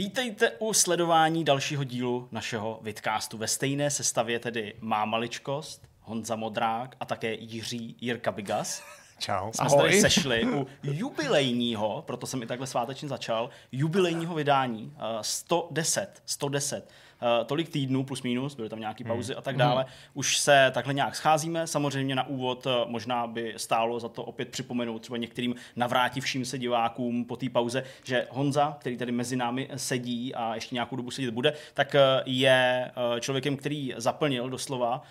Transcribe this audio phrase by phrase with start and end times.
[0.00, 3.38] Vítejte u sledování dalšího dílu našeho vidcastu.
[3.38, 8.82] Ve stejné sestavě tedy má maličkost, Honza Modrák a také Jiří Jirka Bigas.
[9.18, 9.52] Čau.
[9.52, 15.20] Jsme se tady sešli u jubilejního, proto jsem i takhle svátečně začal, jubilejního vydání uh,
[15.20, 16.90] 110, 110 uh,
[17.46, 19.38] tolik týdnů plus minus, byly tam nějaké pauzy hmm.
[19.38, 19.82] a tak dále.
[19.82, 19.92] Hmm.
[20.14, 21.66] Už se takhle nějak scházíme.
[21.66, 26.58] Samozřejmě na úvod uh, možná by stálo za to opět připomenout třeba některým navrátivším se
[26.58, 31.10] divákům po té pauze, že Honza, který tady mezi námi sedí a ještě nějakou dobu
[31.10, 32.90] sedět bude, tak uh, je
[33.20, 35.02] člověkem, který zaplnil doslova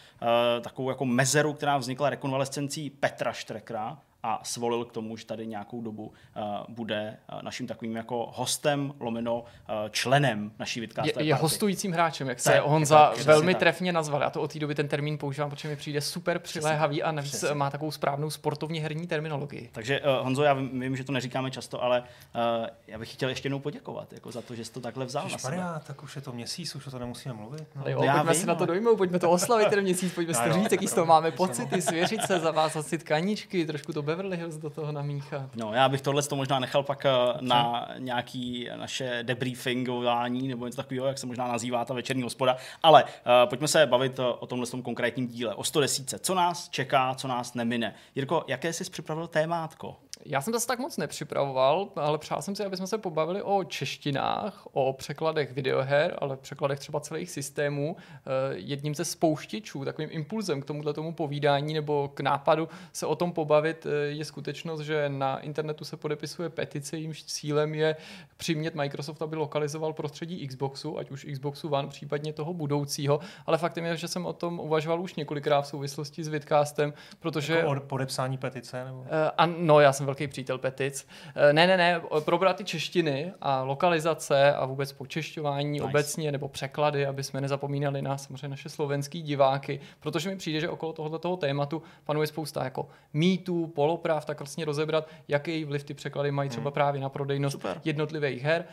[0.62, 5.82] takovou jako mezeru, která vznikla rekonvalescencí Petra Štrekra, a svolil k tomu, že tady nějakou
[5.82, 9.46] dobu uh, bude uh, naším takovým jako hostem, lomeno uh,
[9.92, 13.60] členem naší vidcastové Je, je hostujícím hráčem, jak se Honza tak, velmi tak.
[13.60, 14.22] trefně nazval.
[14.22, 17.32] Já to od té doby ten termín používám, protože mi přijde super přiléhavý a navíc
[17.32, 17.56] Přesně.
[17.56, 19.70] má takovou správnou sportovně herní terminologii.
[19.72, 23.30] Takže uh, Honzo, já vím, vím, že to neříkáme často, ale uh, já bych chtěl
[23.30, 25.24] ještě jednou poděkovat jako za to, že jsi to takhle vzal.
[25.24, 27.68] Ježiš, Maria, tak už je to měsíc, už to nemusíme mluvit.
[27.76, 27.84] No.
[27.86, 30.44] Jo, já pojďme vím, si na to dojmout, pojďme to oslavit ten měsíc, pojďme si
[30.44, 34.38] to říct, jaký z toho máme pocity, svěřit se, zavázat si tkaníčky, trošku to Beverly
[34.38, 35.56] Hills do toho namíchat.
[35.56, 37.10] No, já bych tohle to možná nechal pak eh,
[37.42, 42.58] na nějaký naše debriefingování nebo něco takového, jak se možná nazývá ta večerní hospoda.
[42.84, 43.10] Ale uh,
[43.50, 46.14] pojďme se bavit o tomhle tom konkrétním díle, o 110.
[46.20, 47.96] Co nás čeká, co nás nemine.
[48.16, 49.98] Jirko, jaké jsi připravil témátko?
[50.26, 53.64] Já jsem to tak moc nepřipravoval, ale přál jsem si, aby jsme se pobavili o
[53.64, 57.96] češtinách, o překladech videoher, ale překladech třeba celých systémů.
[58.00, 63.16] Eh, jedním ze spouštěčů, takovým impulzem k tomuhle tomu povídání nebo k nápadu se o
[63.16, 67.96] tom pobavit eh, je skutečnost, že na internetu se podepisuje petice, jímž cílem je
[68.38, 73.20] přimět Microsoft, aby lokalizoval prostředí Xboxu, ať už Xboxu One, případně toho budoucího.
[73.46, 77.54] Ale faktem je, že jsem o tom uvažoval už několikrát v souvislosti s Vidcastem, protože...
[77.54, 78.86] Jako podepsání petice?
[78.86, 79.00] Nebo?
[79.00, 79.06] Uh,
[79.38, 81.08] ano, já jsem velký přítel petic.
[81.36, 85.84] Eh, ne, ne, ne, probrat ty češtiny a lokalizace a vůbec počešťování nice.
[85.84, 90.70] obecně nebo překlady, aby jsme nezapomínali na samozřejmě naše slovenský diváky, protože mi přijde, že
[90.70, 96.32] okolo tohoto tématu panuje spousta jako mýtů, poloprav, tak vlastně rozebrat, jaký vliv ty překlady
[96.32, 96.74] mají třeba hmm.
[96.74, 97.82] právě na prodejnost Super.
[97.86, 98.66] jednotlivých her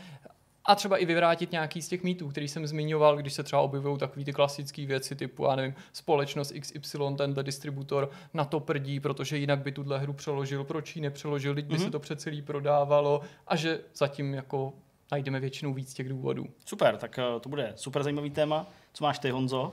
[0.67, 3.99] a třeba i vyvrátit nějaký z těch mýtů, který jsem zmiňoval, když se třeba objevují
[3.99, 9.39] takové ty klasické věci typu, já nevím, společnost XY, tenhle distributor na to prdí, protože
[9.39, 11.85] jinak by tuhle hru přeložil, proč ji nepřeložil, teď by mm-hmm.
[11.85, 14.73] se to přece prodávalo a že zatím jako
[15.13, 16.47] najdeme většinou víc těch důvodů.
[16.65, 18.67] Super, tak eh, to bude super zajímavý téma.
[18.93, 19.73] Co máš ty, Honzo?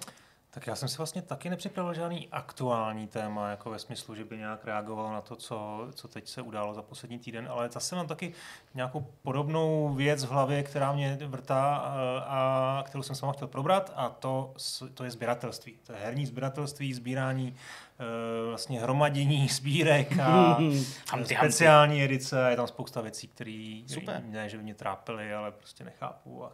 [0.54, 4.38] Tak já jsem si vlastně taky nepřipravil žádný aktuální téma, jako ve smyslu, že by
[4.38, 8.08] nějak reagoval na to, co, co teď se událo za poslední týden, ale zase mám
[8.08, 8.34] taky
[8.74, 13.34] nějakou podobnou věc v hlavě, která mě vrtá a, eh, a kterou jsem s vámi
[13.34, 14.54] chtěl probrat a to,
[14.94, 15.78] to je sběratelství.
[15.84, 17.56] To je herní sběratelství, sbírání
[18.00, 20.58] eh, vlastně hromadění sbírek a
[21.24, 22.48] speciální edice.
[22.50, 23.82] Je tam spousta věcí, které
[24.26, 26.54] ne, že by mě trápily, ale prostě nechápu a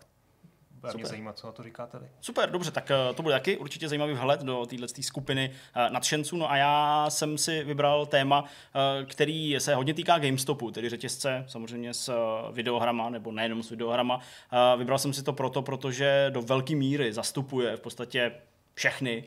[0.81, 2.07] bude mě zajímat, co na to říkáte vy.
[2.21, 6.37] Super, dobře, tak uh, to bude taky určitě zajímavý vhled do této skupiny uh, nadšenců.
[6.37, 8.47] No a já jsem si vybral téma, uh,
[9.05, 12.13] který se hodně týká GameStopu, tedy řetězce samozřejmě s
[12.51, 14.19] videohrama, nebo nejenom s videohrama.
[14.77, 18.31] Vybral jsem si to proto, protože do velké míry zastupuje v podstatě
[18.73, 19.23] všechny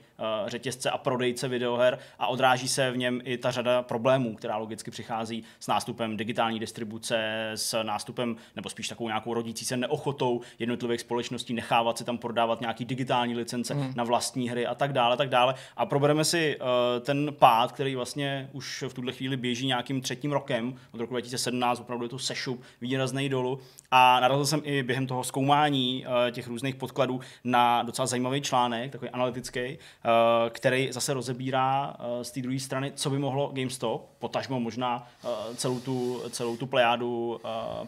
[0.47, 4.91] řetězce a prodejce videoher a odráží se v něm i ta řada problémů, která logicky
[4.91, 11.01] přichází s nástupem digitální distribuce, s nástupem, nebo spíš takovou nějakou rodící se neochotou jednotlivých
[11.01, 13.93] společností nechávat si tam prodávat nějaký digitální licence mm.
[13.97, 15.55] na vlastní hry a tak dále, tak dále.
[15.77, 16.67] A probereme si uh,
[17.01, 21.81] ten pád, který vlastně už v tuhle chvíli běží nějakým třetím rokem, od roku 2017,
[21.81, 23.59] opravdu je to sešup výrazný dolů.
[23.91, 28.93] A narazil jsem i během toho zkoumání uh, těch různých podkladů na docela zajímavý článek,
[28.93, 29.79] takový analytický eh,
[30.51, 35.55] který zase rozebírá eh, z té druhé strany, co by mohlo GameStop, potažmo možná eh,
[35.55, 37.41] celou tu, celou tu plejádu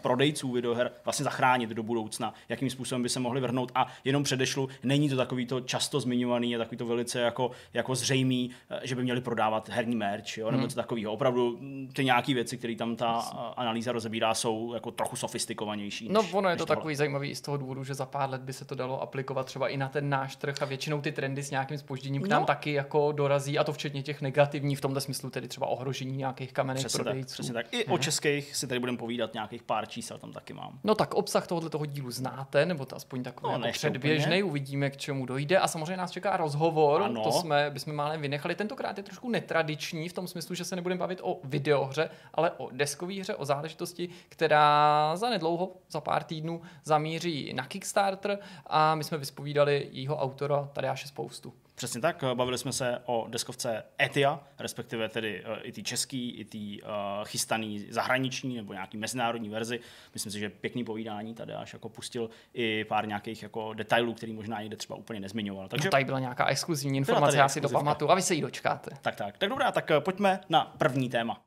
[0.03, 4.69] prodejců videoher vlastně zachránit do budoucna, jakým způsobem by se mohli vrhnout a jenom předešlu,
[4.83, 8.51] není to takový to často zmiňovaný a takový to velice jako, jako zřejmý,
[8.83, 10.63] že by měli prodávat herní merch, jo, nebo hmm.
[10.63, 11.13] něco takového.
[11.13, 13.19] Opravdu hm, ty nějaké věci, které tam ta
[13.57, 16.09] analýza rozebírá, jsou jako trochu sofistikovanější.
[16.09, 16.77] No, ono je to tohle.
[16.77, 19.69] takový zajímavý z toho důvodu, že za pár let by se to dalo aplikovat třeba
[19.69, 22.47] i na ten náš trh a většinou ty trendy s nějakým spožděním k nám no.
[22.47, 26.53] taky jako dorazí, a to včetně těch negativních v tomto smyslu, tedy třeba ohrožení nějakých
[26.53, 27.27] kamenných přesně prodejců.
[27.27, 27.67] Tak, přesně tak.
[27.75, 27.95] I hmm.
[27.95, 30.79] o českých si tady budeme povídat nějakých pár čísel, tam taky mám.
[30.85, 34.91] No tak obsah tohoto toho dílu znáte, nebo to aspoň takový no, jako předběžný, uvidíme,
[34.91, 35.59] k čemu dojde.
[35.59, 37.23] A samozřejmě nás čeká rozhovor, ano.
[37.23, 38.55] to jsme, bychom málem vynechali.
[38.55, 42.69] Tentokrát je trošku netradiční v tom smyslu, že se nebudeme bavit o videohře, ale o
[42.73, 49.05] deskové hře, o záležitosti, která za nedlouho, za pár týdnů zamíří na Kickstarter a my
[49.05, 51.53] jsme vyspovídali jeho autora Tadeáše Spoustu.
[51.77, 56.81] Přesně tak, bavili jsme se o deskovce Etia, respektive tedy i ty český, i ty
[57.25, 59.81] chystaný zahraniční nebo nějaký mezinárodní verzi.
[60.15, 64.33] Myslím si, že pěkný povídání tady až jako pustil i pár nějakých jako detailů, který
[64.33, 65.69] možná někde třeba úplně nezmiňoval.
[65.69, 68.41] Takže no, tady byla nějaká exkluzivní informace, já si to pamatuju a vy se jí
[68.41, 68.91] dočkáte.
[69.03, 69.39] Tak, tak.
[69.39, 71.43] Tak dobrá, tak pojďme na první téma.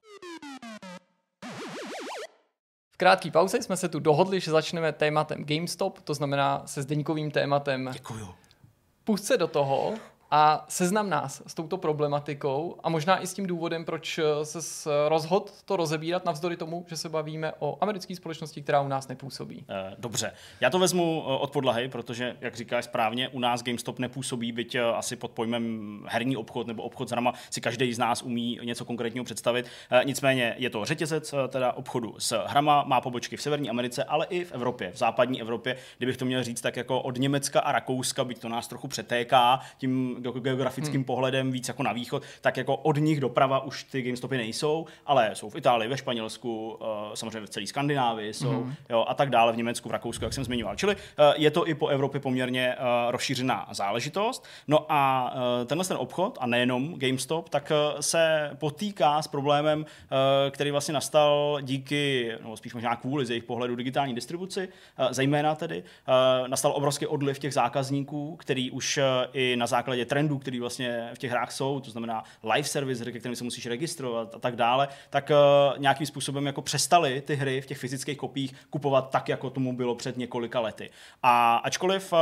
[2.91, 7.31] V krátké pauze jsme se tu dohodli, že začneme tématem GameStop, to znamená se zdeňkovým
[7.31, 7.89] tématem.
[7.93, 8.35] Děkuju.
[9.03, 9.93] Pust se do toho
[10.31, 15.45] a seznam nás s touto problematikou a možná i s tím důvodem, proč se rozhodl
[15.65, 19.65] to rozebírat navzdory tomu, že se bavíme o americké společnosti, která u nás nepůsobí.
[19.69, 20.31] Eh, dobře,
[20.61, 24.75] já to vezmu eh, od podlahy, protože, jak říkáš správně, u nás GameStop nepůsobí, byť
[24.75, 28.59] eh, asi pod pojmem herní obchod nebo obchod s hrama si každý z nás umí
[28.63, 29.65] něco konkrétního představit.
[30.03, 34.45] Nicméně je to řetězec teda obchodu s hrama, má pobočky v Severní Americe, ale i
[34.45, 38.23] v Evropě, v západní Evropě, kdybych to měl říct, tak jako od Německa a Rakouska,
[38.23, 41.03] byť to nás trochu přetéká tím geografickým hmm.
[41.03, 45.31] pohledem víc jako na východ, tak jako od nich doprava už ty GameStopy nejsou, ale
[45.33, 48.73] jsou v Itálii, ve Španělsku, uh, samozřejmě v celé Skandinávii jsou hmm.
[48.89, 50.75] jo, a tak dále, v Německu, v Rakousku, jak jsem zmiňoval.
[50.75, 51.01] Čili uh,
[51.35, 54.45] je to i po Evropě poměrně uh, rozšířená záležitost.
[54.67, 55.33] No a
[55.65, 59.85] tenhle ten obchod, a nejenom GameStop, tak se potýká s problémem,
[60.51, 64.69] který vlastně nastal díky, no spíš možná kvůli z jejich pohledu digitální distribuci,
[65.09, 65.83] zejména tedy,
[66.47, 68.99] nastal obrovský odliv těch zákazníků, který už
[69.33, 72.23] i na základě trendů, který vlastně v těch hrách jsou, to znamená
[72.53, 76.61] live service, ke kterým se musíš registrovat a tak dále, tak uh, nějakým způsobem jako
[76.61, 80.89] přestali ty hry v těch fyzických kopích kupovat tak, jako tomu bylo před několika lety.
[81.23, 82.19] A ačkoliv uh,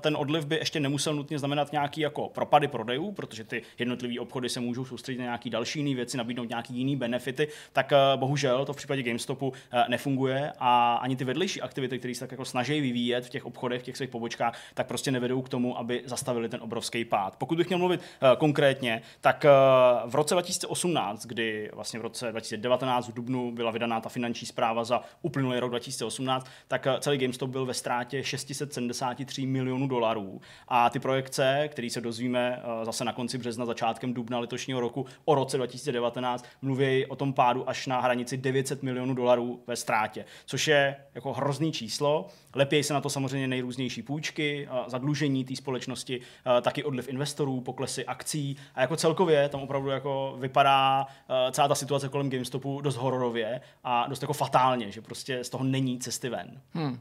[0.00, 4.48] ten odliv by ještě nemusel nutně znamenat nějaký jako propady prodejů, protože ty jednotlivé obchody
[4.48, 8.64] se můžou soustředit na nějaké další jiné věci, nabídnout nějaký jiný benefity, tak uh, bohužel
[8.64, 9.54] to v případě GameStopu uh,
[9.88, 13.82] nefunguje a ani ty vedlejší aktivity, které se tak jako snaží vyvíjet v těch obchodech,
[13.82, 17.36] v těch svých pobočkách, tak prostě nevedou k tomu, aby zastavili ten obrovský pád.
[17.36, 22.30] Pokud bych měl mluvit uh, konkrétně, tak uh, v roce 2018, kdy vlastně v roce
[22.30, 27.18] 2019 v Dubnu byla vydaná ta finanční zpráva za uplynulý rok 2018, tak uh, celý
[27.18, 30.40] GameStop byl ve ztrátě 673 milionů dolarů.
[30.68, 35.06] A ty projekce, které se dozvíme uh, zase na konci března, začátkem dubna letošního roku
[35.24, 40.24] o roce 2019, mluví o tom pádu až na hranici 900 milionů dolarů ve ztrátě,
[40.46, 42.28] což je jako hrozný číslo.
[42.54, 46.20] Lepějí se na to samozřejmě nejrůznější půjčky, zadlužení té společnosti,
[46.62, 51.06] taky odliv investorů, poklesy akcí a jako celkově tam opravdu jako vypadá
[51.50, 55.64] celá ta situace kolem GameStopu dost hororově a dost jako fatálně, že prostě z toho
[55.64, 56.60] není cesty ven.
[56.72, 56.98] Hmm.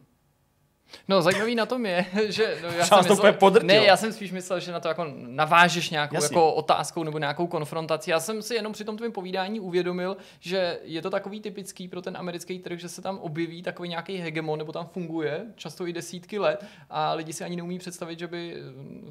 [1.08, 3.34] No, zajímavý na tom je, že no, já, jsem myslel,
[3.64, 7.48] ne, já jsem spíš myslel, že na to jako navážeš nějakou jako otázkou nebo nějakou
[7.48, 8.12] konfrontaci.
[8.12, 12.02] Já jsem si jenom při tom tvém povídání uvědomil, že je to takový typický pro
[12.02, 15.94] ten americký trh, že se tam objeví takový nějaký hegemon nebo tam funguje často i
[15.94, 18.56] desítky let a lidi si ani neumí představit, že by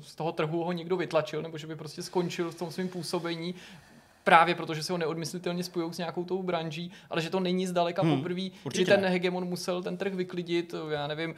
[0.01, 3.55] z toho trhu ho někdo vytlačil nebo že by prostě skončil v tom svém působení
[4.25, 8.03] právě protože se ho neodmyslitelně spojují s nějakou tou branží, ale že to není zdaleka
[8.03, 11.35] hmm, poprvé, kdy ten hegemon musel ten trh vyklidit, já nevím,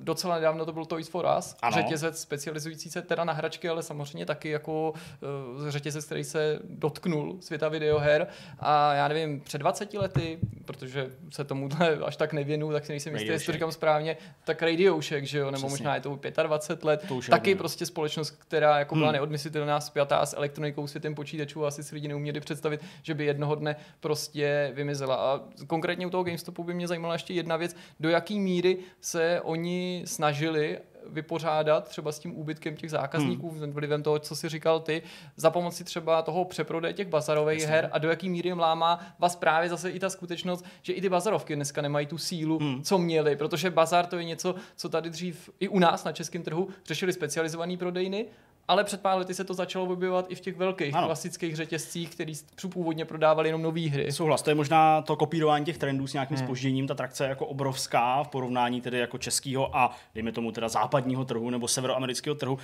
[0.00, 1.76] docela nedávno to byl Toys for Us, ano.
[1.76, 7.36] řetězec specializující se teda na hračky, ale samozřejmě taky jako uh, řetězec, který se dotknul
[7.40, 8.26] světa videoher
[8.58, 11.68] a já nevím, před 20 lety, protože se tomu
[12.04, 15.38] až tak nevěnu, tak si nejsem jistý, jestli to říkám správně, tak Radio Shack, že
[15.38, 15.70] jo, nebo Přesně.
[15.70, 19.12] možná je to 25 let, to taky je prostě společnost, která jako byla hmm.
[19.14, 23.76] neodmyslitelná spjatá s elektronikou, světem počítačů, asi si lidi neuměli představit, že by jednoho dne
[24.00, 25.16] prostě vymizela.
[25.16, 29.40] A konkrétně u toho GameStopu by mě zajímala ještě jedna věc, do jaký míry se
[29.40, 33.72] oni snažili vypořádat třeba s tím úbytkem těch zákazníků, hmm.
[33.72, 35.02] vlivem toho, co si říkal ty,
[35.36, 37.74] za pomoci třeba toho přeprodeje těch bazarových Jasně.
[37.74, 41.08] her a do jaký míry mlámá vás právě zase i ta skutečnost, že i ty
[41.08, 42.82] bazarovky dneska nemají tu sílu, hmm.
[42.82, 46.42] co měli, protože bazar to je něco, co tady dřív i u nás na českém
[46.42, 48.26] trhu řešili specializovaný prodejny
[48.68, 51.06] ale před pár lety se to začalo objevovat i v těch velkých ano.
[51.06, 52.32] klasických řetězcích, který
[52.68, 54.12] původně prodávali jenom nové hry.
[54.12, 56.46] Souhlas, to je možná to kopírování těch trendů s nějakým hmm.
[56.46, 56.86] spožděním.
[56.86, 61.24] Ta trakce je jako obrovská v porovnání tedy jako českého a dejme tomu teda západního
[61.24, 62.54] trhu nebo severoamerického trhu.
[62.54, 62.60] Uh,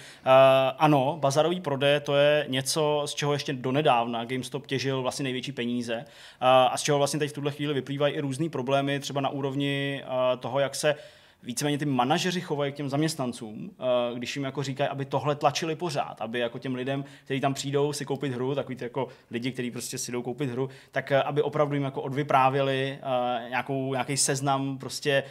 [0.78, 5.96] ano, bazarový prodej to je něco, z čeho ještě donedávna GameStop těžil vlastně největší peníze
[5.96, 6.02] uh,
[6.48, 10.02] a z čeho vlastně teď v tuhle chvíli vyplývají i různé problémy, třeba na úrovni
[10.04, 10.94] uh, toho, jak se
[11.42, 15.76] víceméně ty manažeři chovají k těm zaměstnancům, eh, když jim jako říkají, aby tohle tlačili
[15.76, 19.52] pořád, aby jako těm lidem, kteří tam přijdou si koupit hru, takový ty jako lidi,
[19.52, 23.92] kteří prostě si jdou koupit hru, tak eh, aby opravdu jim jako odvyprávěli uh, nějakou,
[23.92, 25.24] nějaký seznam prostě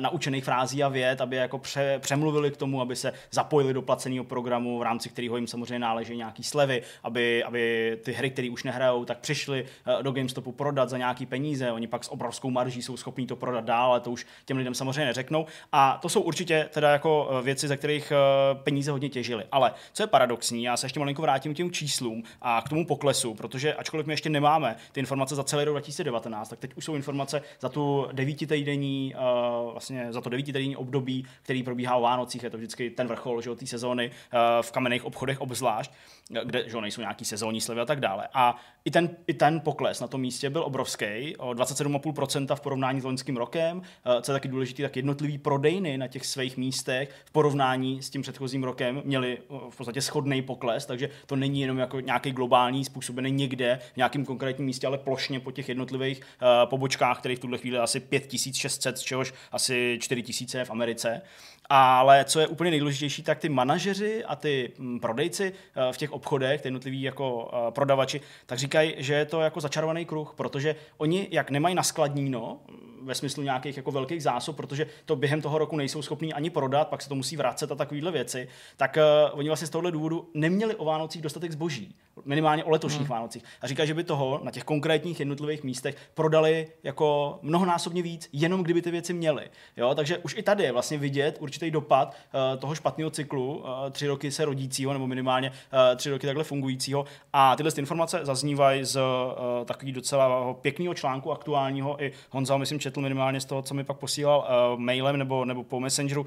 [0.00, 4.24] naučených frází a věd, aby jako pře, přemluvili k tomu, aby se zapojili do placeného
[4.24, 8.62] programu, v rámci kterého jim samozřejmě náleží nějaký slevy, aby, aby ty hry, které už
[8.62, 9.62] nehrajou, tak přišli
[9.96, 13.36] uh, do GameStopu prodat za nějaký peníze, oni pak s obrovskou marží jsou schopní to
[13.36, 15.46] prodat dál, ale to už těm lidem samozřejmě neřeknou.
[15.72, 18.16] A to jsou určitě teda jako eh, věci, ze kterých eh,
[18.54, 19.44] peníze hodně těžily.
[19.52, 22.86] Ale co je paradoxní, já se ještě malinko vrátím k těm číslům a k tomu
[22.86, 26.84] poklesu, protože ačkoliv my ještě nemáme ty informace za celý rok 2019, tak teď už
[26.84, 32.42] jsou informace za tu devítitýdenní, uh, vlastně za to devítitýdenní období, který probíhá o Vánocích,
[32.42, 34.10] je to vždycky ten vrchol že, té sezóny
[34.60, 35.92] v kamenných obchodech obzvlášť,
[36.28, 38.28] kde že, nejsou nějaký sezónní slevy a tak dále.
[38.34, 43.00] A i ten, i ten pokles na tom místě byl obrovský, o 27,5% v porovnání
[43.00, 43.78] s loňským rokem.
[43.78, 43.82] Uh,
[44.20, 48.22] co je taky důležité, tak jednotlivý prodejny na těch svých místech v porovnání s tím
[48.22, 49.38] předchozím rokem měli
[49.70, 54.24] v podstatě schodný pokles, takže to není jenom jako nějaký globální způsobený někde v nějakém
[54.24, 58.98] konkrétním místě, ale plošně po těch jednotlivých uh, pobočkách, kterých v tuhle chvíli asi 5600,
[58.98, 61.22] z čehož asi 4000 v Americe.
[61.68, 66.12] Ale co je úplně nejdůležitější, tak ty manažeři a ty mm, prodejci eh, v těch
[66.14, 70.76] obchodech, ty jednotliví jako eh, prodavači, tak říkají, že je to jako začarovaný kruh, protože
[70.96, 72.60] oni, jak nemají naskladníno,
[73.04, 76.88] ve smyslu nějakých jako velkých zásob, protože to během toho roku nejsou schopní ani prodat,
[76.88, 78.98] pak se to musí vracet a takovéhle věci, tak
[79.32, 81.94] uh, oni vlastně z tohohle důvodu neměli o Vánocích dostatek zboží,
[82.24, 83.10] minimálně o letošních hmm.
[83.10, 83.44] Vánocích.
[83.60, 88.62] A říká, že by toho na těch konkrétních jednotlivých místech prodali jako mnohonásobně víc, jenom
[88.62, 89.50] kdyby ty věci měli.
[89.76, 89.94] Jo?
[89.94, 94.06] Takže už i tady je vlastně vidět určitý dopad uh, toho špatného cyklu, uh, tři
[94.06, 97.04] roky se rodícího, nebo minimálně uh, tři roky takhle fungujícího.
[97.32, 99.02] A tyhle informace zaznívají z uh,
[99.64, 102.02] takový docela pěkného článku aktuálního.
[102.02, 105.64] I Honza, myslím, četl minimálně z toho, co mi pak posílal uh, mailem nebo, nebo
[105.64, 106.26] po Messengeru uh,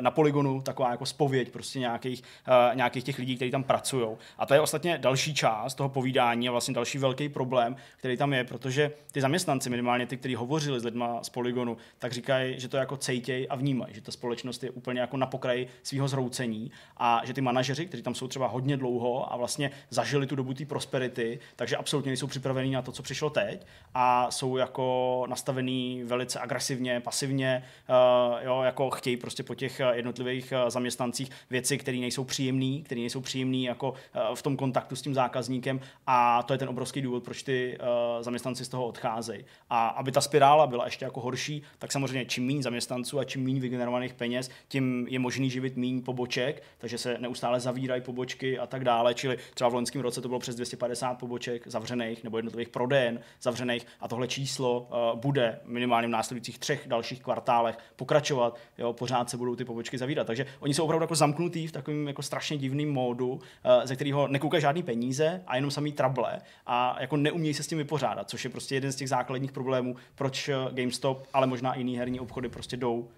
[0.00, 4.08] na Polygonu, taková jako spověď prostě nějakých, uh, nějakých těch lidí, kteří tam pracují.
[4.38, 8.32] A to je ostatně další část toho povídání a vlastně další velký problém, který tam
[8.32, 12.68] je, protože ty zaměstnanci, minimálně ty, kteří hovořili s lidma z Polygonu, tak říkají, že
[12.68, 16.70] to jako cejtěj a vnímají, že ta společnost je úplně jako na pokraji svého zhroucení
[16.96, 20.54] a že ty manažeři, kteří tam jsou třeba hodně dlouho a vlastně zažili tu dobu
[20.54, 26.02] té prosperity, takže absolutně nejsou připravení na to, co přišlo teď a jsou jako nastavený
[26.04, 31.78] velice agresivně, pasivně, uh, jo, jako chtějí prostě po těch eh, jednotlivých uh, zaměstnancích věci,
[31.78, 36.42] které nejsou příjemné, které nejsou příjemné jako uh, v tom kontaktu s tím zákazníkem a
[36.42, 39.44] to je ten obrovský důvod, proč ty uh, zaměstnanci z toho odcházejí.
[39.70, 43.44] A aby ta spirála byla ještě jako horší, tak samozřejmě čím méně zaměstnanců a čím
[43.44, 48.66] méně vygenerovaných peněz, tím je možný živit méně poboček, takže se neustále zavírají pobočky a
[48.66, 48.97] tak dále.
[49.14, 53.86] Čili třeba v loňském roce to bylo přes 250 poboček zavřených nebo jednotlivých prodejen zavřených
[54.00, 58.58] a tohle číslo uh, bude minimálně v následujících třech dalších kvartálech pokračovat.
[58.78, 60.26] Jo, pořád se budou ty pobočky zavírat.
[60.26, 63.40] Takže oni jsou opravdu jako zamknutí v takovém jako strašně divném módu, uh,
[63.84, 67.78] ze kterého nekoukají žádný peníze a jenom samý trable a jako neumějí se s tím
[67.78, 71.98] vypořádat, což je prostě jeden z těch základních problémů, proč GameStop, ale možná i jiný
[71.98, 73.08] herní obchody prostě jdou,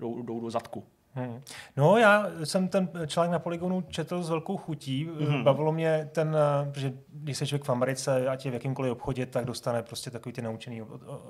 [0.00, 0.84] jdou, jdou do zadku.
[1.14, 1.40] Hmm.
[1.76, 5.10] No, já jsem ten článek na Polygonu četl s velkou chutí.
[5.20, 5.44] Hmm.
[5.44, 6.36] Bavilo mě ten,
[6.76, 10.32] že když se člověk v Americe, ať je v jakýmkoliv obchodě, tak dostane prostě takový
[10.32, 10.82] ty naučený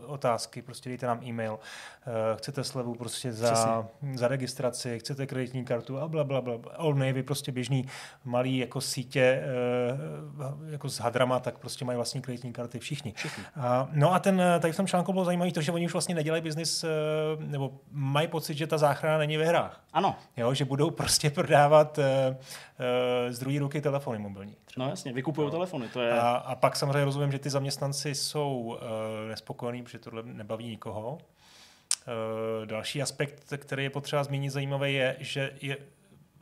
[0.06, 0.62] otázky.
[0.62, 1.58] Prostě dejte nám e-mail,
[2.06, 6.58] eh, chcete slevu prostě za, za registraci, chcete kreditní kartu a bla, bla, bla.
[6.78, 7.86] Old Navy, prostě běžný
[8.24, 13.12] malý jako sítě eh, jako s hadrama, tak prostě mají vlastní kreditní karty všichni.
[13.16, 13.44] všichni.
[13.56, 16.14] A, no a ten, tady v tom článku bylo zajímavé to, že oni už vlastně
[16.14, 16.88] nedělají biznis, eh,
[17.38, 19.84] nebo mají pocit, že ta záchrana není ve hrách hrách.
[19.92, 20.16] Ano.
[20.36, 24.56] Jo, že budou prostě prodávat uh, uh, z druhé ruky telefony mobilní.
[24.64, 24.84] Třeba.
[24.84, 25.50] No jasně, vykupují no.
[25.50, 25.88] telefony.
[25.88, 26.12] To je...
[26.12, 28.78] a, a pak samozřejmě rozumím, že ty zaměstnanci jsou uh,
[29.28, 31.12] nespokojení, protože tohle nebaví nikoho.
[31.12, 35.76] Uh, další aspekt, který je potřeba zmínit zajímavý, je, že je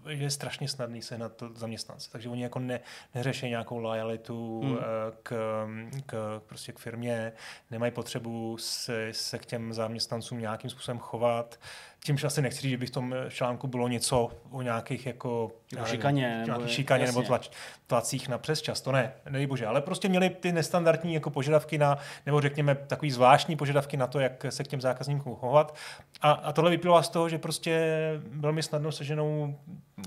[0.08, 2.10] že je strašně snadný sehnat to zaměstnance.
[2.12, 2.80] Takže oni jako ne,
[3.14, 4.78] neřeší nějakou lojalitu hmm.
[5.22, 5.66] k,
[6.06, 7.32] k, prostě k firmě,
[7.70, 11.58] nemají potřebu se, se k těm zaměstnancům nějakým způsobem chovat
[12.04, 15.50] čímž asi nechci říct, že by v tom článku bylo něco o nějakých jako
[15.84, 17.48] šikaně, nebo, šikaně nebo tlač,
[17.86, 21.78] tlacích na přes čas, to ne, nedej bože, ale prostě měli ty nestandardní jako požadavky
[21.78, 25.74] na, nebo řekněme takový zvláštní požadavky na to, jak se k těm zákazníkům chovat.
[26.20, 27.92] A, a tohle vyplývá z toho, že prostě
[28.30, 29.58] velmi snadno seženou,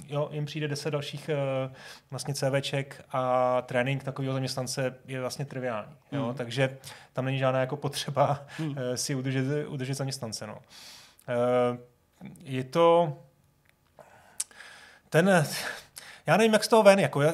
[0.08, 1.74] jo, jim přijde 10 dalších uh,
[2.12, 5.96] vlastně CVček a trénink takového zaměstnance je vlastně triviální.
[6.12, 6.26] Jo?
[6.26, 6.34] Hmm.
[6.34, 6.78] Takže
[7.14, 8.70] tam není žádná jako potřeba hmm.
[8.70, 10.48] uh, si udržet, udržet zaměstnance.
[10.48, 10.58] No.
[11.28, 11.78] Uh,
[12.44, 13.18] je to
[15.10, 15.46] ten,
[16.32, 17.34] já nevím, jak z toho ven, jako, já,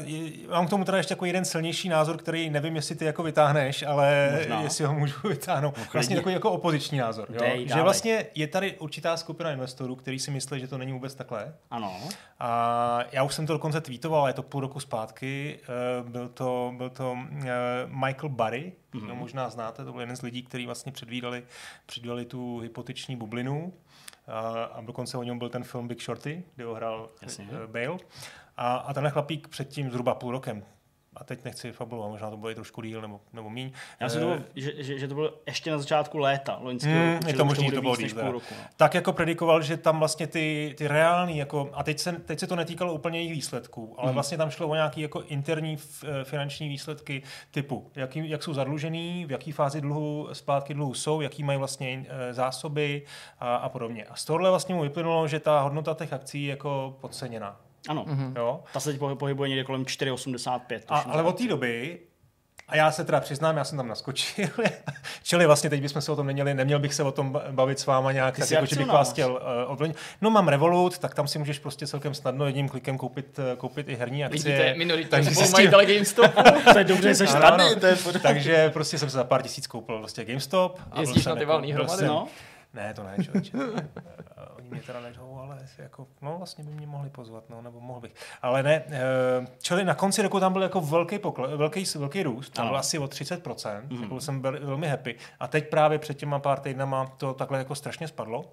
[0.50, 3.84] mám k tomu teda ještě jako jeden silnější názor, který nevím, jestli ty jako vytáhneš,
[3.84, 4.62] ale Možná.
[4.62, 5.78] jestli ho můžu vytáhnout.
[5.78, 7.28] No, vlastně takový jako opoziční názor.
[7.30, 7.40] Jo?
[7.40, 11.16] Dej, že vlastně je tady určitá skupina investorů, který si myslí, že to není vůbec
[11.16, 11.54] takhle.
[11.72, 12.00] Ano.
[12.40, 15.60] A já už jsem to dokonce tweetoval, je to půl roku zpátky.
[16.02, 17.46] Uh, byl to, byl to uh,
[17.86, 19.08] Michael Barry, mm-hmm.
[19.08, 21.44] no, možná znáte, to byl jeden z lidí, kteří vlastně předvídali,
[21.86, 23.74] předvídali tu hypoteční bublinu.
[24.28, 27.48] A, a dokonce o něm byl ten film Big Shorty, kde ho hrál Jasně.
[27.68, 27.98] Bale.
[28.58, 30.64] A, a tenhle chlapík předtím zhruba půl rokem
[31.20, 33.72] a teď nechci fabulovat, možná to bude i trošku díl nebo, nebo míň.
[34.00, 37.14] Já si to, Eh, že, že, že, to bylo ještě na začátku léta loňského Hmm,
[37.14, 38.46] roku, je to možný, to bylo víc půl roku.
[38.52, 38.64] No.
[38.78, 42.48] tak jako predikoval, že tam vlastně ty, ty reální, jako, a teď se, teď se
[42.48, 44.14] to netýkalo úplně jejich výsledků, ale Mhm.
[44.14, 49.26] vlastně tam šlo o nějaké jako interní eh, finanční výsledky typu, jaký, jak jsou zadlužený,
[49.26, 53.02] v jaký fázi dluhu, splátky dluhu jsou, jaký mají vlastně eh, zásoby
[53.40, 54.06] a, a podobně.
[54.06, 57.60] A z tohohle vlastně mu vyplynulo, že ta hodnota těch akcí je jako podceněná.
[57.88, 58.64] Ano, Jo?
[58.74, 60.80] ta se teď pohy- pohybuje někde kolem 4,85.
[60.90, 62.00] A, ale od té doby,
[62.68, 64.48] a já se teda přiznám, já jsem tam naskočil,
[65.24, 67.86] čili vlastně teď bychom se o tom neměli, neměl bych se o tom bavit s
[67.86, 69.98] váma nějak, Ty tak jako, že bych vás chtěl uh, ovlivnit.
[70.22, 73.90] No mám Revolut, tak tam si můžeš prostě celkem snadno jedním klikem koupit, uh, koupit
[73.90, 74.58] i herní akcie.
[74.58, 76.42] Vidíte, minoritní takže si s tím- GameStopu.
[76.74, 77.98] To je dobře, že jsi tady, to je.
[78.22, 80.80] Takže prostě jsem se za pár tisíc koupil prostě GameStop.
[81.00, 82.06] Jezdíš na ty jako- valný hromady?
[82.06, 82.28] No.
[82.74, 83.52] Ne, to ne, člověče.
[84.68, 88.00] Oni mě teda neřvou, ale jako, no vlastně by mě mohli pozvat, no, nebo mohl
[88.00, 88.14] bych.
[88.42, 89.02] Ale ne, eh,
[89.62, 93.00] čili na konci roku tam byl jako velký, pokle, velký, velký růst, tam byl asi
[93.00, 94.02] o 30%, Mhm.
[94.02, 94.08] mm.
[94.08, 95.16] byl jsem vel, velmi happy.
[95.40, 98.46] A teď právě před těma pár týdnama to takhle jako strašně spadlo.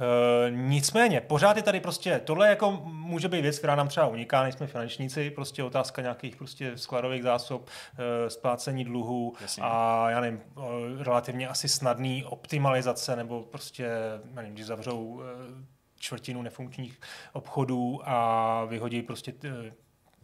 [0.00, 4.42] Uh, nicméně, pořád je tady prostě, tohle jako může být věc, která nám třeba uniká,
[4.42, 7.68] nejsme finančníci, prostě otázka nějakých prostě skladových zásob, uh,
[8.28, 9.62] splácení dluhů Jasně.
[9.66, 10.64] a já nevím, uh,
[11.02, 15.22] relativně asi snadný optimalizace nebo prostě, já nevím, když zavřou uh,
[15.98, 17.00] čtvrtinu nefunkčních
[17.32, 19.32] obchodů a vyhodí prostě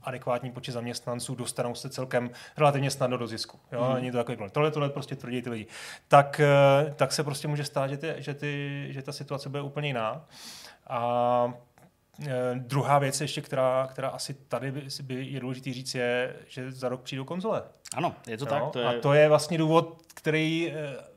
[0.03, 3.61] adekvátní počet zaměstnanců, dostanou se celkem relativně snadno do zisku.
[3.73, 3.87] Jo?
[3.89, 3.95] Mm.
[3.95, 4.51] Není to takový problém.
[4.51, 5.67] Tohle, tohle prostě tvrdí ty lidi.
[6.09, 9.63] Tak, eh, tak se prostě může stát, že, ty, že, ty, že ta situace bude
[9.63, 10.25] úplně jiná.
[10.87, 11.53] A
[12.27, 16.73] eh, druhá věc ještě, která, která asi tady by, by je důležitý říct, je, že
[16.73, 17.63] za rok přijdou konzole.
[17.95, 18.51] Ano, je to jo?
[18.51, 18.73] tak.
[18.73, 21.10] To je, A to je vlastně důvod, který eh,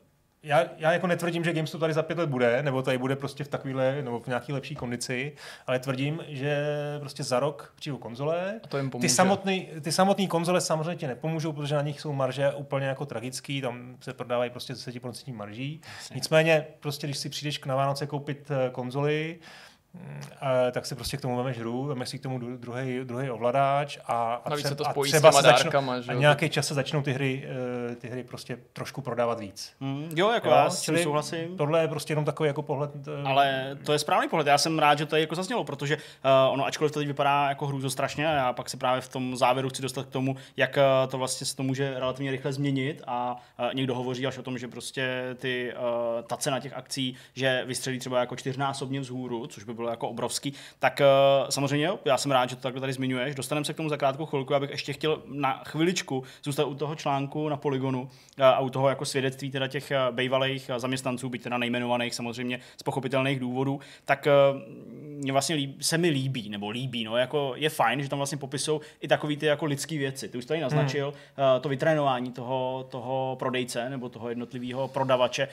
[0.44, 3.44] já, já jako netvrdím, že GameStop tady za pět let bude, nebo tady bude prostě
[3.44, 5.32] v takovýhle, nebo v nějaký lepší kondici,
[5.66, 6.66] ale tvrdím, že
[7.00, 8.60] prostě za rok přijdou konzole.
[8.64, 9.08] A to jim Ty pomůže.
[9.08, 13.60] samotné ty samotný konzole samozřejmě ti nepomůžou, protože na nich jsou marže úplně jako tragický,
[13.60, 15.80] tam se prodávají prostě 10% marží.
[16.14, 19.38] Nicméně, prostě když si přijdeš k na Vánoce koupit eh, konzoli,
[19.98, 23.98] eh, tak si prostě k tomu vemeš hru, vemeš si k tomu druhý, druhý ovladač
[24.06, 26.14] a, a, Navíc se to a spojí s třeba těma se začnou, dárkama, že a
[26.14, 27.48] nějaký čas se začnou ty hry,
[27.90, 29.72] eh, ty hry prostě trošku prodávat víc.
[29.80, 31.56] Mm, jo, jako Jo, já s tím čili souhlasím.
[31.56, 32.90] Tohle je prostě jenom takový jako pohled.
[33.08, 34.46] eh, Ale to je správný pohled.
[34.46, 36.02] Já jsem rád, že to jako zaznělo, protože uh,
[36.52, 39.36] ono, ačkoliv to teď vypadá jako hrůzo strašně, a já pak se právě v tom
[39.36, 43.02] závěru chci dostat k tomu, jak uh, to vlastně se to může relativně rychle změnit
[43.06, 47.16] a uh, někdo hovoří až o tom, že prostě ty, uh, ta cena těch akcí,
[47.34, 51.98] že vystřelí třeba jako čtyřnásobně vzhůru, což by bylo jako obrovský, tak uh, samozřejmě jo,
[52.04, 53.34] já jsem rád, že to takhle tady zmiňuješ.
[53.34, 56.74] Dostaneme se k tomu za krátkou chvilku, já bych ještě chtěl na chviličku zůstat u
[56.74, 58.08] toho článku na Polygonu uh,
[58.44, 62.82] a u toho jako svědectví teda těch uh, bývalých zaměstnanců, byť teda nejmenovaných samozřejmě z
[62.82, 64.28] pochopitelných důvodů, tak
[65.02, 68.38] mě vlastně líbí, se mi líbí, nebo líbí, no, jako je fajn, že tam vlastně
[68.38, 70.28] popisují i takový ty jako lidský věci.
[70.28, 71.60] Ty už tady naznačil, hmm.
[71.60, 75.48] to vytrénování toho, toho prodejce nebo toho jednotlivého prodavače,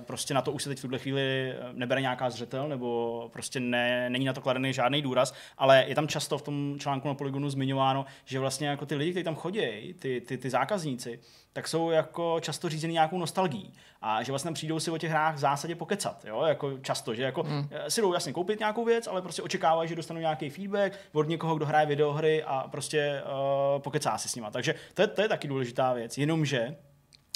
[0.00, 3.49] prostě na to už se teď v tuhle chvíli eh, nebere nějaká zřetel, nebo prostě
[3.58, 7.14] ne, není na to kladený žádný důraz, ale je tam často v tom článku na
[7.14, 11.20] Polygonu zmiňováno, že vlastně jako ty lidi, kteří tam chodí, ty, ty, ty zákazníci,
[11.52, 13.72] tak jsou jako často řízení nějakou nostalgií.
[14.02, 17.22] A že vlastně přijdou si o těch hrách v zásadě pokecat, jo, jako často, že
[17.22, 17.68] jako mm.
[17.88, 21.54] si jdou jasně koupit nějakou věc, ale prostě očekávají, že dostanou nějaký feedback od někoho,
[21.54, 24.50] kdo hraje videohry a prostě uh, pokecá si s nima.
[24.50, 26.18] Takže to je, to je taky důležitá věc.
[26.18, 26.76] Jenomže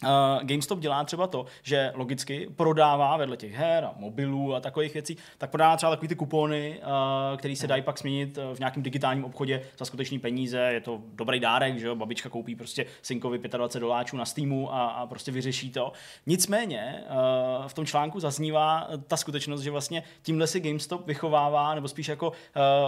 [0.02, 0.08] Uh,
[0.42, 5.16] GameStop dělá třeba to, že logicky prodává vedle těch her a mobilů a takových věcí,
[5.38, 8.82] tak prodává třeba takový ty kupony, uh, který se dají pak směnit uh, v nějakém
[8.82, 10.58] digitálním obchodě za skutečný peníze.
[10.58, 11.94] Je to dobrý dárek, že jo?
[11.94, 15.92] Babička koupí prostě synkovi 25 doláčů na Steamu a, a prostě vyřeší to.
[16.26, 21.88] Nicméně uh, v tom článku zaznívá ta skutečnost, že vlastně tímhle si GameStop vychovává, nebo
[21.88, 22.34] spíš jako uh,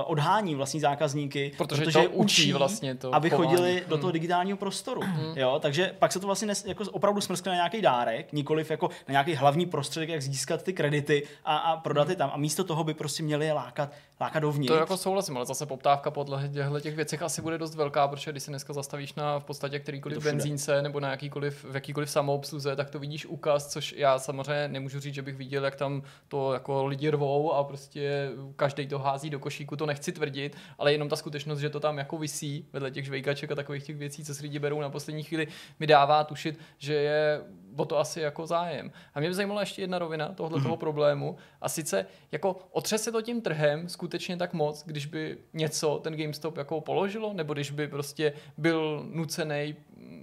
[0.04, 3.50] odhání vlastní zákazníky, Protože protože to učí vlastně to aby chování.
[3.50, 5.00] chodili do toho digitálního prostoru.
[5.34, 8.88] Jo, takže pak se to vlastně nes, jako opravdu smrskne na nějaký dárek, nikoliv jako
[8.88, 12.30] na nějaký hlavní prostředek, jak získat ty kredity a, a prodat je tam.
[12.34, 14.72] A místo toho by prostě měli je lákat, lákat dovnitř.
[14.72, 18.30] To jako souhlasím, ale zase poptávka po těchto těch věcech asi bude dost velká, protože
[18.30, 22.76] když se dneska zastavíš na v podstatě kterýkoliv benzínce nebo na jakýkoliv, v jakýkoliv samoobsluze,
[22.76, 26.52] tak to vidíš ukaz, což já samozřejmě nemůžu říct, že bych viděl, jak tam to
[26.52, 31.08] jako lidi rvou a prostě každý to hází do košíku, to nechci tvrdit, ale jenom
[31.08, 34.34] ta skutečnost, že to tam jako visí vedle těch žvejkaček a takových těch věcí, co
[34.34, 35.48] si lidi berou na poslední chvíli,
[35.80, 37.40] mi dává tušit, že je
[37.76, 38.92] o to asi jako zájem.
[39.14, 41.36] A mě by zajímala ještě jedna rovina tohoto toho problému.
[41.60, 46.16] A sice jako otře se to tím trhem skutečně tak moc, když by něco ten
[46.16, 49.76] GameStop jako položilo, nebo když by prostě byl nucený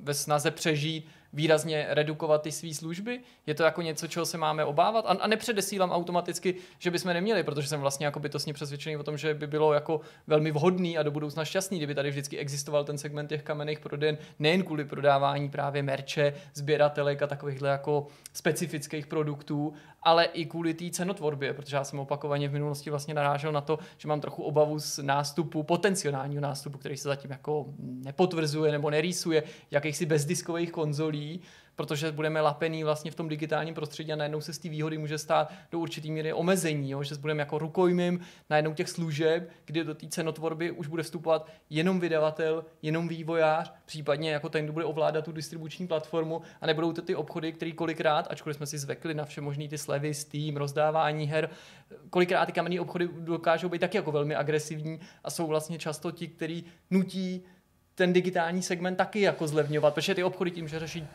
[0.04, 3.20] ve snaze přežít výrazně redukovat ty své služby?
[3.48, 5.06] Je to jako něco, čeho se máme obávat?
[5.06, 9.18] A, a nepředesílám automaticky, že bychom neměli, protože jsem vlastně jako bytostně přesvědčený o tom,
[9.18, 12.98] že by bylo jako velmi vhodný a do budoucna šťastný, kdyby tady vždycky existoval ten
[12.98, 19.74] segment těch kamenných prodejen, nejen kvůli prodávání právě merče, sběratelek a takovýchhle jako specifických produktů,
[20.04, 23.80] ale i kvůli té cenotvorbě, protože já jsem opakovaně v minulosti vlastně narážel na to,
[23.98, 29.44] že mám trochu obavu z nástupu, potenciálního nástupu, který se zatím jako nepotvrzuje nebo nerýsuje,
[29.72, 31.42] jakýchsi bezdiskových konzolí,
[31.76, 35.18] protože budeme lapený vlastně v tom digitálním prostředí a najednou se z té výhody může
[35.18, 37.04] stát do určitý míry omezení, jo?
[37.04, 42.00] že budeme jako rukojmím najednou těch služeb, kdy do té cenotvorby už bude vstupovat jenom
[42.00, 47.02] vydavatel, jenom vývojář, případně jako ten, kdo bude ovládat tu distribuční platformu a nebudou to
[47.02, 51.26] ty obchody, který kolikrát, ačkoliv jsme si zvekli na vše možný ty slevy, Steam, rozdávání
[51.28, 51.50] her,
[52.10, 56.28] kolikrát ty kamenné obchody dokážou být taky jako velmi agresivní a jsou vlastně často ti,
[56.28, 57.44] kteří nutí
[57.96, 61.08] ten digitální segment taky jako zlevňovat, protože ty obchody tím, že řeší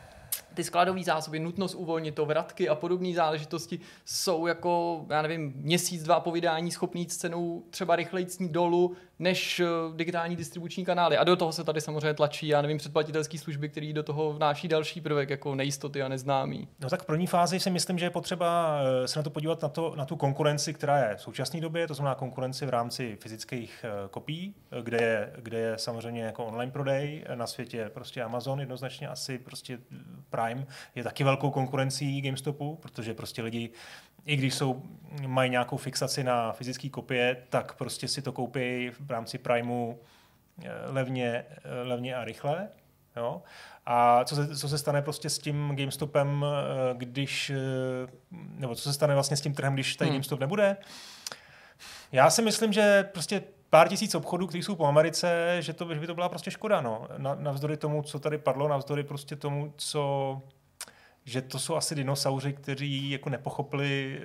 [0.58, 6.02] ty skladové zásoby, nutnost uvolnit to, vratky a podobné záležitosti jsou jako, já nevím, měsíc,
[6.02, 11.16] dva povídání schopný s cenou třeba rychleji dolů, než eh, digitální distribuční kanály.
[11.16, 14.68] A do toho se tady samozřejmě tlačí, já nevím, předplatitelské služby, který do toho vnáší
[14.68, 16.68] další prvek, jako nejistoty a neznámý.
[16.80, 19.62] No tak v první fázi si myslím, že je potřeba eh, se na to podívat
[19.62, 23.16] na, to, na tu konkurenci, která je v současné době, to znamená konkurenci v rámci
[23.20, 28.60] fyzických eh, kopií, kde je, kde je samozřejmě jako online prodej, na světě prostě Amazon
[28.60, 29.78] jednoznačně asi prostě
[30.30, 33.70] Prime je taky velkou konkurencí GameStopu, protože prostě lidi
[34.28, 34.82] i když jsou,
[35.26, 39.94] mají nějakou fixaci na fyzické kopie, tak prostě si to koupí v rámci Primeu
[40.64, 42.68] eh, levně, eh, levně a rychle.
[43.16, 43.42] Jo?
[43.86, 47.52] A co se, co se stane prostě s tím GameStopem, eh, když,
[48.30, 50.16] nebo co se stane vlastně s tím trhem, když tady hmm.
[50.16, 50.76] GameStop nebude?
[52.12, 56.00] Já si myslím, že prostě pár tisíc obchodů, které jsou po Americe, že, to, že
[56.00, 56.80] by to byla prostě škoda.
[56.80, 57.08] No.
[57.18, 60.42] Navzdory tomu, co tady padlo, navzdory prostě tomu, co
[61.24, 64.20] že to jsou asi dinosauři, kteří jako nepochopili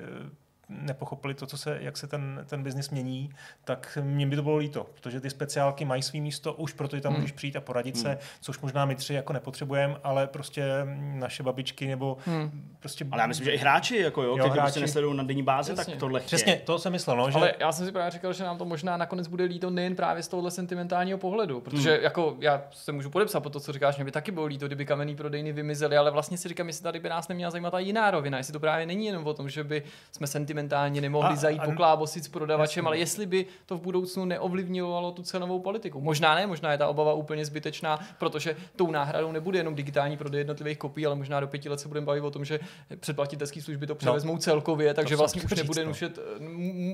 [0.70, 3.30] nepochopili to, co se, jak se ten, ten biznis mění,
[3.64, 7.12] tak mě by to bylo líto, protože ty speciálky mají svý místo, už proto tam
[7.12, 7.22] hmm.
[7.22, 8.04] můžeš přijít a poradit hmm.
[8.04, 10.66] se, což možná my tři jako nepotřebujeme, ale prostě
[11.14, 12.76] naše babičky nebo hmm.
[12.80, 13.06] prostě...
[13.12, 14.72] Ale já myslím, že i hráči, jako jo, jo kteří prostě hráči...
[14.72, 15.94] prostě nesledují na denní bázi, Přesně.
[15.94, 16.28] tak tohle chtějí.
[16.28, 17.38] Přesně, to jsem myslel, no, že...
[17.38, 20.24] Ale já jsem si právě říkal, že nám to možná nakonec bude líto nejen právě
[20.24, 22.04] z tohohle sentimentálního pohledu, protože hmm.
[22.04, 24.86] jako já se můžu podepsat po to, co říkáš, mě by taky bylo líto, kdyby
[24.86, 28.12] kamenný prodejny vymizely, ale vlastně si říkám, jestli tady by nás neměla zajímat ta jiná
[28.12, 31.66] rovina, jestli to právě není jenom o tom, že by jsme sentimentálně nemohli zajít a,
[31.66, 32.88] poklábosit s prodavačem, jasný.
[32.88, 36.02] ale jestli by to v budoucnu neovlivňovalo tu cenovou politiku.
[36.02, 40.40] Možná ne, možná je ta obava úplně zbytečná, protože tou náhradou nebude jenom digitální prodej
[40.40, 42.60] jednotlivých kopií, ale možná do pěti let se budeme bavit o tom, že
[43.00, 46.20] předplatitelské služby to převezmou no, celkově, takže vlastně už nebude říct, nušet,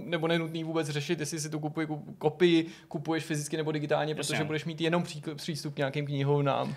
[0.05, 4.45] nebo nenutný vůbec řešit, jestli si tu kupuji, kopii kupuješ fyzicky nebo digitálně, protože Jasně.
[4.45, 6.75] budeš mít jenom pří, přístup k nějakým knihovnám.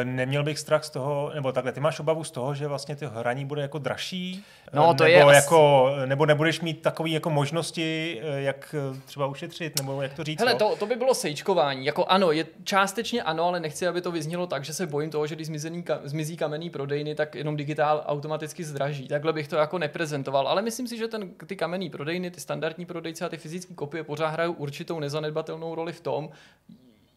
[0.00, 2.96] E, neměl bych strach z toho, nebo takhle, ty máš obavu z toho, že vlastně
[2.96, 7.30] ty hraní bude jako dražší, no, to nebo je jako, nebo nebudeš mít takový jako
[7.30, 10.40] možnosti, eh, jak eh, třeba ušetřit, nebo jak to říct?
[10.40, 11.86] Hele, to, to by bylo sejčkování.
[11.86, 15.26] Jako ano, je částečně ano, ale nechci, aby to vyznělo tak, že se bojím toho,
[15.26, 19.08] že když zmizený, zmizí kamenný prodejny, tak jenom digitál automaticky zdraží.
[19.08, 20.48] Takhle bych to jako neprezentoval.
[20.48, 24.04] Ale myslím si, že ten, ty kamenný prodejny, ty standardní prodejce a ty fyzické kopie
[24.04, 26.30] pořád hrají určitou nezanedbatelnou roli v tom,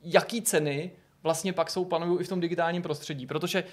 [0.04, 0.92] jaký ceny
[1.24, 3.28] vlastně pak jsou panují i v tom digitálním prostředí.
[3.28, 3.64] Protože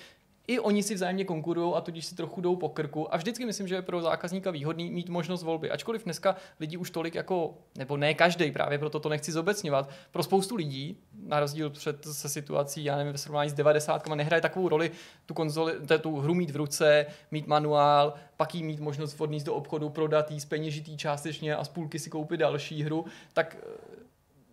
[0.47, 3.15] i oni si vzájemně konkurují a tudíž si trochu jdou po krku.
[3.15, 5.71] A vždycky myslím, že je pro zákazníka výhodný mít možnost volby.
[5.71, 10.23] Ačkoliv dneska lidi už tolik jako, nebo ne každý, právě proto to nechci zobecňovat, pro
[10.23, 14.69] spoustu lidí, na rozdíl před se situací, já nevím, ve srovnání s 90 nehraje takovou
[14.69, 14.91] roli
[15.27, 19.55] tu, konzoli, tu hru mít v ruce, mít manuál, pak jí mít možnost odníst do
[19.55, 23.57] obchodu, prodat jí, speněžitý částečně a z půlky si koupit další hru, tak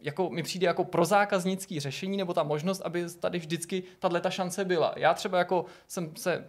[0.02, 4.30] jako mi přijde jako pro zákaznický řešení nebo ta možnost, aby tady vždycky tahle ta
[4.30, 4.94] šance byla.
[4.96, 6.46] Já třeba jako jsem se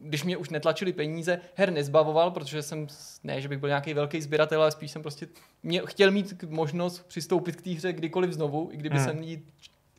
[0.00, 2.86] když mě už netlačili peníze, her nezbavoval, protože jsem,
[3.24, 5.28] ne, že bych byl nějaký velký sběratel, ale spíš jsem prostě
[5.62, 9.04] mě, chtěl mít možnost přistoupit k té hře kdykoliv znovu, i kdyby hmm.
[9.04, 9.42] jsem ji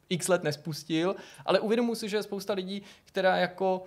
[0.09, 3.83] x let nespustil, ale uvědomuji si, že je spousta lidí, která jako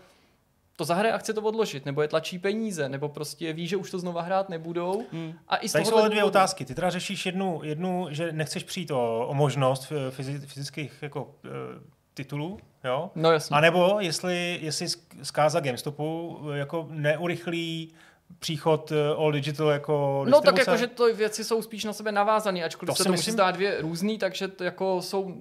[0.83, 3.91] to zahraje a chce to odložit, nebo je tlačí peníze, nebo prostě ví, že už
[3.91, 5.07] to znova hrát nebudou.
[5.13, 5.33] Hmm.
[5.49, 6.65] A i z Tady jsou ale dvě otázky.
[6.65, 9.93] Ty teda řešíš jednu, jednu že nechceš přijít o, o možnost
[10.47, 11.51] fyzických jako, uh,
[12.15, 13.11] titulů, jo?
[13.15, 13.57] No jasně.
[13.57, 14.87] A nebo jestli, jestli
[15.23, 17.95] zkáza GameStopu jako neurychlí
[18.39, 22.13] příchod eh, All Digital jako No tak jako, že to věci jsou spíš na sebe
[22.13, 23.33] navázané, ačkoliv to se to musím...
[23.33, 25.35] zdá dvě různý, takže to jako jsou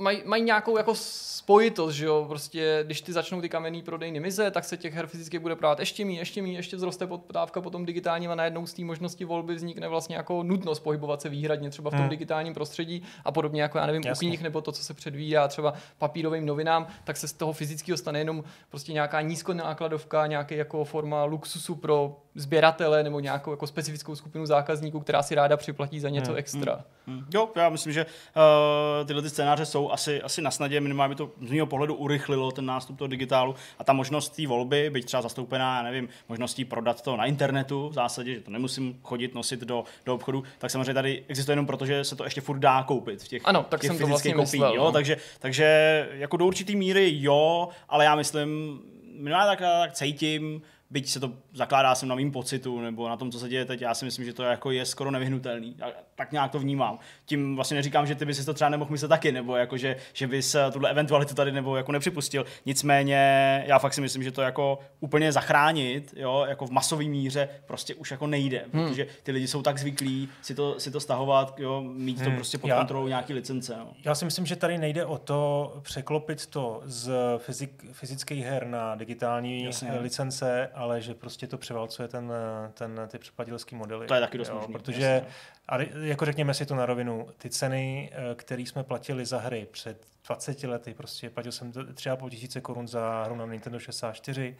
[0.00, 4.50] mají maj nějakou jako spojitost, že jo, prostě když ty začnou ty kamenný prodejny mize,
[4.50, 7.86] tak se těch her fyzicky bude prodávat ještě mí, ještě mí, ještě vzroste poptávka potom
[7.86, 11.90] digitálním a najednou z té možnosti volby vznikne vlastně jako nutnost pohybovat se výhradně třeba
[11.90, 12.08] v tom hmm.
[12.08, 14.28] digitálním prostředí a podobně jako já nevím, Jasně.
[14.28, 17.98] u knih nebo to, co se předvídá třeba papírovým novinám, tak se z toho fyzického
[17.98, 24.14] stane jenom prostě nějaká nízkonákladovka, nějaký jako forma luxusu pro sběratele nebo nějakou jako specifickou
[24.16, 26.38] skupinu zákazníků, která si ráda připlatí za něco hmm.
[26.38, 26.72] extra.
[26.74, 26.84] Hmm.
[27.10, 27.24] Hmm.
[27.34, 31.14] Jo, já myslím, že uh, tyhle ty scénáře jsou asi, asi na snadě, minimálně by
[31.14, 35.04] to z mého pohledu urychlilo ten nástup toho digitálu a ta možnost té volby, být
[35.04, 39.34] třeba zastoupená, já nevím, možností prodat to na internetu v zásadě, že to nemusím chodit,
[39.34, 42.58] nosit do, do obchodu, tak samozřejmě tady existuje jenom proto, že se to ještě furt
[42.58, 44.84] dá koupit v těch, ano, tak těch jsem to vlastně kopí, myslel, jo?
[44.84, 44.92] No.
[44.92, 48.80] Takže, takže jako do určitý míry jo, ale já myslím,
[49.14, 53.30] minimálně tak, tak cítím, byť se to zakládá sem na mým pocitu nebo na tom,
[53.30, 55.76] co se děje teď, já si myslím, že to jako je skoro nevyhnutelný.
[56.14, 56.98] Tak nějak to vnímám.
[57.30, 59.96] Tím vlastně neříkám, že ty bys si to třeba nemohl myslet taky, nebo jako, že,
[60.12, 62.44] že bys eh, tuhle eventualitu tady nebo jako nepřipustil.
[62.66, 67.48] Nicméně já fakt si myslím, že to jako úplně zachránit, jo, jako v masové míře
[67.66, 68.88] prostě už jako nejde, hmm.
[68.88, 72.30] protože ty lidi jsou tak zvyklí si to, si to stahovat, jo, mít hmm.
[72.30, 73.76] to prostě pod já, kontrolou nějaký licence.
[73.78, 73.92] No.
[74.04, 78.94] Já si myslím, že tady nejde o to překlopit to z fyzik, fyzických her na
[78.94, 79.92] digitální Jasně.
[80.00, 82.32] licence, ale že prostě to převalcuje ten,
[82.74, 84.06] ten, ty předplatitelský modely.
[84.06, 85.26] To je taky dost jo, možný, Protože, jasně.
[85.70, 89.68] Ale jako řekněme si to na rovinu, ty ceny, eh, které jsme platili za hry
[89.70, 94.56] před 20 lety, prostě platil jsem 3,5 tisíce korun za hru na Nintendo 64,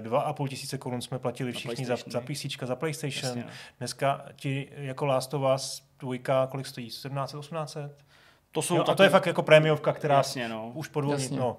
[0.00, 3.26] 2,5 eh, tisíce korun jsme platili všichni za, za PC, za PlayStation.
[3.26, 3.42] Jasně.
[3.42, 3.50] No.
[3.78, 6.90] Dneska ti jako Last of Us dvojka, kolik stojí?
[6.90, 8.03] 17, 1800?
[8.54, 8.92] To jsou jo, taky...
[8.92, 10.70] A to je fakt jako prémiovka, která Jasně, no.
[10.74, 11.56] už podvolní, no,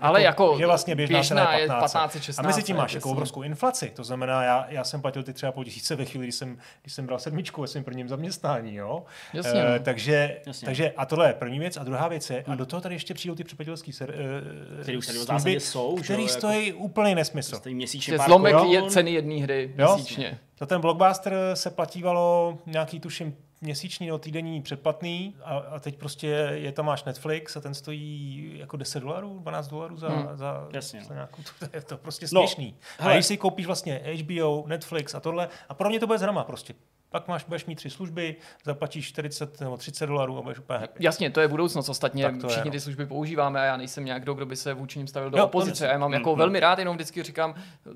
[0.00, 1.92] ale jako, jako je vlastně běžná, běžná cena je 15.
[1.92, 3.92] 15 16, a mezi tím máš jako obrovskou inflaci.
[3.96, 6.92] To znamená, já, já jsem platil ty třeba po tisíce ve chvíli, kdy jsem, když
[6.92, 8.74] jsem bral sedmičku ve svém prvním zaměstnání.
[8.74, 9.04] Jo?
[9.32, 10.66] Jasně, uh, takže, Jasně.
[10.66, 11.76] takže, a tohle je první věc.
[11.76, 12.52] A druhá věc je, hmm.
[12.52, 15.60] a do toho tady ještě přijdou ty přeplatitelský ser, uh, který už tady v zásadě
[15.60, 16.32] jsou, který že?
[16.32, 17.56] stojí jako, úplný nesmysl.
[17.56, 20.38] Stojí měsíčně zlomek je ceny jedné hry měsíčně.
[20.58, 26.26] Za ten blockbuster se platívalo nějaký, tuším, měsíční nebo týdenní předplatný a, a teď prostě
[26.54, 30.36] je tam máš Netflix a ten stojí jako 10 dolarů, 12 dolarů za, hmm.
[30.36, 31.14] za, Jasně, za no.
[31.14, 32.74] nějakou, to je to prostě no, směšný.
[33.00, 36.18] No, a když si koupíš vlastně HBO, Netflix a tohle, a pro mě to bude
[36.18, 36.74] zrama prostě
[37.16, 41.04] pak máš, budeš mít tři služby, zaplatíš 40 nebo 30 dolarů a budeš úplně happy.
[41.04, 41.88] Jasně, to je budoucnost.
[41.88, 42.70] Ostatně všichni je, no.
[42.70, 45.44] ty služby používáme a já nejsem nějak kdo by se vůči ním stavil do jo,
[45.44, 45.86] opozice.
[45.86, 47.54] Já mám jako mm, velmi rád, jenom vždycky říkám,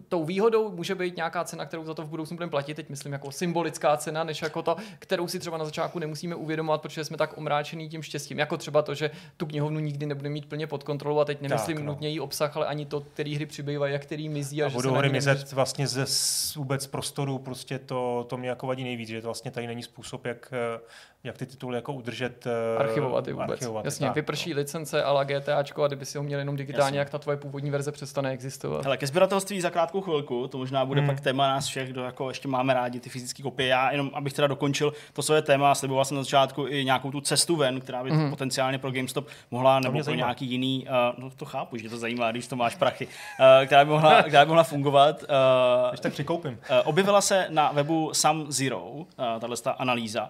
[0.08, 2.74] tou výhodou může být nějaká cena, kterou za to v budoucnu budeme platit.
[2.74, 6.82] Teď myslím jako symbolická cena, než jako to, kterou si třeba na začátku nemusíme uvědomovat,
[6.82, 8.38] protože jsme tak omráčený tím štěstím.
[8.38, 11.76] Jako třeba to, že tu knihovnu nikdy nebudeme mít plně pod kontrolou a teď nemyslím
[11.76, 11.92] tak, no.
[11.92, 14.62] nutně její obsah, ale ani to, který hry přibývají a který mizí.
[14.62, 16.06] A, a že budou hry mizet vlastně ze
[16.56, 20.24] vůbec prostoru, prostě to, to mě jako vadí nejvíc, že to vlastně tady není způsob,
[20.26, 20.80] jak, eh,
[21.24, 22.46] jak ty tituly jako udržet.
[22.46, 23.50] Eh, archivovat i vůbec.
[23.50, 24.56] Archivovat, Jasně, tak, vyprší no.
[24.56, 26.98] licence a la GTAčko a kdyby si ho měl jenom digitálně, Jasně.
[26.98, 28.84] jak ta tvoje původní verze přestane existovat.
[28.84, 31.10] Hele, ke sběratelství za krátkou chvilku, to možná bude hmm.
[31.10, 33.68] pak téma nás všech, kdo jako ještě máme rádi ty fyzické kopie.
[33.68, 37.20] Já jenom, abych teda dokončil to své téma, sliboval jsem na začátku i nějakou tu
[37.20, 38.30] cestu ven, která by hmm.
[38.30, 42.30] potenciálně pro GameStop mohla, nebo pro nějaký jiný, uh, no to chápu, že to zajímá,
[42.30, 45.22] když to máš prachy, uh, která, by mohla, která by mohla fungovat.
[45.22, 46.52] Uh, tak přikoupím.
[46.52, 50.22] Uh, objevila se na webu Sam Zero, uh, tahle analýza.
[50.22, 50.28] Uh,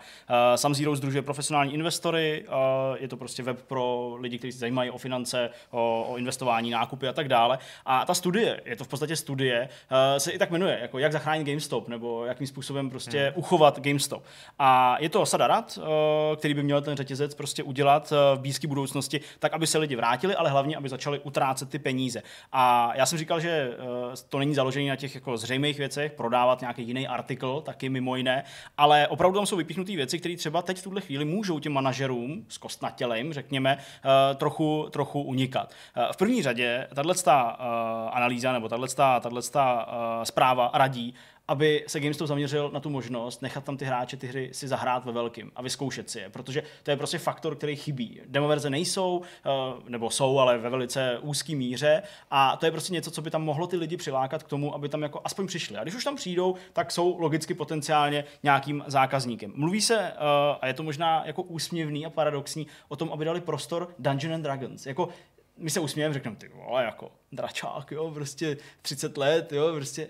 [0.57, 2.45] Sam Zero združuje profesionální investory,
[2.99, 7.09] je to prostě web pro lidi, kteří se zajímají o finance, o, o investování, nákupy
[7.09, 7.59] a tak dále.
[7.87, 11.12] A ta studie, je to v podstatě studie, uh, se i tak jmenuje, jako jak
[11.12, 13.33] zachránit GameStop, nebo jakým způsobem prostě hmm.
[13.35, 14.25] uchovat GameStop.
[14.59, 15.85] A je to sada rad, uh,
[16.37, 19.97] který by měl ten řetězec prostě udělat uh, v blízké budoucnosti, tak aby se lidi
[19.97, 22.23] vrátili, ale hlavně, aby začali utrácet ty peníze.
[22.53, 23.71] A já jsem říkal, že
[24.29, 28.45] to není založené na těch jako zřejmých věcech, prodávat nějaký jiný artikl, taky mimo jiné,
[28.79, 32.44] ale opravdu tam jsou vypíchnuté věci, které třeba teď v tuhle chvíli můžou těm manažerům
[32.48, 35.74] s kostnatělem, řekněme, uh, trochu, trochu unikat.
[35.96, 37.14] Uh, v první řadě tahle
[37.59, 38.68] uh, analýza nebo
[39.87, 41.14] uh, zpráva radí,
[41.50, 45.04] aby se GameStop zaměřil na tu možnost nechat tam ty hráče ty hry si zahrát
[45.04, 48.20] ve velkým a vyzkoušet si je, protože to je prostě faktor, který chybí.
[48.26, 49.50] Demoverze nejsou, eh,
[49.88, 53.42] nebo jsou, ale ve velice úzký míře a to je prostě něco, co by tam
[53.42, 55.76] mohlo ty lidi přilákat k tomu, aby tam jako aspoň přišli.
[55.76, 59.52] A když už tam přijdou, tak jsou logicky potenciálně nějakým zákazníkem.
[59.54, 60.16] Mluví se, eh,
[60.60, 64.42] a je to možná jako úsměvný a paradoxní, o tom, aby dali prostor Dungeon and
[64.42, 64.86] Dragons.
[64.86, 65.08] Jako
[65.60, 70.08] my se usmějeme, řekneme, ty vole, jako dračák, jo, prostě 30 let, jo, prostě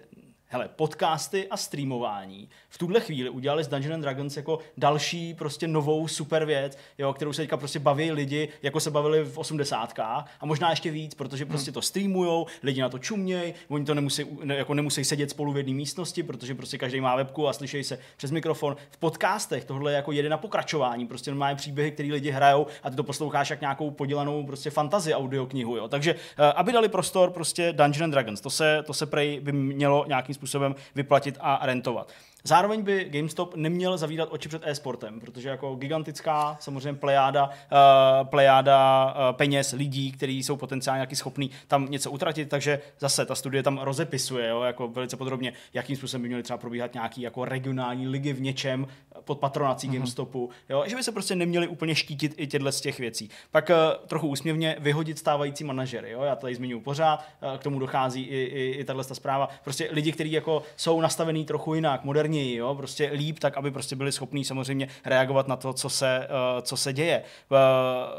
[0.53, 5.69] hele, podcasty a streamování v tuhle chvíli udělali z Dungeons and Dragons jako další prostě
[5.69, 10.31] novou super věc, jo, kterou se teďka prostě baví lidi, jako se bavili v osmdesátkách
[10.41, 14.25] a možná ještě víc, protože prostě to streamujou, lidi na to čumějí, oni to nemusí,
[14.45, 17.85] ne, jako nemusí sedět spolu v jedné místnosti, protože prostě každý má webku a slyšejí
[17.85, 18.77] se přes mikrofon.
[18.91, 22.91] V podcastech tohle je jako jede na pokračování, prostě normálně příběhy, které lidi hrajou a
[22.91, 25.89] ty to posloucháš jak nějakou podělanou prostě fantazi audioknihu, jo.
[25.89, 29.53] Takže eh, aby dali prostor prostě Dungeons and Dragons, to se, to se prej by
[29.53, 32.13] mělo nějakým způsobem vyplatit a rentovat.
[32.45, 39.05] Zároveň by GameStop neměl zavírat oči před e-sportem, protože jako gigantická samozřejmě plejáda, uh, plejáda
[39.05, 43.63] uh, peněz lidí, kteří jsou potenciálně nějaký schopní tam něco utratit, takže zase ta studie
[43.63, 48.09] tam rozepisuje jo, jako velice podrobně, jakým způsobem by měly třeba probíhat nějaký jako regionální
[48.09, 48.87] ligy v něčem
[49.25, 49.93] pod patronací mm-hmm.
[49.93, 53.31] GameStopu, jo, že by se prostě neměli úplně štítit i těchto z těch věcí.
[53.51, 57.79] Pak uh, trochu úsměvně vyhodit stávající manažery, jo, já tady zmiňuji pořád, uh, k tomu
[57.79, 62.30] dochází i, i, i tahle zpráva, prostě lidi, kteří jako jsou nastavení trochu jinak, moderní
[62.31, 66.29] moderněji, jo, prostě líp, tak aby prostě byli schopní samozřejmě reagovat na to, co se,
[66.29, 67.23] uh, co se děje.
[67.51, 67.59] Uh,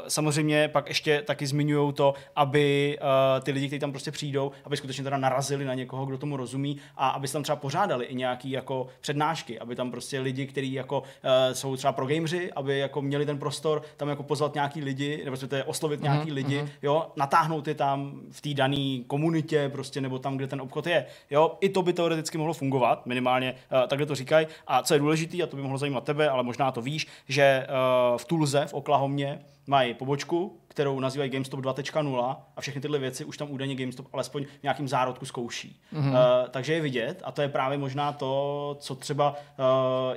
[0.08, 4.76] samozřejmě pak ještě taky zmiňují to, aby uh, ty lidi, kteří tam prostě přijdou, aby
[4.76, 8.14] skutečně teda narazili na někoho, kdo tomu rozumí a aby se tam třeba pořádali i
[8.14, 11.06] nějaký jako přednášky, aby tam prostě lidi, kteří jako uh,
[11.52, 15.36] jsou třeba pro gameři, aby jako měli ten prostor tam jako pozvat nějaký lidi, nebo
[15.36, 16.68] to oslovit mm-hmm, nějaký lidi, mm-hmm.
[16.82, 21.06] jo, natáhnout je tam v té dané komunitě prostě, nebo tam, kde ten obchod je,
[21.30, 24.46] jo, i to by teoreticky mohlo fungovat, minimálně uh, takhle to říkají.
[24.66, 27.66] A co je důležité, a to by mohlo zajímat tebe, ale možná to víš, že
[27.66, 33.24] uh, v Tulze v Oklahomě mají pobočku, kterou nazývají GameStop 2.0 a všechny tyhle věci
[33.24, 35.80] už tam údajně GameStop alespoň v nějakým zárodku zkouší.
[35.94, 36.10] Mm-hmm.
[36.10, 39.64] Uh, takže je vidět a to je právě možná to, co třeba uh,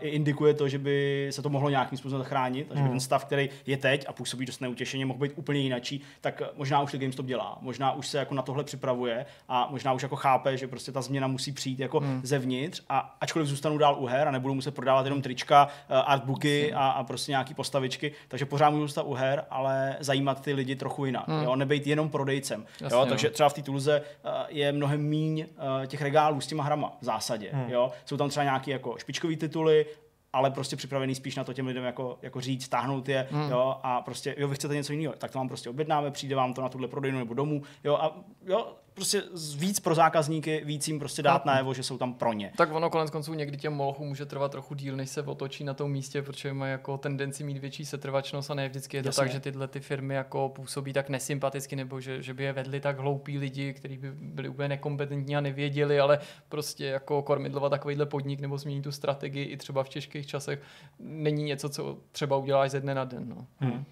[0.01, 2.89] indikuje to, že by se to mohlo nějakým způsobem zachránit a že by mm.
[2.89, 6.81] ten stav, který je teď a působí dost neutěšeně, mohl být úplně jinačí, tak možná
[6.81, 7.57] už to GameStop dělá.
[7.61, 11.01] Možná už se jako na tohle připravuje a možná už jako chápe, že prostě ta
[11.01, 12.21] změna musí přijít jako mm.
[12.23, 16.73] zevnitř a ačkoliv zůstanu dál u her a nebudu muset prodávat jenom trička, uh, artbooky
[16.73, 20.75] a, a prostě nějaký postavičky, takže pořád můžu zůstat u her, ale zajímat ty lidi
[20.75, 21.27] trochu jinak.
[21.27, 21.43] Hmm.
[21.43, 21.55] Jo?
[21.55, 22.65] Nebejt jenom prodejcem.
[22.81, 23.05] Jasně, jo?
[23.05, 25.45] Takže třeba v té Tulze uh, je mnohem míň
[25.79, 27.49] uh, těch regálů s těma hrama v zásadě.
[27.53, 27.69] Hmm.
[27.69, 27.91] Jo?
[28.05, 29.85] Jsou tam třeba nějaké jako špičkové tituly,
[30.33, 33.51] ale prostě připravený spíš na to těm lidem jako, jako říct, stáhnout je, hmm.
[33.51, 36.53] jo, a prostě, jo, vy chcete něco jiného, tak to vám prostě objednáme, přijde vám
[36.53, 39.23] to na tuhle prodejnu nebo domů, jo, a jo, prostě
[39.57, 42.51] víc pro zákazníky, víc jim prostě dát najevo, že jsou tam pro ně.
[42.57, 45.73] Tak ono konec konců někdy těm molchům může trvat trochu díl, než se otočí na
[45.73, 49.23] tom místě, protože mají jako tendenci mít větší setrvačnost a ne vždycky je to Jasně.
[49.23, 52.79] tak, že tyhle ty firmy jako působí tak nesympaticky nebo že, že by je vedli
[52.79, 58.05] tak hloupí lidi, kteří by byli úplně nekompetentní a nevěděli, ale prostě jako kormidlovat takovýhle
[58.05, 60.61] podnik nebo změnit tu strategii i třeba v těžkých časech
[60.99, 63.29] není něco, co třeba uděláš ze dne na den.
[63.29, 63.47] No.
[63.59, 63.71] Hmm.
[63.71, 63.85] Uh,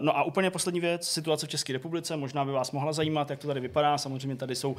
[0.00, 3.38] no a úplně poslední věc, situace v České republice, možná by vás mohla zajímat, jak
[3.38, 3.98] to tady vypadá.
[3.98, 4.78] Samozřejmě samozřejmě tady jsou uh,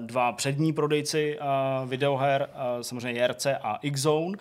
[0.00, 4.26] dva přední prodejci uh, videoher, uh, samozřejmě JRC a Xzone.
[4.26, 4.34] Uh,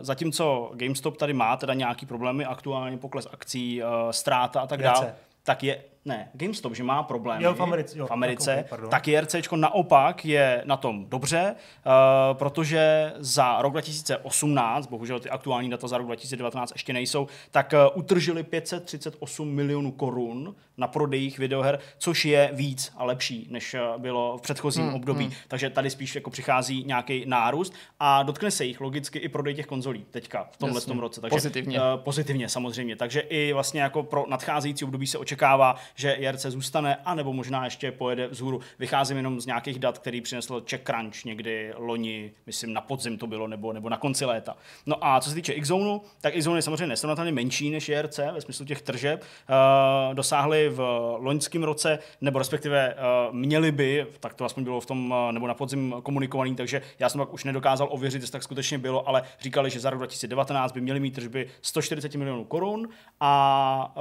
[0.00, 5.14] zatímco GameStop tady má teda nějaký problémy, aktuálně pokles akcí, uh, ztráta a tak dále,
[5.42, 8.90] tak je ne, GameStop, že má problémy jo, v Americe, jo, v Americe tak, okay,
[8.90, 15.70] tak JRC naopak je na tom dobře, uh, protože za rok 2018, bohužel ty aktuální
[15.70, 21.78] data za rok 2019 ještě nejsou, tak uh, utržili 538 milionů korun na prodejích videoher,
[21.98, 25.24] což je víc a lepší, než uh, bylo v předchozím hmm, období.
[25.24, 25.34] Hmm.
[25.48, 29.66] Takže tady spíš jako přichází nějaký nárůst a dotkne se jich logicky i prodej těch
[29.66, 31.20] konzolí teďka v tomhle tom roce.
[31.20, 31.80] Takže, pozitivně.
[31.80, 32.96] Uh, pozitivně samozřejmě.
[32.96, 37.92] Takže i vlastně jako pro nadcházející období se očekává, že JRC zůstane, anebo možná ještě
[37.92, 38.60] pojede vzhůru.
[38.78, 43.26] Vycházím jenom z nějakých dat, který přinesl Czech Crunch někdy loni, myslím na podzim to
[43.26, 44.56] bylo, nebo, nebo na konci léta.
[44.86, 48.40] No a co se týče Xzone, tak Xzone je samozřejmě nesrovnatelně menší než JRC ve
[48.40, 49.22] smyslu těch tržeb.
[49.22, 50.80] Uh, dosáhli v
[51.18, 55.46] loňském roce, nebo respektive uh, měli by, tak to aspoň bylo v tom, uh, nebo
[55.46, 59.22] na podzim komunikovaný, takže já jsem pak už nedokázal ověřit, jestli tak skutečně bylo, ale
[59.40, 62.88] říkali, že za rok 2019 by měli mít tržby 140 milionů korun
[63.20, 63.94] a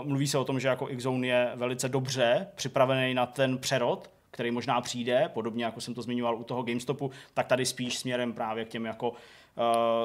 [0.00, 4.10] uh, mluví se o tom, že jako Xzone je velice dobře připravený na ten přerod,
[4.30, 8.32] který možná přijde, podobně jako jsem to zmiňoval u toho GameStopu, tak tady spíš směrem
[8.32, 9.16] právě k těm jako uh,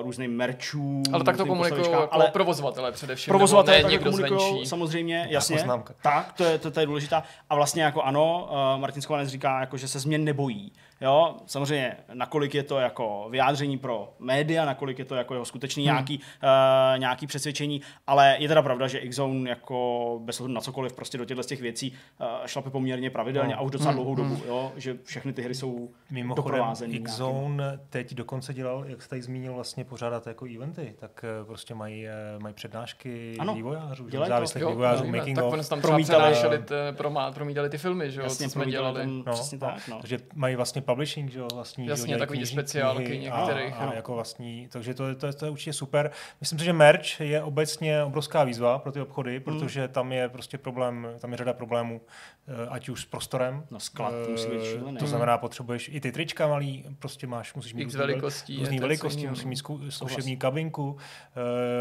[0.03, 1.03] různým merčům.
[1.13, 3.31] Ale tak to komunikují jako ale provozovatele především.
[3.31, 5.65] Provozovatele tak komunikují, samozřejmě, jasně.
[6.01, 7.23] Tak, to je, to, to je důležitá.
[7.49, 10.71] A vlastně jako ano, uh, Martin Schovanec říká, jako, že se změn nebojí.
[11.01, 15.83] Jo, samozřejmě, nakolik je to jako vyjádření pro média, nakolik je to jako jeho skutečný
[15.83, 15.93] hmm.
[15.93, 20.93] nějaký, uh, nějaký přesvědčení, ale je teda pravda, že Xzone jako bez ohledu na cokoliv
[20.93, 23.59] prostě do těchto těch věcí uh, šlape poměrně pravidelně no.
[23.59, 23.95] a už docela hmm.
[23.97, 24.43] dlouhou dobu, hmm.
[24.47, 26.65] jo, že všechny ty hry jsou Mimochodem,
[27.03, 31.73] Xzone teď dokonce dělal, jak jste tady zmínil, vlastně pořádat jako eventy, tak eh, prostě
[31.73, 32.07] mají,
[32.39, 35.53] mají přednášky Ano, vývojářů, závislých Jo, vývojářů, víme, making tak of.
[35.53, 38.65] oni tam třeba promítali- přenášeli, t- promá- promítali ty filmy, že jo, Jasně, co jsme
[38.65, 39.01] dělali.
[39.01, 39.97] ten- No, Přesně tak, no.
[39.99, 41.85] Takže mají vlastně publishing, že jo, vlastní.
[41.85, 43.91] jo, Jasně, dělají takový knižní speciálky knihy některých, A, a no.
[43.93, 46.11] jako vlastní, takže to, je- to, je- to je určitě super.
[46.39, 50.57] Myslím si, že merch je obecně obrovská výzva pro ty obchody, protože tam je prostě
[50.57, 52.01] problém, tam je řada problémů,
[52.47, 53.63] eh, ať už s prostorem.
[53.71, 54.97] No, sklad musí být šílený.
[54.97, 58.53] To znamená, potřebuješ i ty trička malý, prostě máš, musíš mít X různý vel- velikostí,
[58.53, 59.49] je různý velikosti, musíš jiného.
[59.49, 60.97] mít zku, zkušební kabinku,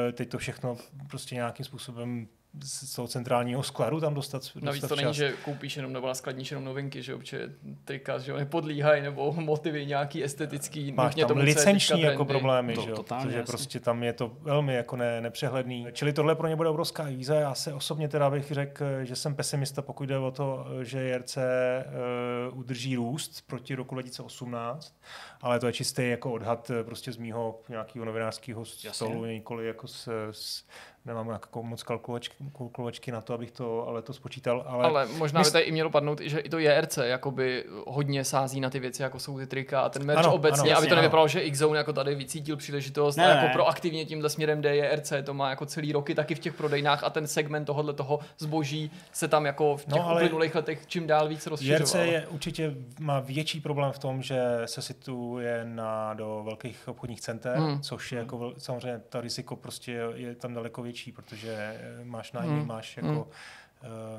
[0.08, 0.76] eh, teď to všechno
[1.10, 2.28] prostě nějakým způsobem
[2.64, 5.16] z toho centrálního skladu tam dostat, Navíc dostat to není, včas.
[5.16, 7.40] že koupíš jenom nebo skladníš jenom novinky, že obče
[7.84, 12.32] trika, že nepodlíhají, nebo motivy nějaký estetický, Máš tam tomu, licenční jako trendy.
[12.32, 12.96] problémy, To- že jo?
[12.96, 13.52] totálně, protože jasně.
[13.52, 15.86] prostě tam je to velmi jako ne, nepřehledný.
[15.92, 17.34] Čili tohle pro ně bude obrovská výzva.
[17.36, 21.36] Já se osobně teda bych řekl, že jsem pesimista, pokud jde o to, že JRC
[21.36, 24.96] uh, udrží růst proti roku 2018,
[25.42, 29.88] ale to je čistý jako odhad eh, prostě z mýho nějakého novinářského stolu, nikoli jako
[29.88, 30.64] s, s
[31.06, 34.64] nemám jako moc kalkulačky, kalkulačky na to, abych to ale to spočítal.
[34.66, 38.24] Ale, Ale možná Mys- by tady i mělo padnout, že i to JRC jakoby hodně
[38.24, 40.70] sází na ty věci, jako jsou ty trika a ten merch Ano, obecně, ano, aby
[40.70, 41.02] jasně, to ano.
[41.02, 43.52] nevypadalo, že X-Zone jako tady vycítil příležitost Ne, a jako ne.
[43.52, 47.10] proaktivně tímhle směrem jde JRC, to má jako celý roky taky v těch prodejnách a
[47.10, 50.86] ten segment tohohle toho zboží se tam jako v těch No, no, ale uplynulých letech
[50.86, 51.80] čím dál víc rozšiřoval.
[51.80, 57.20] JRC je určitě má větší problém v tom, že se situuje na, do velkých obchodních
[57.20, 57.80] center, Hmm.
[57.80, 62.32] což je jako samozřejmě ta riziko prostě je, je tam daleko větší, protože eh, máš
[62.32, 62.58] nájmy, Hmm.
[62.58, 62.68] hmm.
[62.68, 63.28] máš jako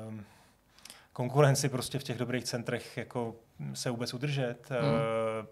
[0.08, 0.24] um,
[1.12, 3.36] konkurenci prostě v těch dobrých centrech jako
[3.74, 4.70] se vůbec udržet.
[4.70, 4.80] Hmm.
[4.80, 4.98] Hmm.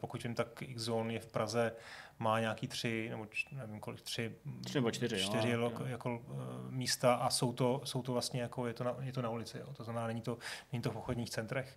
[0.01, 1.73] Pokud vím, tak X-Zone je v Praze,
[2.19, 4.33] má nějaký tři, nebo č, nevím kolik, tři,
[4.65, 5.61] Tři nebo čtyři, jo, čtyři jo.
[5.61, 9.13] lo, jako, uh, místa a jsou to, jsou to vlastně jako, je to na, je
[9.13, 9.67] to na ulici, jo.
[9.73, 10.39] to znamená, není to,
[10.73, 11.77] není to v obchodních centrech.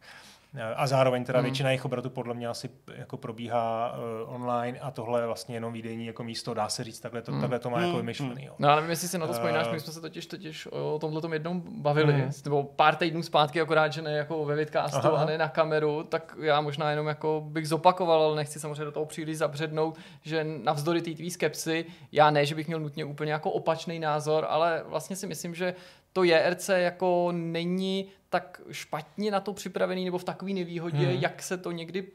[0.75, 1.43] A zároveň teda Hmm.
[1.43, 1.51] hmm.
[1.51, 3.93] většina jejich obratů podle mě asi jako probíhá
[4.27, 7.31] uh, online a tohle je vlastně jenom výdejní jako místo, dá se říct, takhle to,
[7.31, 7.39] Hmm.
[7.41, 7.41] hmm.
[7.41, 7.85] takhle to má Hmm.
[7.87, 8.45] jako vymyšlený.
[8.45, 8.53] Jo.
[8.59, 9.71] No ale nevím, jestli si na to vzpomínáš, Eh.
[9.73, 12.31] my jsme se totiž, totiž o tomhle tom jednou bavili, Mhm.
[12.43, 15.17] nebo pár týdnů zpátky, akorát, že ne jako ve vidcastu Aha.
[15.23, 18.91] a ne na kameru, tak já možná jenom jako bych zopakoval, ale nechci samozřejmě do
[18.91, 23.31] toho příliš zabřednout, že navzdory té tvý skepsy, já ne, že bych měl nutně úplně
[23.31, 25.73] jako opačný názor, ale vlastně si myslím, že
[26.13, 31.17] to JRC jako není tak špatně na to připravený nebo v takové nevýhodě, Mhm.
[31.19, 32.07] jak se to někdy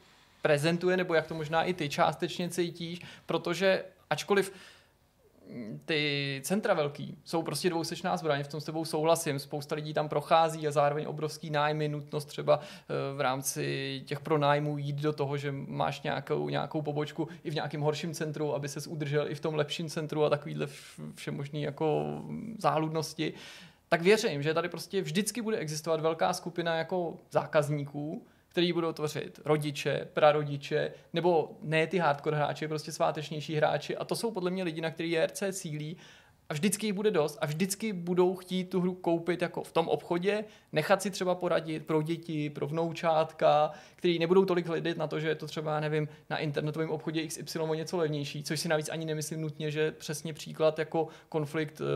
[0.42, 4.52] prezentuje, nebo jak to možná i ty částečně cítíš, protože ačkoliv
[5.84, 10.08] ty centra velký jsou prostě dvousečná zbraň, v tom s tebou souhlasím, spousta lidí tam
[10.08, 15.36] prochází a zároveň obrovský nájmy, nutnost třeba eh, v rámci těch pronájmů jít do toho,
[15.36, 19.40] že máš nějakou, nějakou pobočku i v nějakém horším centru, aby ses udržel i v
[19.40, 22.04] tom lepším centru a takovýhle vš- všemožný jako
[22.58, 23.34] záludnosti.
[23.88, 29.40] Tak věřím, že tady prostě vždycky bude existovat velká skupina jako zákazníků, který budou tvořit
[29.44, 33.96] rodiče, prarodiče, nebo ne ty hardcore hráči, prostě svátečnější hráči.
[33.96, 35.96] A to jsou podle mě lidi, na který JRC cílí.
[36.54, 39.88] A vždycky jich bude dost a vždycky budou chtít tu hru koupit jako v tom
[39.88, 45.20] obchodě, nechat si třeba poradit pro děti, pro vnoučátka, který nebudou tolik hledat na to,
[45.20, 48.88] že je to třeba, nevím, na internetovém obchodě XY o něco levnější, což si navíc
[48.88, 51.86] ani nemyslím nutně, že přesně příklad jako konflikt uh,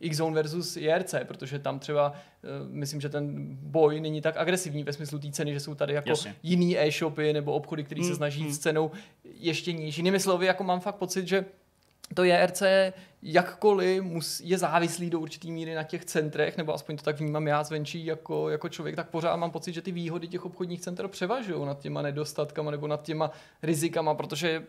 [0.00, 4.92] X-Zone versus JRC, protože tam třeba uh, myslím, že ten boj není tak agresivní ve
[4.92, 6.34] smyslu té ceny, že jsou tady jako Jasně.
[6.42, 8.52] jiný e-shopy nebo obchody, které se Mm, snaží mm.
[8.52, 8.90] s cenou
[9.24, 9.96] ještě níž.
[9.96, 11.44] Jinými slovy, jako mám fakt pocit, že
[12.14, 12.62] to JRC
[13.22, 17.46] jakkoliv mus, je závislý do určitý míry na těch centrech, nebo aspoň to tak vnímám
[17.46, 21.08] já zvenčí jako, jako člověk, tak pořád mám pocit, že ty výhody těch obchodních center
[21.08, 23.30] převažují nad těma nedostatkama nebo nad těma
[23.62, 24.66] rizikama, protože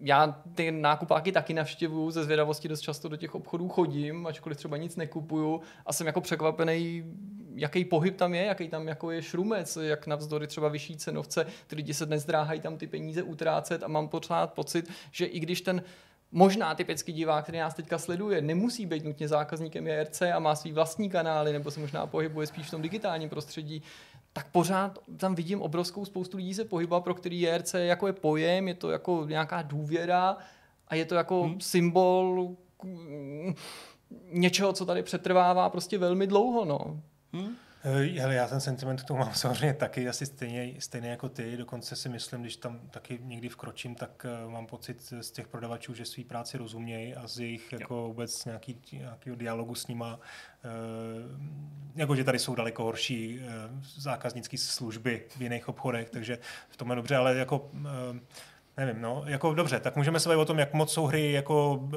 [0.00, 4.76] já ty nákupáky taky navštěvuju, ze zvědavosti dost často do těch obchodů chodím, ačkoliv třeba
[4.76, 7.04] nic nekupuju a jsem jako překvapený,
[7.54, 11.76] jaký pohyb tam je, jaký tam jako je šrumec, jak navzdory třeba vyšší cenovce, ty
[11.76, 15.60] lidi se dnes dráhají tam ty peníze utrácet a mám pořád pocit, že i když
[15.60, 15.82] ten
[16.32, 20.72] možná typický divák, který nás teďka sleduje, nemusí být nutně zákazníkem JRC a má svý
[20.72, 23.82] vlastní kanály, nebo se možná pohybuje spíš v tom digitálním prostředí,
[24.32, 28.68] tak pořád tam vidím obrovskou spoustu lidí se pohyba, pro který JRC jako je pojem,
[28.68, 30.36] je to jako nějaká důvěra
[30.88, 31.60] a je to jako hmm.
[31.60, 33.54] symbol mm,
[34.32, 36.64] něčeho, co tady přetrvává prostě velmi dlouho.
[36.64, 37.00] No.
[37.32, 37.54] Hm?
[37.84, 41.56] Eh, Hele, já ten sentiment k tomu mám samozřejmě taky asi stejně, stejně jako ty.
[41.56, 45.94] Dokonce si myslím, když tam taky někdy vkročím, tak uh, mám pocit z těch prodavačů,
[45.94, 50.20] že svý práci rozumějí a z jejich jako vůbec nějaký, nějakého dialogu s nima, uh,
[51.94, 53.40] jako že tady jsou daleko horší
[53.96, 57.70] zákaznické služby v jiných obchodech, takže v tom je dobře, ale jako
[58.84, 61.88] Nevím, no, jako dobře, tak můžeme se bavit o tom, jak moc jsou hry jako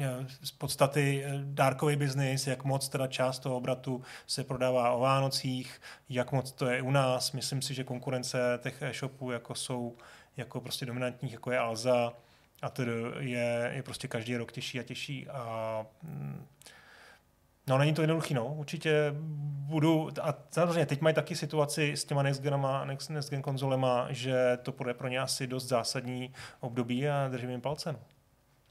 [0.00, 5.80] e, z podstaty dárkový biznis, jak moc teda část toho obratu se prodává o Vánocích,
[6.08, 7.32] jak moc to je u nás.
[7.32, 9.96] Myslím si, že konkurence těch e-shopů jako jsou
[10.36, 12.12] jako prostě dominantních, jako je Alza,
[12.62, 12.82] a to
[13.18, 16.46] je, je prostě každý rok těžší a těžší a mm,
[17.66, 18.54] No, není to jednoduchý, no.
[18.54, 19.14] Určitě
[19.66, 24.06] budu, a samozřejmě teď mají taky situaci s těma next, genama, next, next gen konzolema,
[24.10, 27.92] že to bude pro ně asi dost zásadní období a držím jim palce.
[27.92, 27.98] No.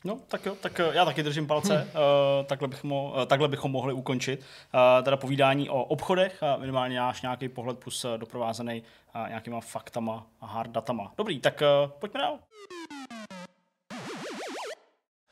[0.06, 1.78] No, tak jo, tak já taky držím palce.
[1.78, 1.88] Hmm.
[1.88, 4.40] Uh, takhle, bychom, uh, takhle bychom mohli ukončit.
[4.40, 8.84] Uh, teda povídání o obchodech a minimálně náš nějaký pohled plus doprovázený
[9.16, 11.14] uh, nějakýma faktama a hard datama.
[11.18, 12.40] Dobrý, tak uh, pojďme dál.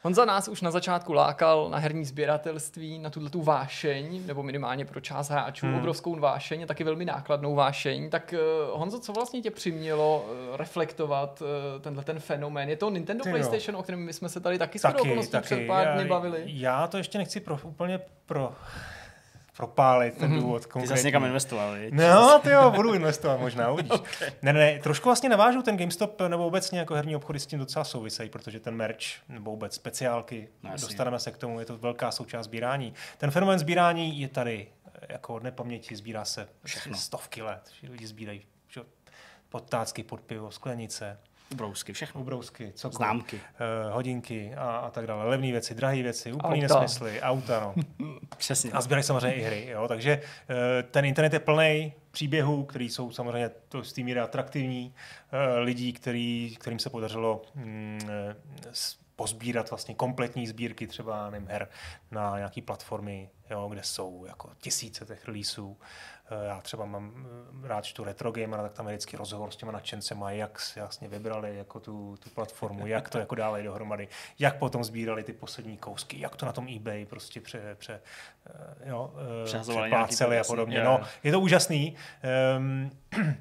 [0.03, 4.85] Honza nás už na začátku lákal na herní sběratelství, na tuhle tu vášeň, nebo minimálně
[4.85, 5.75] pro část hráčů, hmm.
[5.75, 8.09] obrovskou vášeň a taky velmi nákladnou vášeň.
[8.09, 12.69] Tak uh, Honzo, co vlastně tě přimělo uh, reflektovat uh, tenhle ten fenomén?
[12.69, 13.79] Je to Nintendo Ty PlayStation, jo.
[13.79, 15.45] o kterém my jsme se tady taky, taky, taky.
[15.45, 16.43] před pár dny bavili?
[16.45, 18.53] Já to ještě nechci pro, úplně pro
[19.57, 20.41] propálit ten mm-hmm.
[20.41, 20.67] důvod.
[20.73, 21.93] Ty jsi někam investoval, viď?
[21.93, 23.91] No, ty jo, budu investovat možná, uvidíš.
[23.99, 24.31] okay.
[24.41, 27.85] Ne, ne, trošku vlastně navážu ten GameStop nebo obecně jako herní obchody s tím docela
[27.85, 32.11] souvisejí, protože ten merch nebo vůbec speciálky, no, dostaneme se k tomu, je to velká
[32.11, 32.93] součást sbírání.
[33.17, 34.67] Ten fenomén sbírání je tady
[35.09, 36.97] jako od nepaměti, sbírá se Všechno.
[36.97, 37.69] stovky let.
[37.89, 38.41] Lidi sbírají
[39.51, 41.19] podtácky pod pivo, sklenice,
[41.51, 42.21] Ubrousky, všechno.
[42.21, 42.97] Ubrousky, cokoliv.
[42.97, 43.35] Známky.
[43.35, 45.25] Uh, hodinky a, a tak dále.
[45.25, 46.79] Levné věci, drahé věci, úplný auta.
[46.79, 47.75] nesmysly, auta, no.
[48.37, 48.71] Přesně.
[48.71, 49.87] A sbírají samozřejmě i hry, jo.
[49.87, 50.55] Takže uh,
[50.91, 54.93] ten internet je plný příběhů, který jsou samozřejmě to z té míry atraktivní,
[55.33, 57.99] uh, lidí, který, kterým se podařilo mm,
[59.15, 61.69] pozbírat vlastně kompletní sbírky třeba nevím, her
[62.11, 65.77] na nějaké platformy, jo, kde jsou jako tisíce těch releaseů.
[66.31, 67.27] Eh, já třeba mám
[67.63, 70.79] eh, rád čtu retro gamer, tak tam je vždycky rozhovor s těma nadšencema, jak si
[70.79, 74.07] jasně vybrali jako tu, tu platformu, jak to jako dávají dohromady,
[74.39, 78.01] jak potom sbírali ty poslední kousky, jak to na tom eBay prostě pře, pře,
[78.85, 79.13] eh, jo,
[79.45, 80.77] přepláceli a podobně.
[80.77, 80.83] Je.
[80.83, 81.95] No, je to úžasný.
[82.57, 82.91] Um,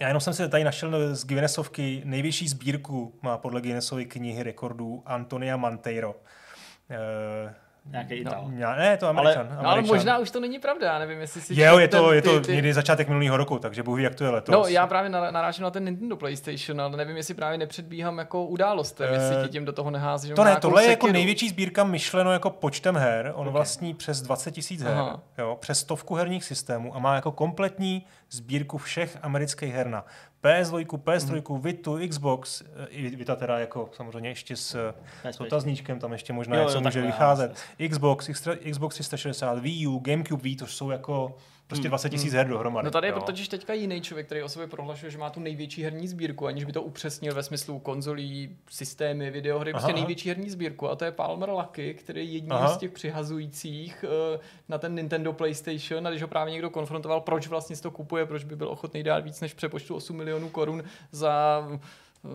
[0.00, 5.02] já jenom jsem si tady našel z Guinnessovky největší sbírku má podle Guinnessovy knihy rekordů
[5.06, 6.10] Antonia Manteiro.
[6.10, 7.52] Uh,
[7.90, 8.44] Nějaký Ital.
[8.48, 9.46] No, ne, to Američan.
[9.50, 11.60] Ale, no, ale možná už to není pravda, já nevím, jestli si...
[11.60, 14.14] Jo, je to, ten, je to ty, někdy začátek minulého roku, takže Bůh ví, jak
[14.14, 14.52] to je letos.
[14.52, 19.00] No, já právě narážím na ten Nintendo PlayStation, ale nevím, jestli právě nepředbíhám jako událost,
[19.00, 20.32] uh, jestli ti tím do toho nehází.
[20.32, 23.32] To ne, tohle je jako největší sbírka myšleno jako počtem her.
[23.34, 23.52] On okay.
[23.52, 24.96] vlastní přes 20 tisíc her,
[25.38, 30.04] jo, přes stovku herních systémů a má jako kompletní sbírku všech amerických her na
[30.42, 31.60] PS2, PS3, mm.
[31.60, 34.92] Vitu, Xbox, eh, i Vita teda jako samozřejmě ještě s,
[35.24, 37.56] s otazníčkem, tam ještě možná jo, něco může vycházet.
[37.90, 38.28] Xbox,
[38.70, 41.36] Xbox 360, Wii U, GameCube Wii, to jsou jako
[41.66, 42.38] prostě 20 hmm, tisíc hmm.
[42.38, 42.84] her dohromady.
[42.84, 45.82] No tady je totiž teďka jiný člověk, který o sobě prohlašuje, že má tu největší
[45.82, 50.50] herní sbírku, aniž by to upřesnil ve smyslu konzolí, systémy, videohry, prostě aha, největší herní
[50.50, 50.88] sbírku.
[50.88, 52.68] A to je Palmer Lucky, který je jedním aha.
[52.68, 56.06] z těch přihazujících uh, na ten Nintendo PlayStation.
[56.06, 59.24] A když ho právě někdo konfrontoval, proč vlastně to kupuje, proč by byl ochotný dát
[59.24, 61.62] víc než přepočtu 8 milionů korun za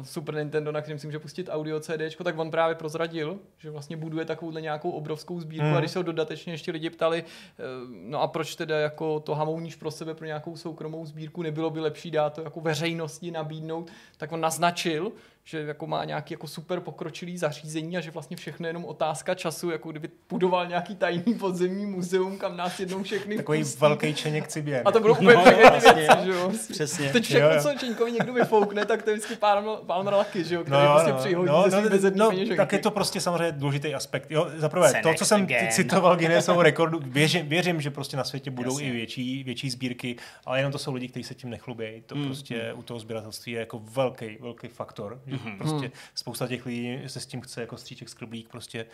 [0.04, 3.98] Super Nintendo, na kterém si může pustit audio CD, tak on právě prozradil, že vlastně
[3.98, 5.74] buduje takovouhle nějakou obrovskou sbírku mm.
[5.74, 9.36] a když se ho dodatečně ještě lidi ptali, eh, no a proč teda jako to
[9.36, 13.92] hamouníš pro sebe pro nějakou soukromou sbírku, nebylo by lepší dát to jako veřejnosti nabídnout,
[14.18, 15.12] tak on naznačil,
[15.48, 19.36] že jako má nějaký jako super pokročilý zařízení a že vlastně všechno je jenom otázka
[19.36, 23.80] času, jako kdyby budoval nějaký tajný podzemní muzeum, kam nás jednou všechny Takový pustí.
[23.80, 24.82] velký čeněk ciběn.
[24.86, 26.52] A to bylo úplně no, vlastně, věci, že jo?
[26.72, 27.10] Přesně.
[27.10, 27.62] Teď všechno, jo, jo.
[27.62, 30.62] co Čeňkovi někdo vyfoukne, tak to je vždycky pár mraky, že jo?
[30.64, 33.52] Který no, prostě no, přihodí no, ze no, no, no, tak je to prostě samozřejmě
[33.52, 34.32] důležitý aspekt.
[34.32, 35.72] Jo, zaprvé, to, co jsem again.
[35.72, 38.88] citoval Guinnessovou rekordu, věřím, věřím, že prostě na světě budou Jasně.
[38.88, 42.04] i větší, větší sbírky, ale jenom to jsou lidi, kteří se tím nechlubí.
[42.06, 42.26] To mm.
[42.26, 45.22] prostě u toho sběratelství je jako velký, velký faktor.
[45.28, 45.58] Že mm-hmm.
[45.58, 45.92] prostě hmm.
[46.16, 48.86] spousta těch lidí se s tím chce jako stříček skrblík prostě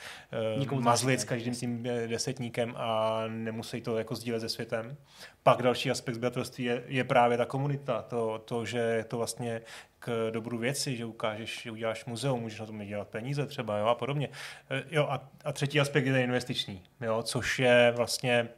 [0.69, 4.97] uh, mazlit s každým tím eh, desetníkem a nemusí to jako sdílet se světem.
[5.43, 9.61] Pak další aspekt sběratelství je, je právě ta komunita, to, to, že to vlastně
[9.99, 13.85] k dobru věci, že ukážeš, že uděláš muzeum, můžeš na tom dělat peníze třeba jo,
[13.85, 14.29] a podobně.
[14.69, 18.49] Eh, jo, a, a třetí aspekt je investiční, jo, což je vlastně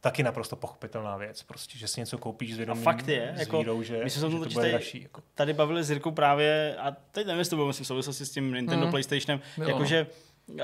[0.00, 1.42] taky naprosto pochopitelná věc.
[1.42, 4.10] Prostě, že si něco koupíš s vědomím, a fakt je, s jako, vírou, že, my
[4.10, 5.02] jsme že to bude dražší.
[5.02, 5.22] Jako.
[5.34, 8.54] Tady bavili s Jirkou právě, a teď nevím, jestli to bylo v souvislosti s tím
[8.54, 8.90] Nintendo mm.
[8.90, 10.06] PlayStationem, jakože
[10.46, 10.58] uh,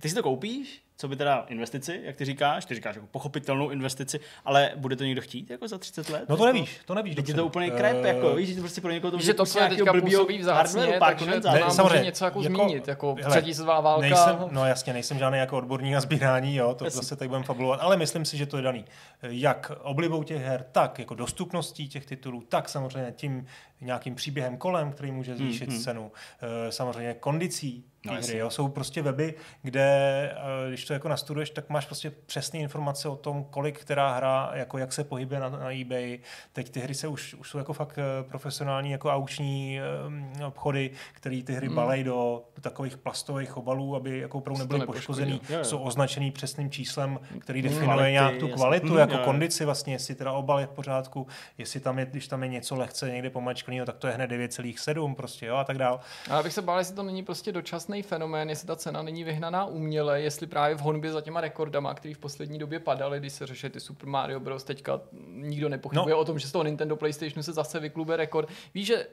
[0.00, 3.70] ty si to koupíš, co by teda investici, jak ty říkáš, ty říkáš jako pochopitelnou
[3.70, 6.24] investici, ale bude to někdo chtít jako za 30 let?
[6.28, 7.14] No to nevíš, to nevíš.
[7.14, 9.34] Teď je to úplně krep, uh, jako víš, že to prostě pro někoho to že
[9.34, 13.54] to se teďka působí vzácně, takže ne, samozřejmě něco jako, jako zmínit, jako hele, třetí
[13.54, 14.08] světová válka.
[14.08, 16.96] Nejsem, no jasně, nejsem žádný jako odborník na sbírání, jo, to jasně.
[16.96, 18.84] zase tady budeme fabulovat, ale myslím si, že to je daný
[19.22, 23.46] jak oblibou těch her, tak jako dostupností těch titulů, tak samozřejmě tím,
[23.80, 25.80] nějakým příběhem kolem, který může zvýšit hmm.
[25.80, 26.12] cenu,
[26.68, 28.38] eh, samozřejmě kondicí No, hry.
[28.38, 28.50] Jo.
[28.50, 29.82] Jsou prostě weby, kde,
[30.36, 34.50] eh, když to jako nastuduješ, tak máš prostě přesné informace o tom, kolik která hra,
[34.54, 36.18] jako jak se pohybuje na, na eBay.
[36.52, 39.80] Teď ty hry se už, už jsou jako fakt eh, profesionální jako auční
[40.46, 41.76] obchody, které ty hry Hmm.
[41.76, 45.40] balej do, do takových plastových obalů, aby jako opravdu nebyly poškozený.
[45.50, 45.64] jo, jo.
[45.64, 49.20] Jsou označený přesným číslem, který definuje Kvality, nějak tu kvalitu, Mhm, jako jo.
[49.24, 51.26] kondici vlastně, jestli teda obal je v pořádku,
[51.58, 53.30] jestli tam je, když tam je něco lehce někde
[53.66, 56.00] pomačkaného, tak to je hned 9,7 prostě, jo, a tak dál.
[56.30, 59.24] A já bych se bál, jestli to není prostě dočasný fenomén, jestli ta cena není
[59.24, 63.32] vyhnaná uměle, jestli právě v honbě za těma rekordama, který v poslední době padaly, když
[63.32, 64.64] se řeší ty Super Mario Bros.
[64.64, 65.00] teďka
[65.30, 66.20] nikdo nepochybuje No.
[66.20, 68.48] o tom, že z toho Nintendo PlayStationu se zase vyklube rekord.
[68.74, 69.06] Víš, že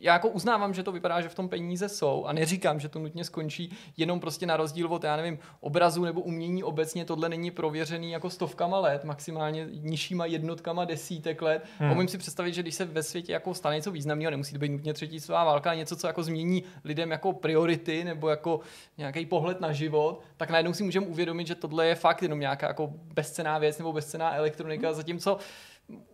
[0.00, 2.98] já jako uznávám, že to vypadá, že v tom peníze jsou a neříkám, že to
[2.98, 7.50] nutně skončí jenom prostě na rozdíl od, já nevím, obrazu nebo umění obecně, tohle není
[7.50, 11.64] prověřený jako stovkama let, maximálně nižšíma jednotkama desítek let.
[11.78, 11.92] Hmm.
[11.92, 14.68] Umím si představit, že když se ve světě jako stane něco významného, nemusí to být
[14.68, 18.60] nutně třetí světová válka, něco, co jako změní lidem jako priority nebo jako
[18.98, 22.68] nějaký pohled na život, tak najednou si můžeme uvědomit, že tohle je fakt jenom nějaká
[22.68, 25.38] jako bezcená věc nebo bezcená elektronika, zatímco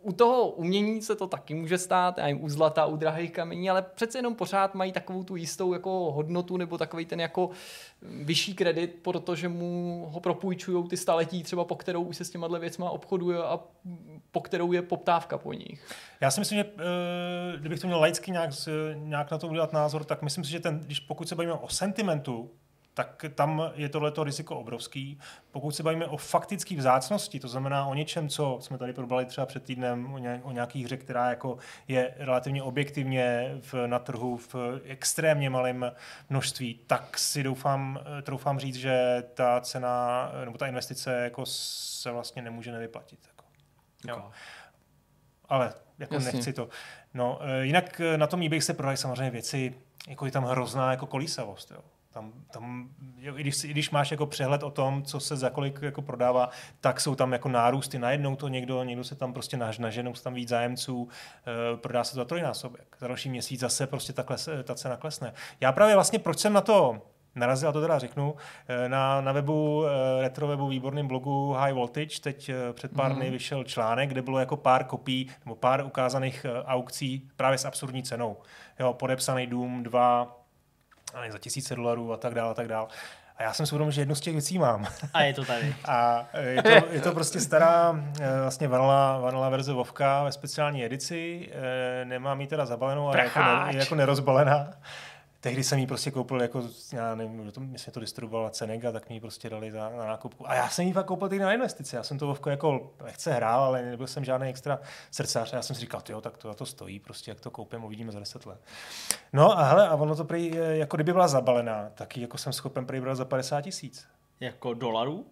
[0.03, 3.71] u toho umění se to taky může stát, já jim u zlata, u drahých kamení,
[3.71, 7.51] ale přece jenom pořád mají takovou tu jistou jako hodnotu nebo takový ten jako
[8.03, 12.59] vyšší kredit, protože mu ho propůjčují ty staletí třeba po kterou už se s těma
[12.59, 13.61] věcma obchoduje a
[14.31, 15.89] po kterou je poptávka po nich.
[16.21, 18.51] Já si myslím, že eh, kdybych to měl laicky nějak,
[18.95, 21.69] nějak na to udělat názor, tak myslím si, že ten, když pokud se bavíme o
[21.69, 22.51] sentimentu,
[22.95, 25.19] tak tam je tohleto riziko obrovský.
[25.51, 29.47] Pokud se bavíme o faktické vzácnosti, to znamená o něčem, co jsme tady probrali třeba
[29.47, 34.37] před týdnem, o, ně, o nějaký hře, která jako je relativně objektivně v, na trhu
[34.37, 35.93] v extrémně malém
[36.31, 42.43] množství, tak si doufám, troufám říct, že ta cena nebo ta investice jako se vlastně
[42.43, 43.19] nemůže nevyplatit.
[43.27, 43.45] Jako.
[44.09, 44.31] Jo.
[45.49, 46.33] Ale jako Jasně.
[46.33, 46.69] nechci to.
[47.15, 49.75] No, eh, jinak eh, na tom eBay se prodají samozřejmě věci,
[50.09, 51.71] jako je tam hrozná jako kolísavost.
[51.71, 51.81] Jo.
[52.15, 52.89] Tam, tam,
[53.19, 56.03] jo, i, když, i když máš jako přehled o tom, co se za kolik jako
[56.03, 56.49] prodává,
[56.81, 57.99] tak jsou tam jako nárůsty.
[57.99, 61.09] Najednou to někdo, někdo se tam prostě naž, naženou, tam víc zájemců,
[61.47, 62.97] eh, prodá se to za trojnásobek.
[63.01, 65.33] Za další měsíc zase prostě ta, kles, ta cena klesne.
[65.61, 67.03] Já právě vlastně, proč jsem na to
[67.35, 68.35] narazil, a to teda řeknu,
[68.69, 73.11] eh, na, na webu, eh, retro webu výborným blogu High Voltage, teď eh, před pár
[73.11, 73.21] Mhm.
[73.21, 77.65] dny vyšel článek, kde bylo jako pár kopií nebo pár ukázaných eh, aukcí právě s
[77.65, 78.37] absurdní cenou.
[78.81, 80.27] Jo, podepsaný Doom 2 a
[81.21, 82.87] nevím, za tisíce dolarů a tak dále a tak dále.
[83.37, 84.87] A já jsem si uvědomil, že jednu z těch věcí mám.
[85.15, 85.75] A je to tady.
[85.89, 90.85] A je to, je to prostě stará eh, vlastně vanila, vanila verze Vovka ve speciální
[90.85, 91.49] edici.
[91.53, 94.69] Eh, Nemám ji teda zabalenou, ale jako, ne, jako nerozbalená.
[95.45, 99.09] Tehdy jsem ji prostě koupil jako, já nevím, kdo to, myslím, to distribuovala Cenega, tak
[99.09, 100.49] mi ji prostě dali za, na nákupku.
[100.51, 101.97] A já jsem ji fakt koupil teď na investici.
[101.97, 104.79] Já jsem to Vovko jako lehce hrál, ale nebyl jsem žádný extra
[105.11, 105.53] srdcář.
[105.53, 107.85] A já jsem si říkal, jo, tak to za to stojí, prostě jak to koupím,
[107.85, 108.61] uvidíme za 10 let.
[109.33, 112.39] No a hele, a ono to prý, eh, jako kdyby byla zabalená, tak ji jako
[112.39, 114.07] jsem schopen prý brát za 50 tisíc
[114.41, 115.27] Jako dolarů?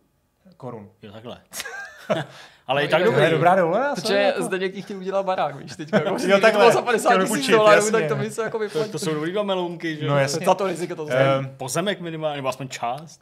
[0.56, 0.90] korun.
[1.02, 1.40] Jo, takhle.
[2.66, 3.18] Ale i No, tak je- dobrý.
[3.20, 3.94] To je dobrá dovolená.
[3.94, 4.42] Protože jako...
[4.42, 6.72] zde někdy chtěl udělat barák, víš, teď jako, Jo, jo, takhle.
[6.72, 7.92] za 50 Chtěl tisíc dolarů, jasně.
[7.92, 8.92] tak to by se jako To, vyplatilo.
[8.92, 10.20] to jsou dobrý dva melonky, že No, jo?
[10.20, 10.46] jasně.
[10.46, 13.20] Za to riziko to Ehm, Pozemek minimálně, nebo aspoň část.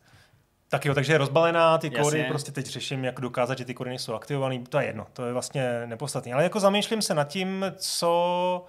[0.68, 2.24] Tak jo, takže je rozbalená, ty kódy, Jasně.
[2.28, 5.32] prostě teď řeším, jak dokázat, že ty kódy nejsou aktivované, to je jedno, to je
[5.32, 6.32] vlastně nepodstatné.
[6.32, 8.64] Ale jako zamýšlím se nad tím, co...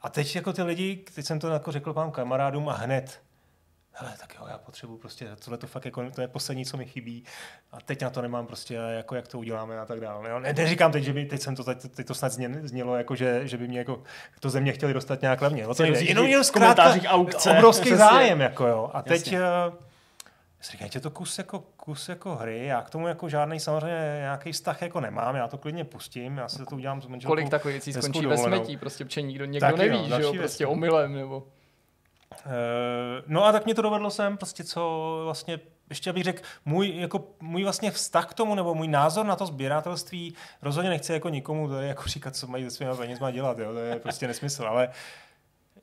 [0.00, 3.20] A teď jako ty lidi, teď jsem to jako řekl pán kamarádům a hned,
[3.92, 6.84] hele, tak jo, já potřebuji prostě, tohle to fakt jako, to je poslední, co mi
[6.86, 7.24] chybí
[7.72, 10.30] a teď na to nemám prostě, jako jak to uděláme a tak dále.
[10.30, 10.38] Jo?
[10.40, 13.14] Ne, neříkám teď, že by, teď jsem to, teď, teď to snad zně, znělo, jako
[13.14, 14.02] že, že by mě jako
[14.40, 15.66] to země chtěli dostat nějak levně.
[15.66, 16.00] O to nejde.
[16.00, 17.50] Jenom měl v zkrátka aukce.
[17.50, 17.96] obrovský Přesně.
[17.96, 18.90] zájem, jako jo.
[18.94, 19.38] A teď, Jasně.
[19.38, 19.92] eh,
[20.70, 24.52] říkám, je to kus jako, kus jako hry, já k tomu jako žádný samozřejmě nějaký
[24.52, 27.30] vztah jako nemám, já to klidně pustím, já si to udělám s manželkou.
[27.30, 30.34] Kolik takových věcí skončí ve smetí, prostě protože nikdo někdo Taky, neví, no, že jo,
[30.38, 30.70] prostě no.
[30.70, 31.46] omylem, nebo...
[32.38, 35.60] Eh, No a tak mě to dovedlo sem, prostě co vlastně,
[35.90, 39.46] ještě abych řekl, můj, jako, můj vlastně vztah k tomu, nebo můj názor na to
[39.46, 43.72] sběratelství, rozhodně nechci jako nikomu tady jako říkat, co mají se svými penězma dělat, jo,
[43.72, 44.88] to je prostě nesmysl, ale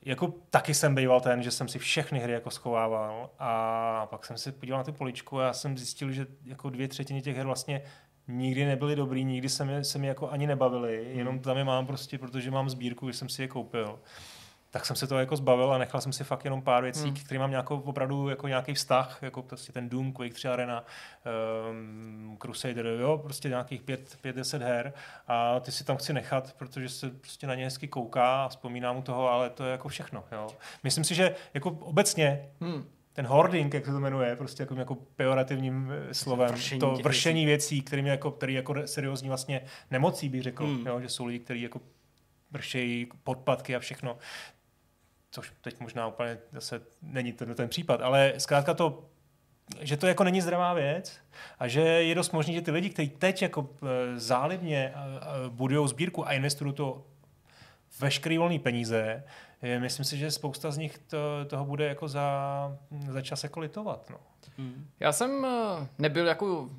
[0.06, 4.38] jako taky jsem býval ten, že jsem si všechny hry jako schovával a pak jsem
[4.38, 7.45] se podíval na tu poličku a já jsem zjistil, že jako dvě třetiny těch her
[7.45, 7.82] vlastně
[8.28, 11.86] nikdy nebyly dobrý, nikdy se mi, se mi jako ani nebavili, jenom tam je mám
[11.86, 14.00] prostě, protože mám sbírku, že jsem si je koupil.
[14.72, 17.13] Tak jsem se to jako zbavil a nechal jsem si fakt jenom pár věcí, Hmm.
[17.13, 20.84] které mám nějakou, opravdu jako nějaký vztah, jako prostě ten Doom, Quake 3 Arena,
[21.72, 24.93] um, Crusader, jo, prostě nějakých 5-10 her
[25.28, 28.97] a ty si tam chci nechat, protože se prostě na ně hezky kouká a vzpomínám
[28.97, 30.47] u toho, ale to je jako všechno, jo.
[30.84, 32.84] Myslím si, že jako obecně Hmm.
[33.13, 37.45] ten hoarding, jak se to jmenuje, prostě jako, jako pejorativním eh, slovem, Vršení to vršení
[37.45, 39.61] věcí, kterým je jako, který jako seriózní vlastně
[39.91, 40.88] nemocí, bych řekl, Hmm.
[40.88, 41.82] jo, že jsou lidi, kteří jako
[42.51, 44.17] vršejí podpatky a všechno.
[45.32, 49.09] Což teď možná úplně zase není ten, ten případ, ale zkrátka to
[49.80, 51.19] že to jako není zdravá věc
[51.59, 54.93] a že je dost možné, že ty lidi, kteří teď jako e, zálivně
[55.49, 57.05] budují sbírku a investují to
[57.99, 59.23] veškerý volný peníze,
[59.80, 62.77] myslím si, že spousta z nich to, toho bude jako za,
[63.09, 64.09] za čas jako litovat.
[64.09, 64.17] No.
[64.57, 64.88] Hmm.
[64.99, 65.47] Já jsem
[65.97, 66.69] nebyl jako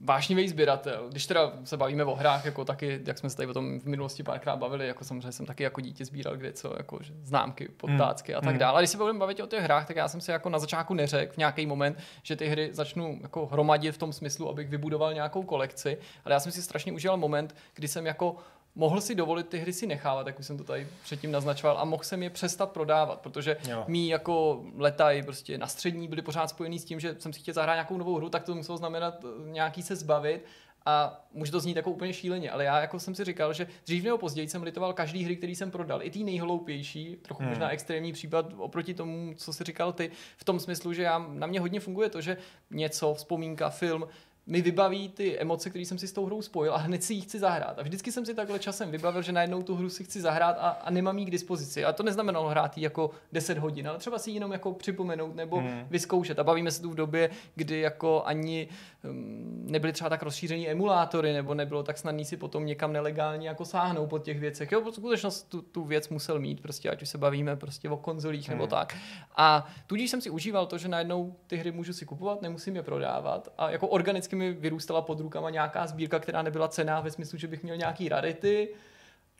[0.00, 1.08] vášnivý sběratel.
[1.10, 3.84] Když teda se bavíme o hrách, jako taky, jak jsme se tady o tom v
[3.84, 7.68] minulosti párkrát bavili, jako samozřejmě jsem taky jako dítě sbíral kde co, jako že známky,
[7.68, 8.58] podtácky a tak hmm.
[8.58, 8.78] dále.
[8.78, 10.94] A když se budeme bavit o těch hrách, tak já jsem si jako na začátku
[10.94, 15.14] neřekl v nějaký moment, že ty hry začnu jako hromadit v tom smyslu, abych vybudoval
[15.14, 18.36] nějakou kolekci, ale já jsem si strašně užil moment, kdy jsem jako
[18.76, 21.84] mohl si dovolit ty hry si nechávat, jak už jsem to tady předtím naznačoval, a
[21.84, 23.84] mohl jsem je přestat prodávat, protože jo.
[23.88, 27.54] mý jako letají prostě na střední byly pořád spojený s tím, že jsem si chtěl
[27.54, 30.44] zahrát nějakou novou hru, tak to muselo znamenat eh, nějaký se zbavit
[30.86, 34.04] a může to znít jako úplně šíleně, ale já jako jsem si říkal, že dřív
[34.04, 36.02] nebo později jsem litoval každý hry, který jsem prodal.
[36.02, 37.50] I ty nejhloupější, trochu hmm.
[37.50, 41.46] možná extrémní případ oproti tomu, co si říkal ty, v tom smyslu, že já, na
[41.46, 42.36] mě hodně funguje to, že
[42.70, 44.08] něco, vzpomínka, film,
[44.46, 47.20] mi vybaví ty emoce, které jsem si s tou hrou spojil a hned si ji
[47.20, 47.78] chci zahrát.
[47.78, 50.68] A vždycky jsem si takhle časem vybavil, že najednou tu hru si chci zahrát a,
[50.68, 51.84] a nemám ji k dispozici.
[51.84, 55.36] A to neznamenalo hrát ji jako 10 hodin, ale třeba si ji jenom jako připomenout
[55.36, 55.86] nebo hmm.
[55.90, 56.38] vyzkoušet.
[56.38, 58.68] A bavíme se tu v době, kdy jako ani
[59.10, 63.64] um, nebyly třeba tak rozšířený emulátory, nebo nebylo tak snadný si potom někam nelegálně jako
[63.64, 64.72] sáhnout po těch věcech.
[64.72, 68.48] Jo, skutečnost tu, tu věc musel mít, prostě ať už se bavíme prostě o konzolích
[68.48, 68.58] hmm.
[68.58, 68.96] nebo tak.
[69.36, 72.82] A tudíž jsem si užíval to, že najednou ty hry můžu si kupovat, nemusím je
[72.82, 77.38] prodávat a jako organicky mi vyrůstala pod rukama nějaká sbírka, která nebyla cená ve smyslu,
[77.38, 78.68] že bych měl nějaký rarity,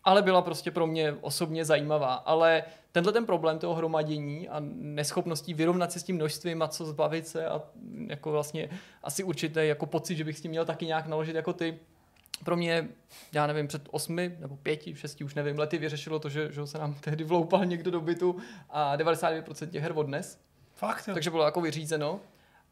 [0.05, 2.15] ale byla prostě pro mě osobně zajímavá.
[2.15, 6.85] Ale tenhle ten problém toho hromadění a neschopností vyrovnat se s tím množstvím a co
[6.85, 7.63] zbavit se a
[8.07, 8.69] jako vlastně
[9.03, 11.79] asi určitě jako pocit, že bych s tím měl taky nějak naložit jako ty,
[12.45, 12.89] pro mě,
[13.33, 16.79] já nevím, před osmi nebo pěti, šesti, už nevím, lety vyřešilo to, že, že se
[16.79, 18.37] nám tehdy vloupal někdo do bytu
[18.71, 20.39] a 99% těch her odnes.
[20.75, 21.15] Fakt, jo.
[21.15, 22.21] Takže bylo jako vyřízeno.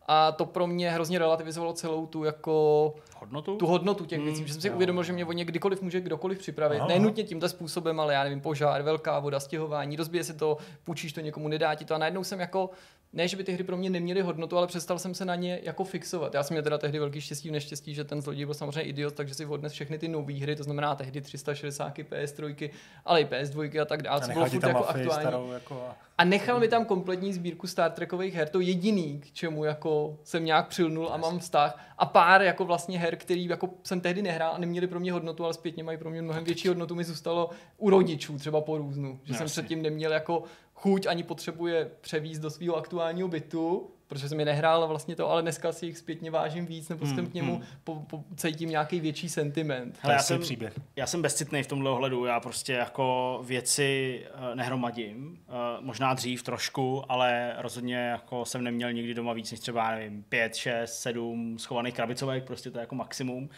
[0.07, 4.47] A to pro mě hrozně relativizovalo celou tu jako hodnotu, tu hodnotu těch věcí, mm,
[4.47, 4.75] že jsem si jo.
[4.75, 6.79] uvědomil, že mě o ně kdykoliv může kdokoliv připravit.
[6.79, 6.89] Aha.
[6.89, 11.21] Nenutně tímto způsobem, ale já nevím, požár, velká voda, stěhování, rozbije se to, půjčíš to
[11.21, 12.71] někomu, nedá ti to a najednou jsem jako
[13.15, 15.61] ne, že by ty hry pro mě neměly hodnotu, ale přestal jsem se na ně
[15.63, 16.35] jako fixovat.
[16.35, 19.15] Já jsem měl teda tehdy velký štěstí v neštěstí, že ten zloděj byl samozřejmě idiot,
[19.15, 22.71] takže si odnes všechny ty nové hry, to znamená tehdy 360 PS3,
[23.05, 25.51] ale i PS2 a tak dále, co bylo furt jako aktuální.
[25.51, 25.83] Jako...
[26.19, 29.94] A nechal mi tam kompletní sbírku Star Trekových her, to jediný, k čemu jako
[30.25, 31.79] jsem nějak přilnul a mám vztah.
[31.99, 35.45] A pár jako vlastně her, který jako jsem tehdy nehrál a neměli pro mě hodnotu,
[35.45, 39.21] ale zpětně mají pro mě mnohem větší hodnotu, mi zůstalo u rodičů třeba po různu.
[39.23, 39.49] Že Jasně.
[39.49, 40.43] jsem předtím neměl jako
[40.75, 45.43] chuť ani potřebuje převízt do svého aktuálního bytu, protože jsem je nehrál vlastně to, ale
[45.43, 47.65] dneska si jich zpětně vážím víc, nebo jsem hmm, k němu hmm.
[47.85, 49.99] po, po, cítím nějaký větší sentiment.
[50.01, 50.81] Hele, já, jsem, příběh.
[50.97, 56.43] já jsem bezcitný v tomhle ohledu, já prostě jako věci uh, nehromadím, uh, možná dřív
[56.43, 61.59] trošku, ale rozhodně jako jsem neměl nikdy doma víc než třeba, nevím, pět, šest, sedm
[61.59, 63.45] schovaných krabicovek, prostě to je jako maximum.
[63.45, 63.49] Uh,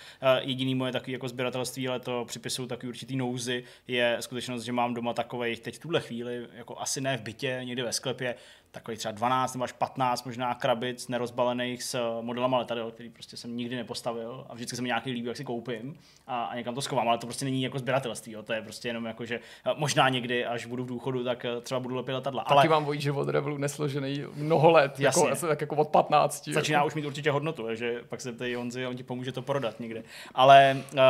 [0.41, 4.95] jediný moje takový jako sběratelství, ale to připisuju takový určitý nouzy, je skutečnost, že mám
[4.95, 8.35] doma takových teď v tuhle chvíli, jako asi ne v bytě, někde ve sklepě,
[8.77, 13.57] takových třeba 12 nebo až 15 možná krabic nerozbalených s modelama letadel, který prostě jsem
[13.57, 16.83] nikdy nepostavil a vždycky se mi nějaký líbí, jak si koupím a, a někam to
[16.83, 18.43] schovám, ale to prostě není jako sběratelství, jo.
[18.43, 21.61] to je prostě jenom jako, že eh, možná někdy, až budu v důchodu, tak eh,
[21.61, 22.45] třeba budu lepit letadla.
[22.45, 22.69] Taky ale...
[22.69, 25.31] vám vojí život Revolu nesložený mnoho let, jako Jasně.
[25.31, 26.49] jako, tak jako od 15.
[26.49, 26.87] Začíná jako.
[26.87, 30.03] už mít určitě hodnotu, že pak se ptají Honzi on ti pomůže to prodat někde.
[30.35, 31.01] Ale uh,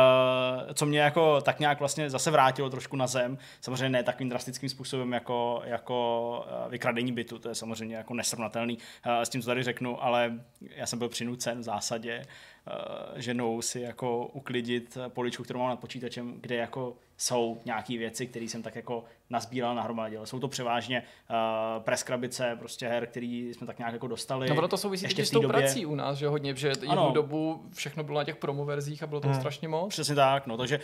[0.73, 4.69] co mě jako tak nějak vlastně zase vrátilo trošku na zem, samozřejmě ne takovým drastickým
[4.69, 8.77] způsobem jako, jako vykradení bytu, to je samozřejmě jako nesrovnatelný.
[8.77, 13.61] Uh, s tím, co tady řeknu, ale já jsem byl přinucen v zásadě uh, ženou
[13.61, 18.63] si jako uklidit poličku, kterou mám nad počítačem, kde jako jsou nějaké věci, které jsem
[18.63, 20.19] tak jako nazbíral na hromadě.
[20.23, 24.49] Jsou to převážně uh, preskrabice, prostě her, který jsme tak nějak jako dostali.
[24.49, 25.57] No proto to souvisí ještě s tou době.
[25.57, 27.11] prací u nás, že hodně, že jednu ano.
[27.13, 29.39] dobu všechno bylo na těch promoverzích a bylo to hmm.
[29.39, 29.89] strašně moc.
[29.89, 30.79] Přesně tak, no, takže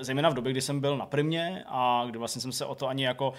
[0.00, 2.88] zejména v době, kdy jsem byl na primě a kdy vlastně jsem se o to
[2.88, 3.32] ani jako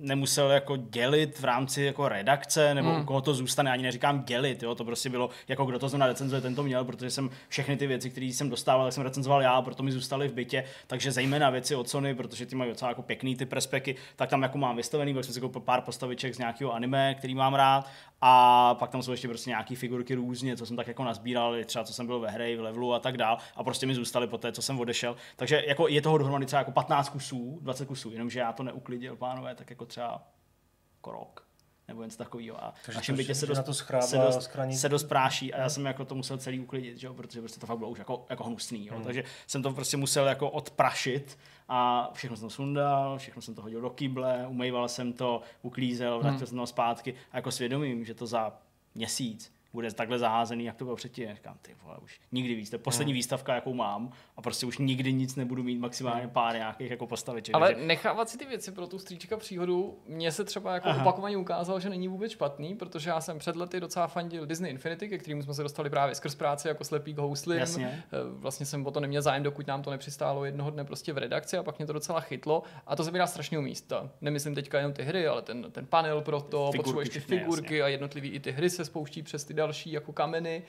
[0.00, 3.02] nemusel jako dělit v rámci jako redakce, nebo hmm.
[3.02, 6.06] u koho to zůstane, ani neříkám dělit, jo, to prostě bylo jako kdo to zrovna
[6.06, 9.42] recenzuje, ten to měl, protože jsem všechny ty věci, které jsem dostával, tak jsem recenzoval
[9.42, 12.90] já, proto mi zůstaly v bytě, takže zejména věci od Sony, protože ty mají docela
[12.90, 16.34] jako pěkný ty prespeky, tak tam jako mám vystavený, byl jsem si koupil pár postaviček
[16.34, 17.88] z nějakého anime, který mám rád
[18.20, 21.84] a pak tam jsou ještě prostě nějaké figurky různě, co jsem tak jako nazbíral, třeba
[21.84, 24.38] co jsem byl ve hře, v levelu a tak dál a prostě mi zůstaly po
[24.38, 25.16] té, co jsem odešel.
[25.36, 29.16] Takže jako je toho dohromady třeba jako 15 kusů, 20 kusů, jenomže já to neuklidil,
[29.16, 30.22] pánové, tak jako třeba
[30.98, 31.48] jako rok.
[31.88, 32.64] nebo něco takového.
[32.64, 35.68] A Takže našem bytě se na dost, to se dost, se dost práší a já
[35.68, 38.26] jsem jako to musel celý uklidit, že jo, protože prostě to fakt bylo už jako,
[38.30, 38.86] jako hnusný.
[38.86, 38.94] Jo.
[38.94, 39.04] Hmm.
[39.04, 41.38] Takže jsem to prostě musel jako odprašit
[41.68, 46.18] a všechno jsem to sundal, všechno jsem to hodil do kýble, umýval jsem to, uklízel,
[46.18, 47.14] vrátil jsem to zpátky.
[47.32, 48.52] A jako svědomím, že to za
[48.94, 51.34] měsíc bude takhle zaházený, jak to bylo předtím.
[51.34, 52.70] Říkám, ty vole, už nikdy víc.
[52.70, 56.54] To je poslední výstavka, jakou mám a prostě už nikdy nic nebudu mít, maximálně pár
[56.56, 57.54] nějakých jako postaviček.
[57.54, 61.02] Ale Takže- nechávat si ty věci pro tu stříčka příhodu, mně se třeba jako Aha.
[61.02, 65.08] opakovaně ukázalo, že není vůbec špatný, protože já jsem před lety docela fandil Disney Infinity,
[65.08, 67.58] ke kterému jsme se dostali právě skrz práci jako slepý k houslim.
[67.58, 68.04] Jasně.
[68.12, 71.18] Eh, Vlastně jsem o to neměl zájem, dokud nám to nepřistálo jednoho dne prostě v
[71.18, 74.10] redakci a pak mě to docela chytlo a to zabírá strašného místa.
[74.20, 77.82] Nemyslím teďka jenom ty hry, ale ten, ten panel pro to, potřebuješ ty figurky jasně.
[77.82, 80.62] a jednotlivý i ty hry se spouští přes ty další jako kameny.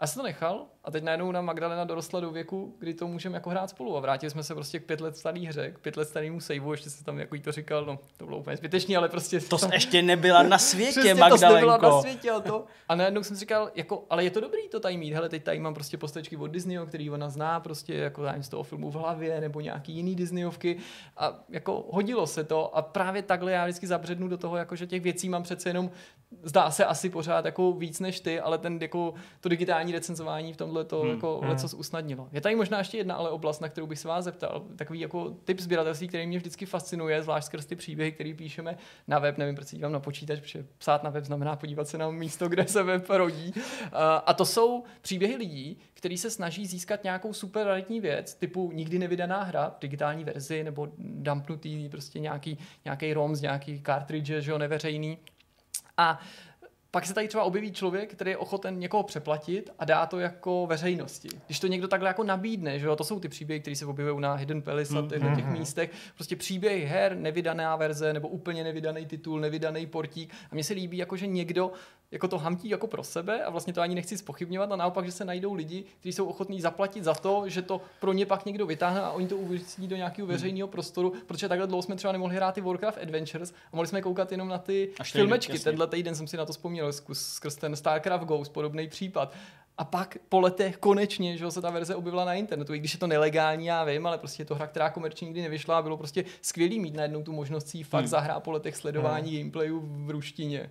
[0.00, 3.36] A jsem to nechal a teď najednou na Magdalena dorostla do věku, kdy to můžeme
[3.36, 5.96] jako hrát spolu a vrátili jsme se prostě k pět let starý hře, k pět
[5.96, 8.96] let starému saveu, ještě se tam jako jí to říkal, no to bylo úplně zbytečný,
[8.96, 12.00] ale prostě To tam, ještě nebyla na světě, Přesně, to nebyla na Magdalenko.
[12.02, 12.64] světě a to.
[12.88, 15.12] A najednou jsem si říkal, jako, ale je to dobrý to tady mít.
[15.12, 18.48] Hele, teď tady mám prostě postačky od Disneyho, který ona zná, prostě jako nevím, z
[18.48, 20.76] toho filmu v hlavě, nebo nějaký jiný Disneyovky.
[21.16, 24.86] A jako hodilo se to a právě takhle já vždycky zabřednu do toho, jako, že
[24.86, 25.90] těch věcí mám přece jenom,
[26.42, 30.56] zdá se asi pořád jako víc než ty, ale ten jako to digitální recenzování v
[30.56, 31.50] tomhle to Hmm, jako hmm.
[31.50, 32.28] lecos usnadnilo.
[32.32, 34.64] Je tady možná ještě jedna ale oblast, na kterou bych se vás zeptal.
[34.76, 39.18] Takový jako typ sběratelství, který mě vždycky fascinuje, zvlášť skrz ty příběhy, které píšeme na
[39.18, 39.38] web.
[39.38, 42.48] Nevím, proč se dívám na počítač, protože psát na web znamená podívat se na místo,
[42.48, 43.52] kde se web rodí.
[43.92, 48.98] A- to jsou příběhy lidí, kteří se snaží získat nějakou super raritní věc, typu nikdy
[48.98, 54.50] nevydaná hra v digitální verzi, nebo dumpnutý prostě nějaký, nějaký ROM z nějaký cartridge, že
[54.50, 55.18] jo, neveřejný.
[55.98, 56.18] A
[56.90, 60.66] pak se tady třeba objeví člověk, který je ochoten někoho přeplatit a dá to jako
[60.66, 61.28] veřejnosti.
[61.46, 64.20] Když to někdo takhle jako nabídne, že jo, to jsou ty příběhy, které se objevují
[64.20, 65.58] na Hidden Palace a Mm, těchto těch mhm.
[65.58, 70.34] místech, prostě příběhy her, nevydaná verze nebo úplně nevydaný titul, nevydaný portík.
[70.50, 71.72] A mně se líbí, jako že někdo
[72.10, 75.12] jako to hamtí jako pro sebe a vlastně to ani nechci spochybňovat a naopak, že
[75.12, 78.66] se najdou lidi, kteří jsou ochotní zaplatit za to, že to pro ně pak někdo
[78.66, 80.34] vytáhne a oni to uvěcí do nějakého Hmm.
[80.34, 84.02] veřejného prostoru, protože takhle dlouho jsme třeba nemohli hrát ty Warcraft Adventures a mohli jsme
[84.02, 85.58] koukat jenom na ty Až filmečky.
[85.58, 89.32] Tenhle týden jsem si na to vzpomněl zkus, skrz ten StarCraft Ghost, podobný případ.
[89.78, 92.98] A pak po letech konečně, že se ta verze objevila na internetu, i když je
[92.98, 95.96] to nelegální, já vím, ale prostě je to hra, která komerčně nikdy nevyšla a bylo
[95.96, 98.08] prostě skvělý mít najednou tu možnost si fakt Hmm.
[98.08, 100.70] zahrát po letech sledování gameplayů v ruštině.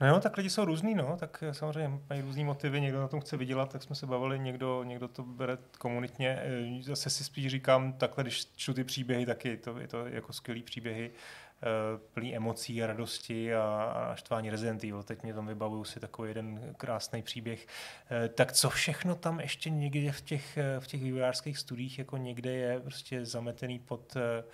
[0.00, 3.20] No jo, tak lidi jsou různý, no, tak samozřejmě mají různý motivy, někdo na tom
[3.20, 6.38] chce vydělat, tak jsme se bavili, někdo, někdo to bere komunitně.
[6.42, 10.06] Eh, Zase si spíš říkám, takhle, když čtu ty příběhy, tak je to, je to
[10.06, 11.10] jako skvělý příběhy,
[12.12, 13.62] plný emocí a radosti a,
[13.96, 15.02] a naštvání Resident Evil.
[15.02, 17.66] Teď mě tam vybavuju si takový jeden krásný příběh.
[18.10, 22.16] Eh, Tak co všechno tam ještě někde v těch, eh, v těch vývojářských studiích jako
[22.16, 24.44] někde je prostě zametený pod eh,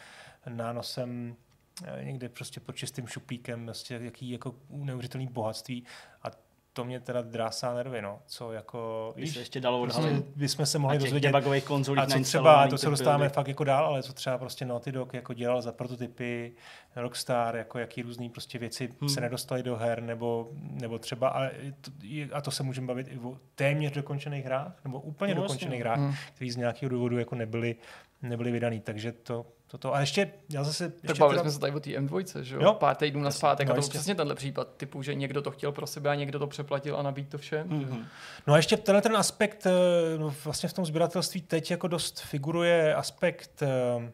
[0.50, 1.36] nánosem
[1.84, 5.84] eh, někde prostě pod čistým šuplíkem, prostě jaký jako neuvěřitelný bohatství
[6.22, 6.30] a
[6.72, 8.18] to mě teda drásá nervy, no.
[8.26, 10.24] Co jako, Když víš, se ještě dalo prostě odhalit.
[10.36, 13.34] bychom se mohli dozvědět, a co třeba, to se ty dostáváme buildy.
[13.34, 16.52] fakt jako dál, ale co třeba prostě Naughty Dog jako dělal za prototypy,
[16.96, 19.08] Rockstar, jako jaký různý prostě věci Hmm.
[19.08, 21.48] se nedostaly do her, nebo, nebo třeba, a
[21.80, 21.90] to,
[22.32, 25.96] a to se můžeme bavit i o téměř dokončených hrách, nebo úplně No, dokončených hrách,
[25.98, 26.06] Hmm.
[26.06, 26.16] hmm.
[26.34, 27.76] které z nějakého důvodu jako nebyly,
[28.22, 29.94] nebyly vydaný, takže to, toto.
[29.94, 30.88] A ještě, já zase...
[30.88, 32.60] Tak ještě bavili jsme se tady o té M2, že jo?
[32.62, 32.74] Jo.
[32.74, 33.90] Pár týdnů na zpátek No, a to jistě.
[33.90, 37.02] přesně tenhle případ typu, že někdo to chtěl pro sebe a někdo to přeplatil a
[37.02, 37.68] nabít to všem.
[37.68, 38.06] Mhm.
[38.46, 39.70] No a ještě tenhle ten aspekt, eh,
[40.18, 44.12] no vlastně v tom sběratelství teď jako dost figuruje aspekt eh,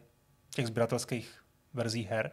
[0.55, 1.39] těch sběratelských
[1.73, 2.31] verzí her,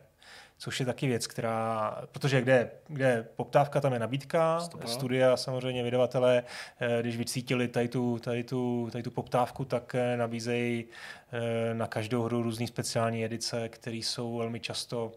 [0.65, 4.89] což je taky věc, která, protože kde, kde je poptávka, tam je nabídka, Stopro.
[4.89, 6.43] studia samozřejmě, vydavatelé,
[6.81, 10.85] eh, když vycítili tady tu, tady tu, tady tu poptávku, tak eh, nabízejí
[11.33, 15.13] eh, na každou hru různý speciální edice, které jsou velmi často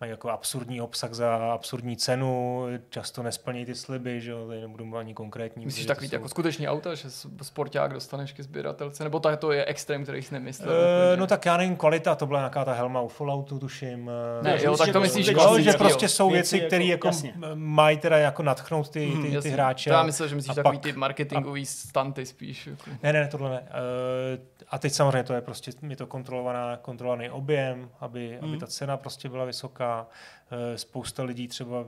[0.00, 4.96] mají jako absurdní obsah za absurdní cenu, často nesplnějí ty sliby, že jo, tady nebudu
[4.96, 5.64] ani konkrétní.
[5.64, 7.08] Myslíš takový jsou- jako skutečný auta, že
[7.42, 10.68] sporták dostaneš ke sběratelce, nebo tak to je extrém, který jsi nemyslel?
[10.68, 11.16] Úplně?
[11.16, 14.10] no tak já nevím, kvalita, to byla nějaká ta helma u Falloutu, tuším.
[14.40, 16.08] eh, Ne, že jo, tak to myslíš klasický, že prostě jo.
[16.08, 17.10] jsou Věci věci, jako- které jako
[17.52, 19.50] m- mají teda jako natchnout ty, ty, ty jasně.
[19.50, 19.90] hráče.
[19.90, 22.66] To já myslel, že myslíš a takový pak- ty marketingový stanty spíš.
[22.66, 22.82] Jako.
[23.02, 23.62] Ne, ne, tohle ne.
[23.68, 28.66] Eh, A teď samozřejmě to je prostě, je to kontrolovaná, kontrolovaný objem, aby, aby ta
[28.66, 29.85] cena prostě byla vysoká.
[30.50, 31.84] Eh, Spousta lidí třeba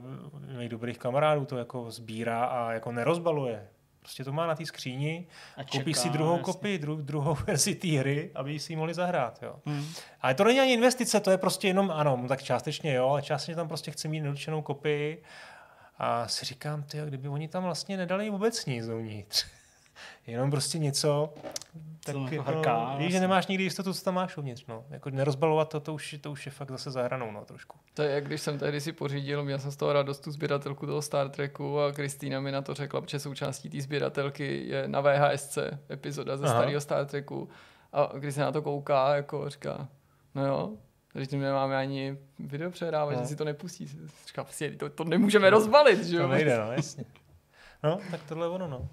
[0.58, 3.68] mých dobrých kamarádů to jako sbírá a jako nerozbaluje.
[4.00, 5.26] Prostě to má na té skříni,
[5.56, 6.44] A koupí čeká, si druhou jasně.
[6.44, 9.38] kopii, dru, druhou verzi té hry, aby si ji mohli zahrát.
[9.42, 9.56] Jo.
[9.64, 9.84] Mhm.
[10.20, 13.22] Ale to není ani investice, to je prostě jenom, ano, no tak částečně jo, ale
[13.22, 15.22] částečně tam prostě chci mít nedočenou kopii
[15.98, 19.46] a si říkám, ty, kdyby oni tam vlastně nedali vůbec nic dovnitř.
[20.26, 21.34] Jenom prostě něco,
[22.04, 23.10] tak Co jako jako, hrká, víš, vlastně.
[23.10, 24.84] že nemáš nikdy jistotu, co tam máš uvnitř, no.
[24.90, 27.78] Jako nerozbalovat to, to už, to už je fakt zase za hranou, no, trošku.
[27.94, 30.86] To je, jak když jsem tady si pořídil, měl jsem z toho radost tu sběratelku
[30.86, 35.00] toho Star Treku a Kristýna mi na to řekla, protože součástí té sběratelky je na
[35.00, 35.58] VHSC
[35.90, 36.54] epizoda ze Aha.
[36.54, 37.48] starého Star Treku.
[37.92, 39.88] A když se na to kouká, jako říká,
[40.34, 40.70] no jo,
[41.12, 43.22] když tím nemáme ani video přehrávat, No.
[43.22, 43.86] že si to nepustí.
[44.26, 46.28] Říká, prostě to, to nemůžeme rozbalit, že To jo?
[46.28, 47.04] nejde, no, jasně.
[47.82, 48.88] No, tak tohle je ono, no.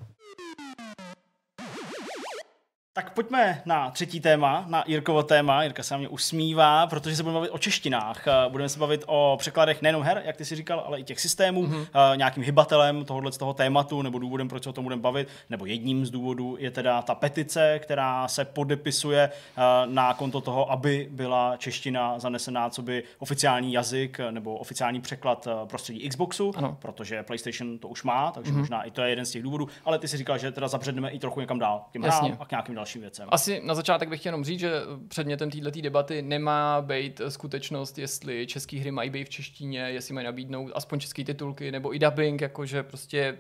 [2.98, 5.64] Tak pojďme na třetí téma, na Jirkovo téma.
[5.64, 8.28] Jirka se na mě usmívá, protože se budeme bavit o češtinách.
[8.28, 11.20] Eh, Budeme se bavit o překladech nejenom her, jak ty si říkal, ale i těch
[11.20, 11.68] systémů.
[11.68, 12.16] Mm-hmm.
[12.16, 15.66] Nějakým hybatelem tohohle z toho tématu, nebo důvodem, proč se o tom budeme bavit, nebo
[15.66, 21.08] jedním z důvodů je teda ta petice, která se podepisuje eh, na konto toho, aby
[21.12, 26.78] byla čeština zanesená, co by oficiální jazyk nebo oficiální překlad prostředí Xboxu, Ano.
[26.82, 28.58] protože PlayStation to už má, takže Mhm.
[28.60, 28.64] mm-hmm.
[28.64, 29.68] možná i to je jeden z těch důvodů.
[29.86, 32.52] Ale ty si říkal, že teda zabředneme i trochu někam dál, těm hrám a k
[32.52, 33.27] nějakým dalším věcem.
[33.31, 38.47] Asi na začátek bych chtěl jenom říct, že předmětem této debaty nemá být skutečnost, jestli
[38.47, 42.41] české hry mají být v češtině, jestli mají nabídnout aspoň české titulky nebo i dubbing,
[42.41, 43.38] jakože prostě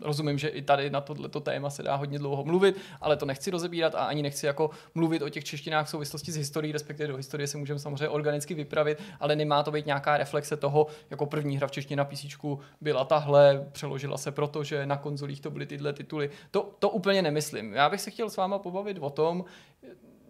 [0.00, 3.50] rozumím, že i tady na tohleto téma se dá hodně dlouho mluvit, ale to nechci
[3.50, 7.16] rozebírat a ani nechci jako mluvit o těch češtinách v souvislosti s historií, respektive do
[7.16, 11.56] historie se můžeme samozřejmě organicky vypravit, ale nemá to být nějaká reflexe toho, jako první
[11.56, 12.24] hra v češtině na PC
[12.80, 16.30] byla tahle, přeložila se proto, že na konzolích to byly tyhle tituly.
[16.50, 17.72] To, to úplně nemyslím.
[17.72, 19.44] Já bych se chtěl s váma pobavit o tom,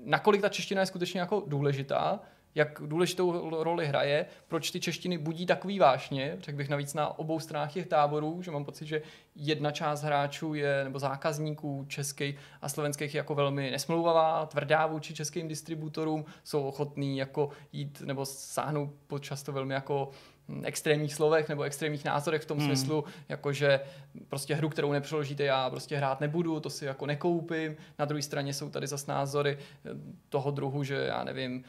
[0.05, 2.21] nakolik ta čeština je skutečně jako důležitá,
[2.57, 7.41] jak důležitou roli hraje, proč ty češtiny budí takový vášně, řekl bych navíc na obou
[7.41, 9.03] stranách těch táborů, že mám pocit, že
[9.35, 15.49] jedna část hráčů je, nebo zákazníků českých a slovenských jako velmi nesmlouvavá, tvrdá vůči českým
[15.49, 20.11] distributorům, jsou ochotní jako jít nebo sáhnout po často velmi jako
[20.49, 22.67] hm, extrémních slovech nebo extrémních názorech v tom Hmm.
[22.67, 23.81] smyslu, jakože
[24.29, 27.77] prostě hru, kterou nepřeložíte, já prostě hrát nebudu, to si jako nekoupím.
[27.99, 29.91] Na druhé straně jsou tady zas názory eh,
[30.29, 31.65] toho druhu, že já nevím,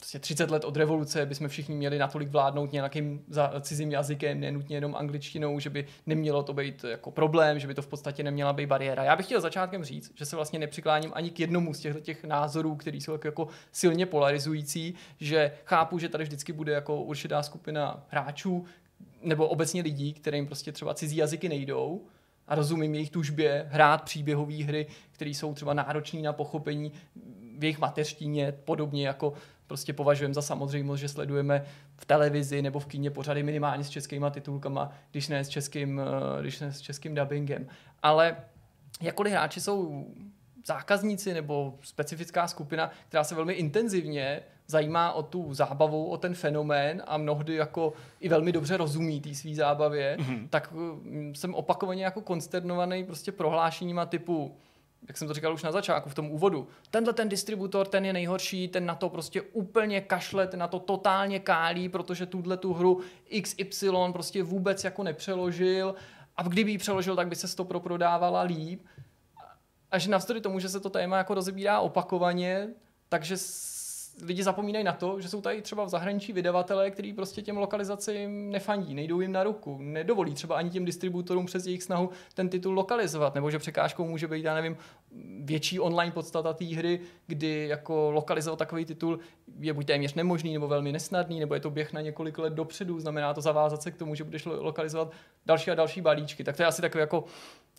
[0.00, 3.24] prostě 30 let od revoluce bychom všichni měli natolik vládnout nějakým
[3.60, 7.82] cizím jazykem, nenutně jenom angličtinou, že by nemělo to být jako problém, že by to
[7.82, 9.04] v podstatě neměla být bariéra.
[9.04, 12.24] Já bych chtěl začátkem říct, že se vlastně nepřikláním ani k jednomu z těchto těch
[12.24, 17.42] názorů, který jsou jako, jako silně polarizující, že chápu, že tady vždycky bude jako určitá
[17.42, 18.64] skupina hráčů
[19.22, 22.06] nebo obecně lidí, kterým prostě třeba cizí jazyky nejdou,
[22.48, 26.92] a rozumím jejich tužbě hrát příběhové hry, které jsou třeba náročné na pochopení
[27.58, 29.32] v jejich mateřštině, podobně jako
[29.70, 31.64] prostě považujeme za samozřejmost, že sledujeme
[31.96, 36.42] v televizi nebo v kíně pořady minimálně s českýma titulkama, když ne s českým, eh,
[36.42, 37.66] když ne s českým dubbingem.
[38.02, 38.36] Ale
[39.00, 40.06] jakkoliv hráči jsou
[40.66, 47.02] zákazníci nebo specifická skupina, která se velmi intenzivně zajímá o tu zábavu, o ten fenomén
[47.06, 50.48] a mnohdy jako i velmi dobře rozumí té své zábavě, mm-hmm.
[50.50, 54.56] tak mm, jsem opakovaně jako konsternovaný prostě prohlášeníma typu
[55.08, 58.12] jak jsem to říkal už na začátku, v tom úvodu, tenhle ten distributor, ten je
[58.12, 62.72] nejhorší, ten na to prostě úplně kašle, ten na to totálně kálí, protože tuhle tu
[62.72, 63.00] hru
[63.42, 65.94] XY prostě vůbec jako nepřeložil
[66.36, 68.80] a kdyby ji přeložil, tak by se to proprodávala líp.
[69.90, 72.68] A že navzdory tomu, že se to téma jako rozebírá opakovaně,
[73.08, 73.36] takže
[74.22, 78.50] lidi zapomínají na to, že jsou tady třeba v zahraničí vydavatelé, kteří prostě těm lokalizacím
[78.50, 82.74] nefandí, nejdou jim na ruku, nedovolí třeba ani těm distributorům přes jejich snahu ten titul
[82.74, 84.76] lokalizovat, nebo že překážkou může být, já nevím,
[85.40, 89.18] větší online podstata té hry, kdy jako lokalizovat takový titul
[89.60, 93.00] je buď téměř nemožný, nebo velmi nesnadný, nebo je to běh na několik let dopředu,
[93.00, 95.12] znamená to zavázat se k tomu, že budeš lo- lokalizovat
[95.46, 96.44] další a další balíčky.
[96.44, 97.24] Tak to je asi takový jako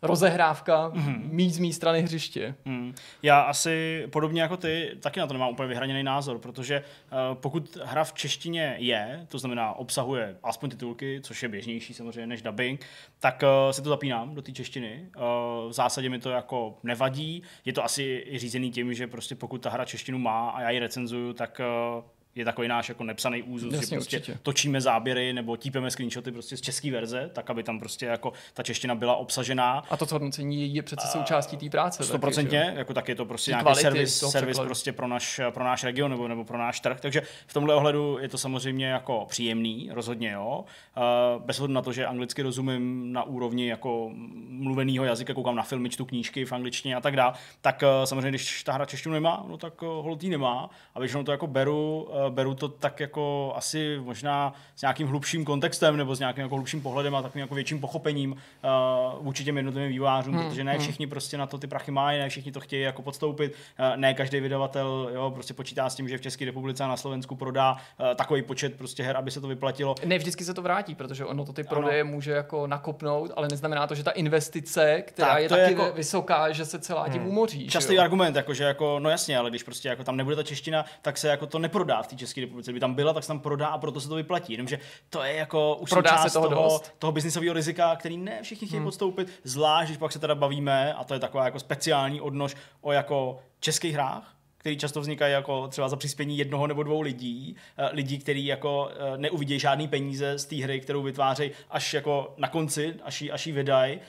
[0.04, 1.32] rozehrávka, mm-hmm.
[1.32, 2.56] mít z mé strany hřiště.
[2.66, 2.94] Hmm.
[3.24, 7.78] Já asi podobně jako ty taky na to nemám úplně vyhraněný názor, protože uh, pokud
[7.84, 12.86] hra v češtině je, to znamená obsahuje aspoň titulky, což je běžnější samozřejmě než dubbing,
[13.20, 15.10] tak uh, si to zapínám do té češtiny.
[15.16, 15.24] Uh,
[15.70, 17.21] v zásadě mi to jako nevadí.
[17.66, 20.80] Je to asi řízený tím, že prostě pokud ta hra češtinu má a já ji
[20.80, 21.62] recenzuju, tak
[21.98, 22.04] uh,
[22.36, 24.40] je takový náš jako nepsaný úzus, Jasně, že prostě určitě.
[24.44, 28.64] točíme záběry nebo típeme screenshoty prostě z české verze, tak aby tam prostě jako ta
[28.64, 29.84] čeština byla obsažená.
[29.90, 32.04] A to hodnocení je přece součástí té práce.
[32.04, 35.84] Stoprocentně, jako tak je to prostě nějaký kvality servis, servis prostě pro náš, pro náš
[35.84, 39.90] region nebo, nebo pro náš trh, takže v tomhle ohledu je to samozřejmě jako příjemný,
[39.94, 40.66] rozhodně jo.
[40.98, 44.12] Uh, bez ohledu na to, že anglicky rozumím na úrovni jako
[44.48, 48.30] mluveného jazyka, koukám na filmy, čtu knížky v angličtině a tak dále, tak uh, samozřejmě,
[48.30, 52.10] když ta hra češtinu nemá, no tak uh, holtý nemá a většinou to jako beru
[52.30, 56.82] beru to tak jako asi možná s nějakým hlubším kontextem nebo s nějakým jako hlubším
[56.82, 60.82] pohledem a takovým jako větším pochopením uh, vůči těm jednotlivým vývojářům, hmm, protože ne hmm.
[60.82, 61.10] všichni hmm.
[61.10, 64.40] prostě na to ty prachy mají, ne všichni to chtějí jako podstoupit, uh, ne každý
[64.40, 68.16] vydavatel jo, prostě počítá s tím, že v České republice a na Slovensku prodá uh,
[68.16, 69.96] takový počet prostě her, aby se to vyplatilo.
[70.06, 72.12] Ne vždycky se to vrátí, protože ono to ty prodeje ano.
[72.12, 75.92] může jako nakopnout, ale neznamená to, že ta investice, která tak, je taky je jako...
[75.96, 77.32] vysoká, že se celá tím hmm.
[77.32, 77.68] umoří.
[77.68, 80.86] Častý argument, jako, že jako, no jasně, ale když prostě jako tam nebude ta čeština,
[81.02, 82.72] tak se jako to neprodá v té České republice.
[82.72, 84.54] Kdyby tam byla, tak se tam prodá a proto se to vyplatí.
[84.54, 88.68] Jenomže to je jako už Prodá se toho, toho, toho biznisového rizika, který ne všichni
[88.68, 88.88] chtějí hmm.
[88.88, 92.92] podstoupit, zvlášť, když pak se teda bavíme, a to je taková jako speciální odnož o
[92.92, 97.90] jako českých hrách, který často vznikají jako třeba za přispění jednoho nebo dvou lidí, eh,
[97.94, 102.48] lidí, kteří jako eh, neuvidí žádný peníze z té hry, kterou vytvářejí až jako na
[102.48, 104.00] konci, až ji, až ji vydají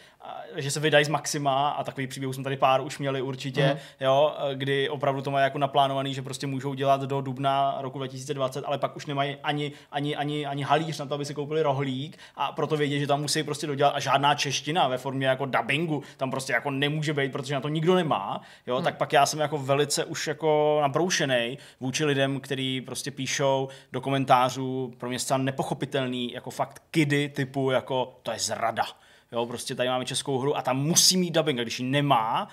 [0.57, 3.79] že se vydají z maxima a takový příběh jsme tady pár už měli určitě, mm.
[4.01, 8.65] jo, kdy opravdu to mají jako naplánovaný, že prostě můžou dělat do dubna roku 2020,
[8.65, 12.19] ale pak už nemají ani, ani, ani, ani halíř na to, aby si koupili rohlík
[12.37, 16.03] a proto vědí, že tam musí prostě dodělat a žádná čeština ve formě jako dubbingu
[16.17, 18.85] tam prostě jako nemůže být, protože na to nikdo nemá, jo, mm.
[18.85, 24.01] tak pak já jsem jako velice už jako nabroušený vůči lidem, kteří prostě píšou do
[24.01, 28.85] komentářů pro mě zcela nepochopitelný jako fakt kidy typu jako to je zrada
[29.33, 32.49] Jo, prostě tady máme českou hru a tam musí mít dubbing, a když ji nemá,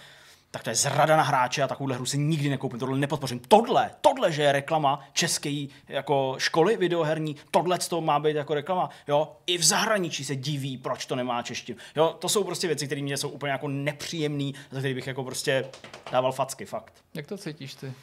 [0.51, 3.39] tak to je zrada na hráče a takovouhle hru si nikdy nekoupím, tohle nepodpořím.
[3.39, 8.89] Tohle, tohle, že je reklama české jako školy videoherní, tohle to má být jako reklama,
[9.07, 11.77] jo, i v zahraničí se diví, proč to nemá češtinu.
[11.95, 15.23] Jo, to jsou prostě věci, které mě jsou úplně jako nepříjemné, za které bych jako
[15.23, 15.65] prostě
[16.11, 16.93] dával facky, fakt.
[17.13, 17.93] Jak to cítíš ty?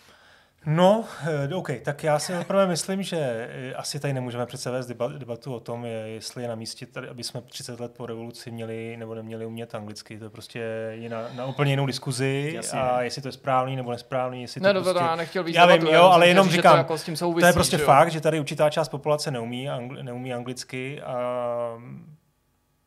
[0.68, 1.04] No,
[1.50, 4.86] eh, OK, tak já si opravdu myslím, že eh, asi tady nemůžeme přece vést
[5.18, 8.96] debatu o tom, jestli je na místě, tady, aby jsme 30 let po revoluci měli
[8.96, 10.18] nebo neměli umět anglicky.
[10.18, 10.58] To je prostě
[10.90, 12.80] je na, na úplně jinou diskuzi Jasně.
[12.80, 14.42] a jestli to je správný nebo nesprávný.
[14.42, 14.98] Jestli ne, to prostě...
[14.98, 17.40] to já nechtěl víc já vím, jo, ale jenom říkám, to, jako s tím souvisí,
[17.40, 21.16] to je prostě fakt, že tady určitá část populace neumí, angli, neumí anglicky a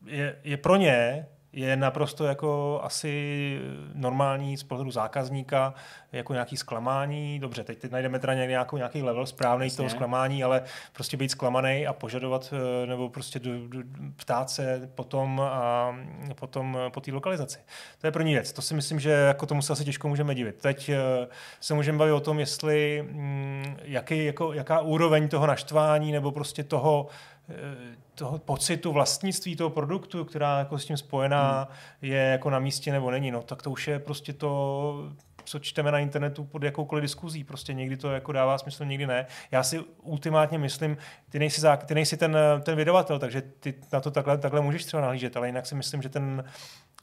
[0.06, 3.58] je, je pro ně je naprosto jako asi
[3.94, 5.74] normální z pohledu zákazníka,
[6.12, 7.38] jako nějaký zklamání.
[7.38, 11.30] Dobře, teď, teď najdeme teda nějakou, nějaký level správný z toho zklamání, ale prostě být
[11.30, 13.78] zklamaný a požadovat eh, nebo prostě do, do,
[14.16, 15.94] ptát se potom a
[16.34, 17.58] potom po té lokalizaci.
[18.00, 18.52] To je první věc.
[18.52, 20.56] To si myslím, že jako tomu se asi těžko můžeme divit.
[20.56, 20.98] Teď eh,
[21.60, 26.64] se můžeme bavit o tom, jestli mm, jaký, jako, jaká úroveň toho naštvání nebo prostě
[26.64, 27.08] toho
[27.39, 27.39] Eh,
[28.14, 32.10] toho pocitu vlastnictví toho produktu, která jako s tím spojená, hmm.
[32.10, 35.10] je jako na místě nebo není, no tak to už je prostě to,
[35.44, 37.44] co čteme na internetu pod jakoukoliv diskuzí.
[37.44, 39.26] Prostě někdy to jako dává smysl, někdy ne.
[39.50, 40.96] Já si ultimátně myslím,
[41.30, 44.84] ty nejsi, zá, ty nejsi ten, ten vydavatel, takže ty na to takhle, takhle můžeš
[44.84, 46.44] třeba nahlížet, ale jinak si myslím, že ten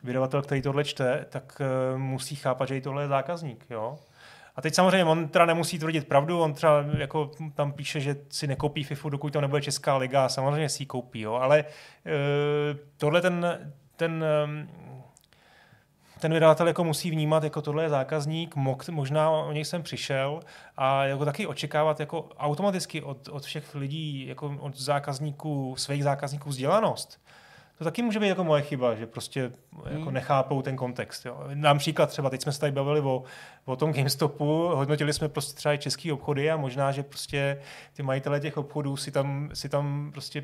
[0.04, 1.62] vydavatel, který tohle čte, tak
[1.94, 3.66] uh, musí chápat, že i tohle je zákazník.
[3.70, 4.00] Jo?
[4.58, 8.48] A teď samozřejmě on teda nemusí tvrdit pravdu, on třeba jako tam píše, že si
[8.48, 13.22] nekoupí FIFU, dokud to nebude Česká liga, samozřejmě si ji koupí, jo, ale uh, tohle
[13.22, 13.60] ten,
[13.96, 14.68] ten um,
[16.20, 18.56] ten vydavatel jako musí vnímat, jako tohle je zákazník,
[18.90, 20.40] možná o něj jsem přišel
[20.78, 26.50] a jako taky očekávat jako automaticky od, od všech lidí, jako od zákazníků, svých zákazníků
[26.50, 27.20] vzdělanost.
[27.78, 29.52] To taky může být jako moje chyba, že prostě
[29.90, 30.14] jako hmm.
[30.14, 31.26] nechápou ten kontext.
[31.26, 31.44] Jo.
[31.54, 33.24] Například třeba teď jsme se tady bavili o,
[33.66, 37.62] o tom GameStopu, hodnotili jsme prostě třeba i český obchody a možná, že prostě
[37.94, 40.44] ty majitele těch obchodů si tam, si tam prostě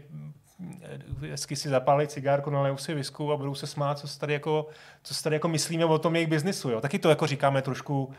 [0.81, 4.33] eh, hezky si zapálí cigárku, nalejou si visku a budou se smát, co se tady
[4.33, 4.67] jako,
[5.03, 6.69] co se tady jako myslíme o tom jejich biznisu.
[6.69, 6.81] Jo.
[6.81, 8.13] Taky to jako říkáme trošku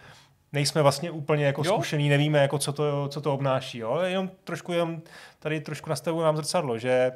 [0.53, 1.73] nejsme vlastně úplně jako jo?
[1.73, 3.79] zkušený, nevíme, jako co, to, co to obnáší.
[3.79, 4.01] Jo.
[4.05, 5.03] Jenom trošku jenom
[5.39, 7.12] tady trošku nastavuju nám zrcadlo, že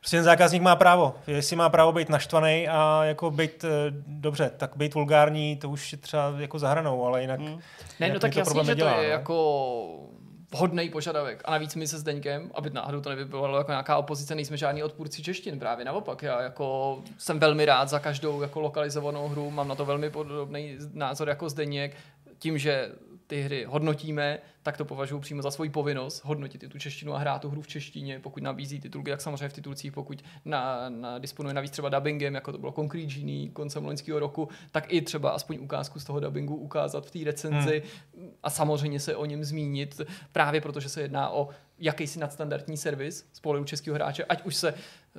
[0.00, 1.14] Prostě ten zákazník má právo.
[1.26, 3.68] Jestli má právo být naštvaný a jako být, eh,
[4.06, 7.40] dobře, tak být vulgární, to už je třeba jako zahranou, ale jinak...
[7.40, 7.60] Hmm.
[8.00, 9.12] Ne, no tak jasně, že nedělá, to je no?
[9.12, 10.10] jako
[10.52, 11.42] vhodný požadavek.
[11.44, 15.22] A navíc my se Zdeňkem, aby náhodou to nevypadalo jako nějaká opozice, nejsme žádní odpůrci
[15.22, 16.22] češtin, právě naopak.
[16.22, 20.76] Já jako jsem velmi rád za každou jako lokalizovanou hru, mám na to velmi podobný
[20.92, 21.96] názor jako Zdeněk,
[22.38, 22.92] tím, že
[23.30, 27.18] ty hry hodnotíme, tak to považuji přímo za svoji povinnost hodnotit i tu češtinu a
[27.18, 31.18] hrát tu hru v češtině, pokud nabízí titulky, jak samozřejmě v titulcích, pokud na, na
[31.18, 35.30] disponuje navíc třeba dubbingem, jako to bylo Concrete Genie koncem loňského roku, tak i třeba
[35.30, 37.82] aspoň ukázku z toho dubbingu ukázat v té recenzi
[38.16, 38.30] hmm.
[38.42, 40.00] a samozřejmě se o něm zmínit,
[40.32, 44.74] právě protože se jedná o jakýsi nadstandardní servis z pohledu českého hráče, ať už se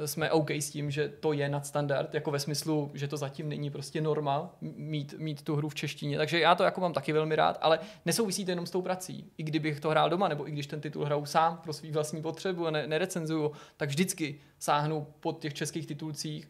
[0.05, 3.69] jsme OK s tím, že to je nadstandard, jako ve smyslu, že to zatím není
[3.69, 6.17] prostě norma mít, mít tu hru v češtině.
[6.17, 9.31] Takže já to jako mám taky velmi rád, ale nesouvisí to jenom s tou prací.
[9.37, 12.21] I kdybych to hrál doma, nebo i když ten titul hraju sám pro svý vlastní
[12.21, 16.49] potřebu a ne, nerecenzuju, tak vždycky sáhnu pod těch českých titulcích,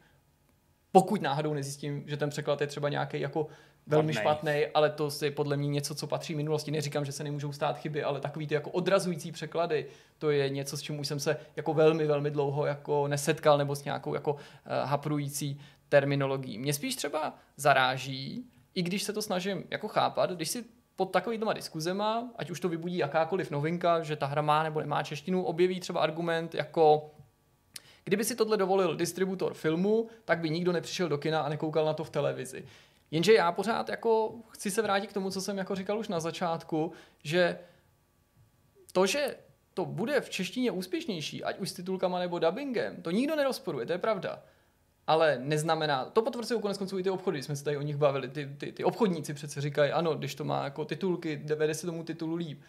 [0.91, 3.47] pokud náhodou nezjistím, že ten překlad je třeba nějaký jako
[3.87, 6.71] velmi špatný, ale to je podle mě něco, co patří minulosti.
[6.71, 9.85] Neříkám, že se nemůžou stát chyby, ale takový ty jako odrazující překlady,
[10.17, 13.75] to je něco, s čím už jsem se jako velmi, velmi dlouho jako nesetkal nebo
[13.75, 14.39] s nějakou jako uh,
[14.83, 16.57] haprující terminologií.
[16.57, 20.63] Mě spíš třeba zaráží, i když se to snažím jako chápat, když si
[20.95, 25.03] pod takovýma diskuzema, ať už to vybudí jakákoliv novinka, že ta hra má nebo nemá
[25.03, 27.11] češtinu, objeví třeba argument jako
[28.03, 31.93] Kdyby si tohle dovolil distributor filmu, tak by nikdo nepřišel do kina a nekoukal na
[31.93, 32.65] to v televizi.
[33.11, 36.19] Jenže já pořád jako chci se vrátit k tomu, co jsem jako říkal už na
[36.19, 36.91] začátku,
[37.23, 37.59] že
[38.91, 39.37] to, že
[39.73, 43.91] to bude v češtině úspěšnější, ať už s titulkama nebo dubbingem, to nikdo nerozporuje, to
[43.91, 44.43] je pravda.
[45.07, 48.29] Ale neznamená, to potvrzují konec konců i ty obchody, jsme se tady o nich bavili,
[48.29, 52.03] ty, ty, ty obchodníci přece říkají, ano, když to má jako titulky, vede se tomu
[52.03, 52.61] titulu líp.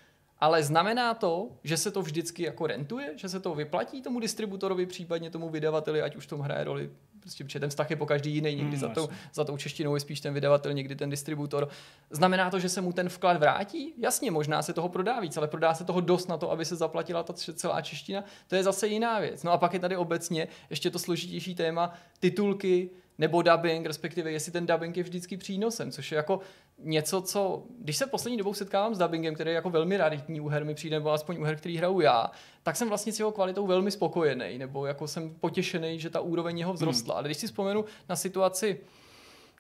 [0.43, 4.87] Ale znamená to, že se to vždycky jako rentuje, že se to vyplatí tomu distributorovi,
[4.87, 6.91] případně tomu vydavateli, ať už tom hraje roli
[7.23, 9.95] prostě protože ten vztah je po každý jiný, někdy mm, za, tou, za tou češtinou
[9.95, 11.69] je spíš ten vydavatel, někdy ten distributor.
[12.11, 13.95] Znamená to, že se mu ten vklad vrátí?
[13.99, 16.77] Jasně, možná se toho prodá víc, ale prodá se toho dost na to, aby se
[16.77, 18.25] zaplatila ta celá čeština.
[18.49, 19.43] To je zase jiná věc.
[19.43, 22.91] No a pak je tady obecně ještě to složitější téma titulky,
[23.23, 26.41] nebo dubbing, respektive jestli ten dubbing je vždycky přínosem, což je jako
[26.79, 30.49] něco, co, když se poslední dobou setkávám s dubbingem, který je jako velmi raritní u
[30.49, 32.31] her mi přijde, nebo aspoň u her, který hraju já,
[32.63, 36.59] tak jsem vlastně s jeho kvalitou velmi spokojený, nebo jako jsem potěšený, že ta úroveň
[36.59, 37.15] jeho vzrostla.
[37.15, 37.19] Hmm.
[37.19, 38.81] Ale když si vzpomenu na situaci,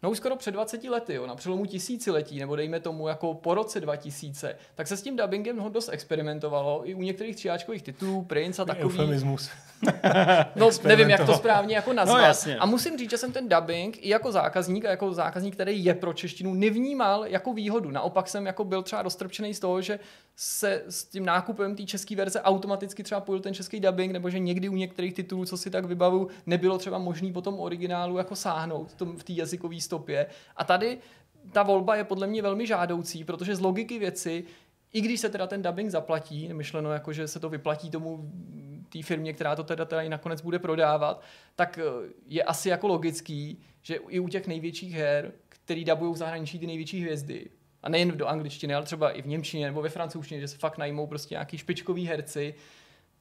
[0.02, 3.54] no už skoro před 20 lety, jo, na přelomu tisíciletí, nebo dejme tomu jako po
[3.54, 8.24] roce 2000, tak se s tím dubbingem no, dost experimentovalo i u některých tříáčkových titulů,
[8.24, 8.84] Prince a takový.
[8.84, 9.50] Eufemismus.
[10.56, 12.18] no, nevím, jak to správně jako nazvat.
[12.18, 12.56] No, jasně.
[12.56, 15.94] A musím říct, že jsem ten dubbing i jako zákazník a jako zákazník, který je
[15.94, 17.90] pro češtinu, nevnímal jako výhodu.
[17.90, 19.98] Naopak jsem jako byl třeba dostrpčený z toho, že
[20.36, 24.38] se s tím nákupem té české verze automaticky třeba pojil ten český dubbing, nebo že
[24.38, 28.94] někdy u některých titulů, co si tak vybavu, nebylo třeba možný potom originálu jako sáhnout
[28.94, 30.26] tom, v té jazykové stopě.
[30.56, 30.98] A tady
[31.52, 34.44] ta volba je podle mě velmi žádoucí, protože z logiky věci
[34.92, 38.32] i když se teda ten dubbing zaplatí, myšleno jako, že se to vyplatí tomu
[38.88, 41.22] té firmě, která to teda, teda i nakonec bude prodávat,
[41.56, 46.16] tak eh, je asi jako logický, že i u těch největších her, který dabují v
[46.16, 47.50] zahraničí ty největší hvězdy,
[47.82, 50.78] a nejen do angličtiny, ale třeba i v němčině nebo ve francouzštině, že se fakt
[50.78, 52.54] najmou prostě nějaký špičkový herci,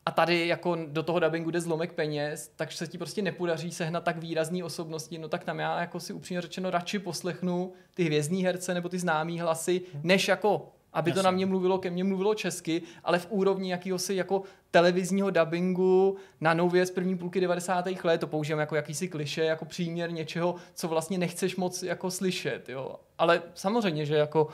[0.05, 4.03] a tady jako do toho dubbingu jde zlomek peněz, takže se ti prostě nepodaří sehnat
[4.03, 8.43] tak výrazný osobnosti, no tak tam já jako si upřímně řečeno radši poslechnu ty hvězdní
[8.43, 11.19] herce nebo ty známý hlasy, než jako aby Jasně.
[11.19, 16.17] to na mě mluvilo, ke mně mluvilo česky, ale v úrovni jakýhosi jako televizního dubbingu
[16.41, 17.85] na nově z první půlky 90.
[18.03, 22.69] let, to používám jako jakýsi kliše, jako příměr něčeho, co vlastně nechceš moc jako slyšet,
[22.69, 22.95] jo.
[23.17, 24.47] Ale samozřejmě, že jako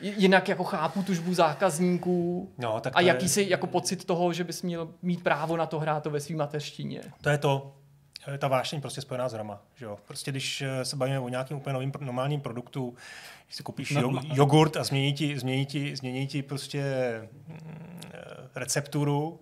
[0.00, 3.48] jinak jako chápu tužbu zákazníků no, tak a jakýsi je...
[3.48, 7.00] jako pocit toho, že bys měl mít právo na to hrát to ve své mateřštině.
[7.20, 7.74] To je to,
[8.38, 9.62] ta vášeň prostě spojená s hrama.
[9.74, 9.98] Že jo?
[10.06, 12.94] Prostě když eh, se bavíme o nějakém úplně novým normálním produktu,
[13.46, 16.82] když si koupíš no, jogurt a změní ti, změní ti, změní ti prostě
[17.48, 18.18] mm, eh,
[18.54, 19.40] recepturu,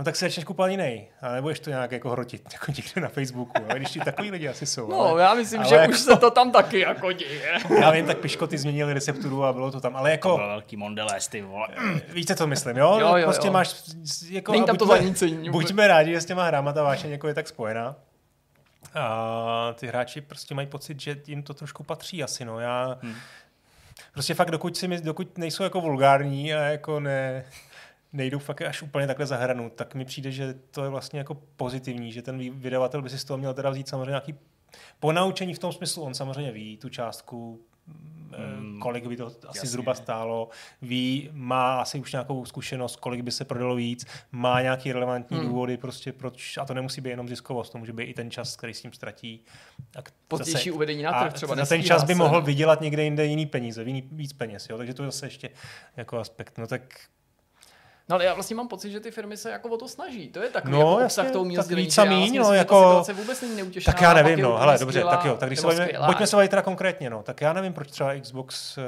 [0.00, 1.06] No tak se začneš kupovat jiný.
[1.20, 3.52] A nebudeš to nějak jako hrotit jako někde na Facebooku.
[3.68, 4.88] Ale když ti takový lidi asi jsou.
[4.88, 7.52] No, ale, já myslím, ale že jako, už se to tam taky jako děje.
[7.80, 9.96] Já vím, tak piškoty změnili recepturu a bylo to tam.
[9.96, 10.28] Ale jako...
[10.28, 11.68] To velký mondelés, ty vole.
[12.12, 12.98] Víte, co myslím, jo?
[13.00, 13.52] jo, jo prostě jo.
[13.52, 13.74] máš...
[14.30, 15.50] Jako, Není tam to zanícení.
[15.50, 17.96] Buďme rádi, že s těma hrama ta vášeň jako je tak spojená.
[18.94, 22.60] A ty hráči prostě mají pocit, že jim to trošku patří asi, no.
[22.60, 22.98] Já...
[23.02, 23.14] Hmm.
[24.12, 27.44] Prostě fakt, dokud, si my, dokud nejsou jako vulgární a jako ne,
[28.12, 31.34] nejdou fakt až úplně takhle za hranu, tak mi přijde, že to je vlastně jako
[31.34, 34.34] pozitivní, že ten vydavatel by si z toho měl teda vzít samozřejmě nějaký
[35.00, 37.60] ponaučení v tom smyslu, on samozřejmě ví tu částku,
[38.80, 39.68] kolik by to asi jasně.
[39.68, 40.48] zhruba stálo,
[40.82, 45.46] ví, má asi už nějakou zkušenost, kolik by se prodalo víc, má nějaký relevantní hmm.
[45.46, 48.56] důvody, prostě proč, a to nemusí být jenom ziskovost, to může být i ten čas,
[48.56, 49.44] který s tím ztratí.
[50.28, 52.18] Pozdější uvedení na trh třeba Na ten čas by se.
[52.18, 54.78] mohl vydělat někde jinde jiný peníze, jiný, víc peněz, jo?
[54.78, 55.50] takže to je zase ještě
[55.96, 56.58] jako aspekt.
[56.58, 56.82] No tak
[58.10, 60.28] No ale já vlastně mám pocit, že ty firmy se jako o to snaží.
[60.28, 63.04] To je takový no, jako obsah toho míl víc a míň, no, jako...
[63.06, 63.92] Ta vůbec není neutěšená.
[63.92, 66.48] Tak já nevím, no, hele, dobře, tak jo, tak když se bavíme, pojďme se bavit
[66.48, 68.84] teda konkrétně, no, tak já nevím, proč třeba Xbox uh,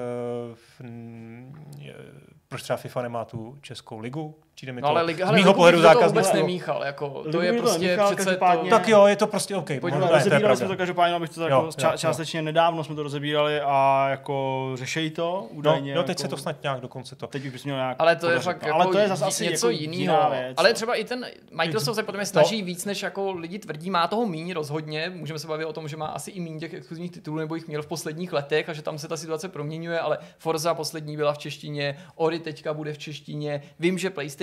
[2.48, 4.34] proč třeba FIFA nemá tu českou ligu?
[4.54, 7.52] Přijde mi no, to ale liga, z mýho pohledu zákaz vůbec nemíchal, jako, to je
[7.52, 8.68] prostě nemíchal, přece to...
[8.70, 9.70] Tak jo, je to prostě OK.
[9.80, 14.06] Pojďme, rozebírali jsme to každopádně, abych to jo, jako částečně nedávno jsme to rozebírali a
[14.10, 15.94] jako řešejí to údajně.
[15.94, 17.26] No, no teď jako, se to snad nějak dokonce to.
[17.26, 19.70] Teď už měl nějak Ale to je fakt jako ale to je zase asi něco
[19.70, 20.32] jako jiného.
[20.56, 22.66] Ale třeba i ten Microsoft se potom snaží no.
[22.66, 25.12] víc, než jako lidi tvrdí, má toho míň rozhodně.
[25.14, 27.68] Můžeme se bavit o tom, že má asi i míň těch exkluzivních titulů, nebo jich
[27.68, 31.32] měl v posledních letech a že tam se ta situace proměňuje, ale Forza poslední byla
[31.32, 33.62] v češtině, Ori teďka bude v češtině.
[33.78, 34.41] Vím, že PlayStation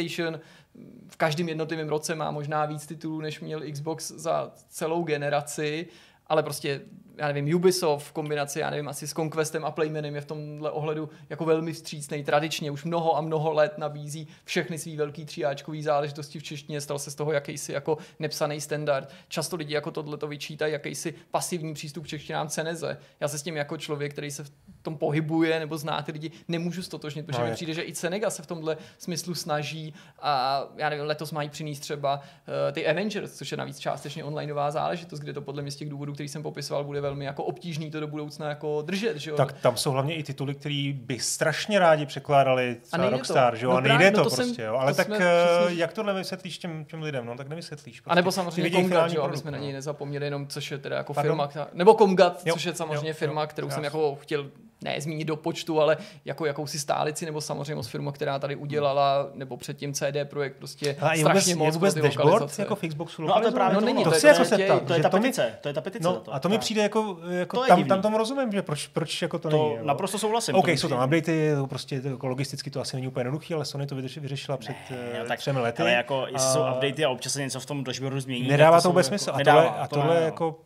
[1.08, 5.88] v každém jednotlivém roce má možná víc titulů, než měl Xbox za celou generaci,
[6.28, 6.82] ale prostě
[7.20, 10.72] já nevím, Ubisoft v kombinaci, já nevím, asi s Conquestem a Playmanem je v tomhle
[10.72, 12.24] ohledu jako velmi vstřícný.
[12.24, 17.00] Tradičně už mnoho a mnoho let nabízí všechny svý velký tříáčkový záležitosti v češtině, stal
[17.00, 19.10] se z toho jakýsi jako nepsaný standard.
[19.28, 22.98] Často lidi jako tohle to vyčítají, jakýsi pasivní přístup k češtinám ceneze.
[23.20, 24.52] Já se s tím jako člověk, který se v
[24.82, 28.30] tom pohybuje nebo zná ty lidi, nemůžu stotožnit, protože No, mi přijde, že i Cenega
[28.30, 32.24] se v tomhle smyslu snaží a já nevím, letos mají přinést třeba uh,
[32.72, 36.14] ty Avengers, což je navíc částečně onlineová záležitost, kde to podle mě z těch důvodů,
[36.14, 39.38] který jsem popisoval, bude velmi jako obtížný to do budoucna jako držet, že jo?
[39.38, 43.18] Tak tam jsou hlavně i tituly, které by strašně rádi překládali A třeba nejde to.
[43.18, 43.72] Rockstar, že jo?
[43.72, 44.76] No a nejde právě, to, no to jsem- prostě, jo.
[44.76, 45.20] Ale to tak jsme eh,
[45.60, 47.26] přesně- jak tohle vysvětlíš těm, těm lidem?
[47.26, 48.02] No tak nevysvětlíš.
[48.02, 48.12] Prostě.
[48.12, 49.64] A nebo samozřejmě Komgat, jo, aby jsme na no.
[49.64, 51.50] něj nezapomněli, jenom což je teda jako Pardon?
[51.50, 54.50] firma, nebo Komgat, což je samozřejmě jo, firma, jo, kterou jsem jako chtěl
[54.84, 59.58] ne zmínit do počtu, ale jako jakousi stálici, nebo samozřejmě firma, která tady udělala, nebo
[59.58, 62.62] předtím CD Projekt prostě A je vůbec, strašně je moc vůbec pro ty dashboard lokalizace.
[62.62, 64.46] jako Xboxu No a to je právě No to, není, to to je jako to
[64.46, 66.04] se je- ptat, To je ta to petice, to je ta petice.
[66.04, 68.88] No, a to mi přijde jako, jako To je tam, tam tomu rozumím, že proč,
[68.88, 69.88] proč jako to, To není.
[69.88, 70.56] naprosto souhlasím.
[70.56, 73.56] OK, to jsou tam updaty, to prostě to jako logisticky to asi není úplně jednoduché,
[73.56, 75.82] ale Sony to vyřešila, vyřešila před eh, no tak, třemi lety.
[75.82, 78.48] Ale jako, jestli jsou updaty a občas se něco v tom dashboardu změní.
[78.48, 79.32] Nedává to vůbec jako- smysl.
[79.34, 80.26] A nedává, tohle, a to tohle ne, no.
[80.26, 80.60] jako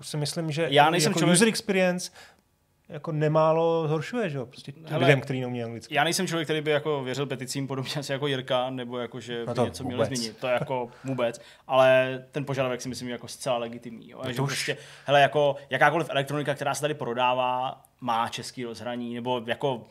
[0.00, 2.10] si myslím, že Já nejsem jako člověk- user experience
[2.88, 4.46] jako nemálo zhoršuje, že jo?
[4.46, 5.94] Prostě Hele, lidem, kteří neumí anglicky.
[5.94, 9.40] Já nejsem člověk, který by jako věřil peticím podobně asi jako Jirka, nebo jako, že
[9.46, 10.06] No by to něco vůbec.
[10.08, 10.36] změnit.
[10.40, 11.40] To je jako vůbec.
[11.66, 14.10] Ale ten požadavek si myslím je jako zcela legitimní.
[14.10, 14.20] Jo?
[14.24, 19.14] No že už- prostě, hele, jako jakákoliv elektronika, která se tady prodává, má český rozhraní,
[19.14, 19.86] nebo jako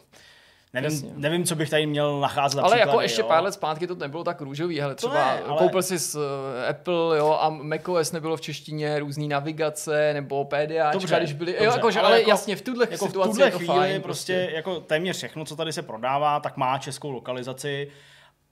[0.82, 1.12] Nevím, Jasně.
[1.16, 2.60] nevím, co bych tady měl nacházet.
[2.64, 3.28] Ale jako ještě jo.
[3.28, 4.80] pár let zpátky to nebylo tak růžový.
[4.80, 9.00] Hele, třeba ne, ale- koupil si z eh, Apple jo, a macOS nebylo v češtině,
[9.00, 12.62] různý navigace nebo PDA, Dobře, když byly, dobře, jo, jakože, ale ale, jako- jasně, v
[12.62, 14.02] tuhle jako v situaci tuhle je to chvíli fajn.
[14.02, 17.88] prostě, jako téměř všechno, co tady se prodává, tak má českou lokalizaci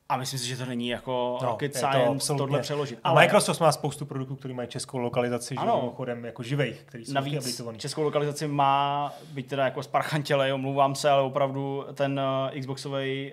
[0.10, 2.38] a myslím si, že to není jako No, rocket to science absolutně.
[2.38, 3.00] tohle přeložit.
[3.04, 5.72] A Microsoft má spoustu produktů, které mají českou lokalizaci, že Ano.
[5.74, 10.96] jo, mimochodem jako živejch, který jsou Navíc českou lokalizaci má, byť teda jako sparchantělej, omlouvám
[10.96, 12.20] se, ale opravdu ten
[12.54, 13.32] uh, Xboxový,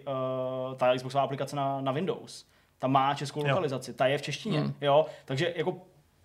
[0.71, 2.45] uh, ta Xboxová aplikace na, na Windows,
[2.79, 3.49] ta má českou Jo.
[3.49, 4.75] lokalizaci, ta je v češtině, Hmm.
[4.81, 5.77] jo, takže jako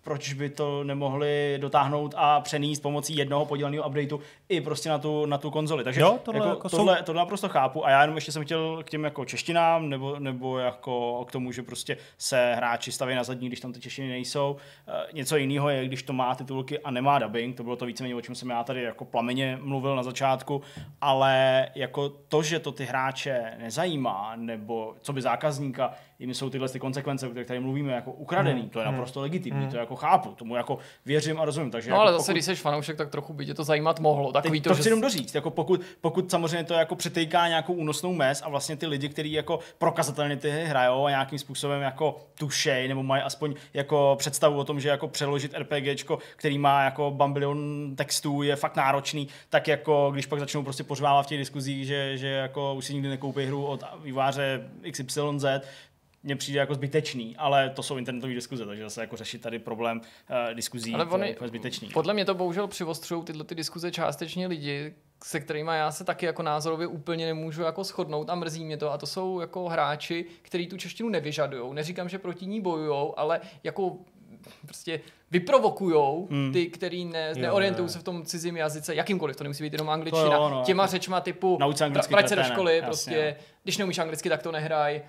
[0.08, 5.26] proč by to nemohli dotáhnout a přenést pomocí jednoho podíleného updateu i prostě na tu,
[5.26, 5.84] na tu konzoli.
[5.84, 8.44] Takže Jo, tohle jako jako jsou- tohle, tohle naprosto chápu a já jenom ještě jsem
[8.44, 13.14] chtěl k těm jako češtinám nebo, nebo jako k tomu, že prostě se hráči staví
[13.14, 14.56] na zadní, když tam ty češtiny nejsou.
[14.88, 18.14] Eh, Něco jiného je, když to má titulky a nemá dubbing, to bylo to víceméně,
[18.14, 20.62] o čem jsem já tady jako plameně mluvil na začátku,
[21.00, 26.68] ale jako to, že to ty hráče nezajímá, nebo co by zákazníka, jim jsou tyhle
[26.68, 28.70] ty konsekvence, o kterých tady mluvíme, jako ukradený, Hmm.
[28.70, 31.70] to je naprosto legitimní, to jako chápu, tomu jako věřím a rozumím.
[31.70, 34.00] Takže No jako ale zase, pokud- když jsi fanoušek, tak trochu by tě to zajímat
[34.00, 34.32] mohlo.
[34.32, 37.72] Takový to, to že chci jenom doříct, jako pokud, pokud samozřejmě to jako přetejká nějakou
[37.72, 41.82] únosnou mez a vlastně ty lidi, kteří jako prokazatelně ty hry hrajou a nějakým způsobem
[41.82, 46.82] jako tušej nebo mají aspoň jako představu o tom, že jako přeložit RPGčko, který má
[46.84, 51.38] jako bambilion textů, je fakt náročný, tak jako když pak začnou prostě pořvávat v těch
[51.38, 55.44] diskuzích, že, že jako už si nikdy nekoupí hru od výváře XYZ,
[56.22, 60.00] mně přijde jako zbytečný, ale to jsou internetové diskuze, takže zase jako řešit tady problém
[60.00, 61.88] uh, diskuzí Ale oni- je úplně zbytečný.
[61.88, 66.26] Podle mě to bohužel přivostřují tyhle ty diskuze částečně lidi, se kterými já se taky
[66.26, 68.92] jako názorově úplně nemůžu jako shodnout a mrzí mě to.
[68.92, 71.74] A to jsou jako hráči, kteří tu češtinu nevyžadují.
[71.74, 73.96] Neříkám, že proti ní bojují, ale jako
[74.64, 75.00] prostě
[75.30, 76.52] vyprovokujou Hmm.
[76.52, 77.88] ty, který ne, Jo, neorientují jo.
[77.92, 80.82] se v tom cizím jazyce, jakýmkoliv, to nemusí být jenom angličtina, To jo, no, těma
[80.82, 81.58] jako- řečma typu
[82.10, 83.44] vrať se do školy, jasně, prostě, no.
[83.62, 85.02] když neumíš anglicky, tak to nehraj,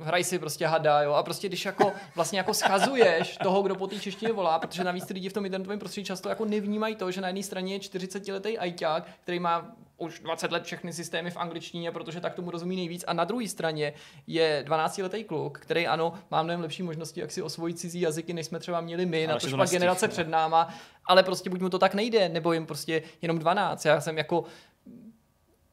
[0.00, 3.86] hraj si prostě hada, jo, a prostě když jako vlastně jako schazuješ toho, kdo po
[3.86, 7.10] té češtině volá, protože navíc ty lidi v tom internetovém prostředí často jako nevnímají to,
[7.10, 11.36] že na jedné straně je 40-letý ajťák, který má už 20 let všechny systémy v
[11.36, 13.04] angličtině, protože tak tomu rozumí nejvíc.
[13.06, 13.92] A na druhé straně
[14.26, 18.46] je 12-letý kluk, který ano, má mnohem lepší možnosti, jak si osvojit cizí jazyky, než
[18.46, 20.10] jsme třeba měli my, na to pak generace no.
[20.10, 20.74] před náma,
[21.04, 23.84] ale prostě buď mu to tak nejde, nebo jim prostě jenom 12.
[23.84, 24.44] Já jsem jako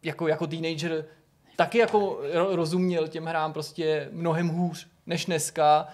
[0.04, 1.06] jako, jako teenager
[1.58, 2.00] taky jako
[2.34, 5.88] ro- rozuměl těm hrám prostě mnohem hůř než dneska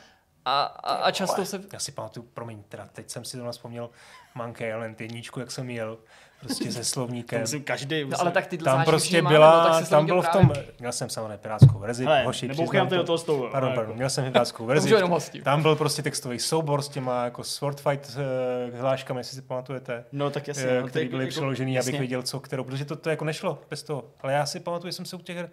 [0.46, 1.64] a, a, a často se...
[1.74, 3.90] Já si pamatuju, promiň, teda teď jsem si to vzpomněl
[4.36, 5.98] Monkey Island jedničku, jak jsem jel,
[6.44, 7.42] prostě se To slovníkem.
[7.42, 8.06] myslím každý.
[8.06, 10.28] No ale tak tyhle Tam prostě máme, byla, no, tak se tam slovníkem byl v
[10.30, 13.68] tom, právě- měl jsem samozřejmě pirátskou verzi, Hele, hoši, přiznám ty do toho stolu, Pardon,
[13.70, 15.42] ale pardon, jako- měl jsem pirátskou To verzi.
[15.44, 18.18] Tam byl prostě textový soubor s těma jako sword fight
[18.74, 20.06] uh, hláškami, jestli si pamatujete.
[20.12, 20.64] No tak jasně.
[20.64, 22.00] eh, no, který byly jako- přeložený, abych jasně.
[22.02, 24.04] viděl, co kterou, protože to, to jako nešlo bez toho.
[24.22, 25.50] Ale já si pamatuju, že jsem se u těch her,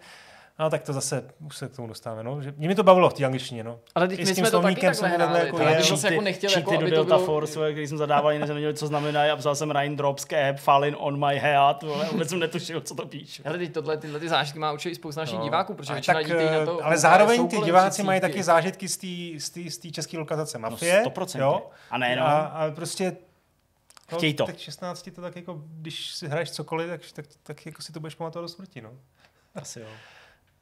[0.61, 2.43] No tak to zase už se k tomu dostáváme, no.
[2.43, 3.81] Že, mě mi to bavilo v té angličtině, no.
[3.95, 5.47] Ale teď I my jsme to taky takhle hráli.
[5.47, 7.27] jako ale zase jako nechtěl, jako, aby do Delta bylo...
[7.27, 10.97] Force, který jsem zadával, jinak jsem nevěděl, co znamená a psal jsem Raindrops cap falling
[10.99, 13.43] on my head, vole, vůbec jsem netušil, co to píše.
[13.47, 15.45] Ale teď tohle, tyhle ty zážitky má určitě i spousta našich No.
[15.45, 18.43] diváků, protože Ale většina tak, na eh, to ale kouká, zároveň ty diváci mají taky
[18.43, 18.89] zážitky
[19.69, 21.03] z té české lokalizace Mafie.
[21.05, 21.39] No, 100%.
[21.41, 21.70] Jo?
[21.91, 22.27] A nejenom.
[22.27, 23.16] A, a prostě
[24.16, 24.43] Chtějí to.
[24.43, 27.93] No, teď 16 to tak jako, když si hraješ cokoliv, tak, tak, tak jako si
[27.93, 28.91] to budeš pamatovat do smrti, no.
[29.55, 29.87] Asi jo.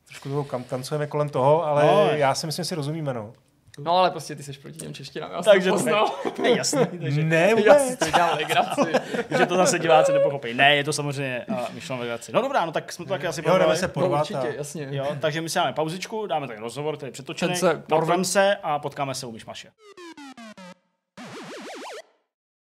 [0.08, 2.10] Trošku toho kam tancujeme kolem toho, ale No.
[2.10, 3.32] já si myslím, že si rozumíme, no.
[3.80, 6.10] No ale prostě ty jsi proti těm češtinám, já Takže to poznal.
[6.42, 7.88] je jasný, takže, Ne, Já vůbec.
[7.88, 8.92] si to dělal legraci.
[9.38, 10.54] že to zase diváci nepochopí.
[10.54, 12.32] Ne, je to samozřejmě uh, myšleno legraci.
[12.32, 13.76] No dobrá, no tak jsme to taky asi probrali.
[13.76, 14.46] se No porvat určitě, a...
[14.52, 14.88] jasně.
[14.90, 18.56] Jo, takže my si dáme pauzičku, dáme tady rozhovor, který je přetočený, se porvem se
[18.62, 19.68] a potkáme se u Myšmaše.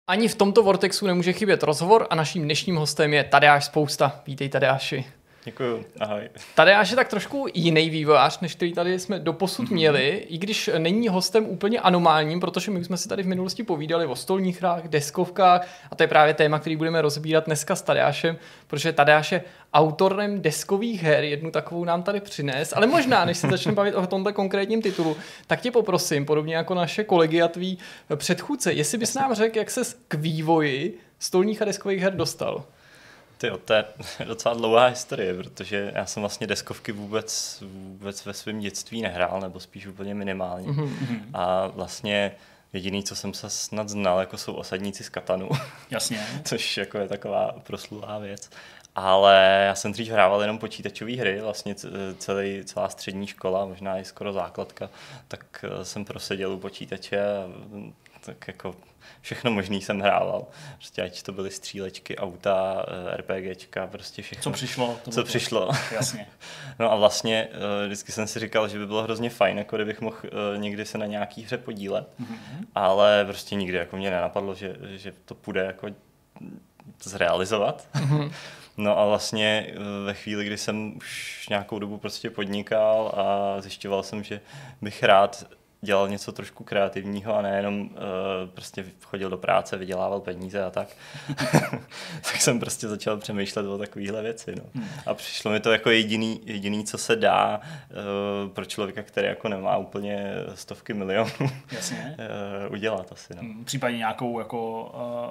[0.06, 4.20] Ani v tomto Vortexu nemůže chybět rozhovor a naším dnešním hostem je Tadeáš Spousta.
[4.26, 5.04] Vítej Tadeáši.
[5.44, 6.28] Děkuju, ahoj.
[6.54, 11.08] Tadeáš je tak trošku jiný vývojář, než který tady jsme doposud měli, i když není
[11.08, 15.68] hostem úplně anomálním, protože my jsme si tady v minulosti povídali o stolních hrách, deskovkách
[15.90, 18.36] a to je právě téma, který budeme rozbírat dneska s Tadeášem,
[18.66, 19.42] protože Tadeáš je
[19.74, 24.06] autorem deskových her, jednu takovou nám tady přines, ale možná, než se začneme bavit o
[24.06, 27.78] tomto konkrétním titulu, tak tě poprosím, podobně jako naše kolegy a tvý
[28.16, 32.64] předchůdce, jestli bys nám řekl, jak se k vývoji stolních a deskových her dostal.
[33.40, 33.84] Ty to je
[34.24, 39.60] docela dlouhá historie, protože já jsem vlastně deskovky vůbec, vůbec ve svém dětství nehrál, nebo
[39.60, 40.68] spíš úplně minimálně.
[40.68, 41.20] Mm-hmm.
[41.34, 42.32] A vlastně
[42.72, 45.48] jediný, co jsem se snad znal, jako jsou osadníci z Katanu,
[45.90, 46.26] Jasně.
[46.44, 48.50] což jako je taková proslulá věc.
[48.94, 51.74] Ale já jsem dřív hrával jenom počítačové hry, vlastně
[52.18, 54.90] celý, celá střední škola, možná i skoro základka,
[55.28, 58.74] tak eh, jsem proseděl u počítače a mm, tak jako
[59.20, 60.46] všechno možný jsem hrával.
[60.76, 64.42] Prostě ať to byly střílečky, auta, eh, RPGčka, prostě všechno.
[64.42, 64.98] Co přišlo?
[65.04, 65.26] To co to.
[65.26, 65.70] přišlo.
[65.92, 66.26] Jasně.
[66.78, 70.00] No a vlastně eh, vždycky jsem si říkal, že by bylo hrozně fajn, jako kdybych
[70.00, 72.66] mohl eh, někdy se na nějaký hře podílet, mm-hmm.
[72.74, 75.88] ale prostě nikdy jako mě nenapadlo, že, že to půjde jako
[77.02, 77.88] zrealizovat.
[77.94, 78.32] Mm-hmm.
[78.76, 79.74] No a vlastně
[80.04, 84.40] ve chvíli, kdy jsem už nějakou dobu prostě podnikal a zjišťoval jsem, že
[84.82, 85.44] bych rád
[85.82, 87.88] dělal něco trošku kreativního a nejenom uh,
[88.54, 90.88] prostě chodil do práce, vydělával peníze a tak,
[92.22, 94.54] tak jsem prostě začal přemýšlet o takovéhle věci.
[94.56, 94.62] No.
[94.74, 94.88] Hmm.
[95.06, 99.48] A přišlo mi to jako jediný, jediný co se dá uh, pro člověka, který jako
[99.48, 101.30] nemá úplně stovky milionů
[101.72, 102.16] Jasně.
[102.66, 103.34] uh, udělat asi.
[103.36, 103.42] No.
[103.42, 104.82] Mm, Případně nějakou jako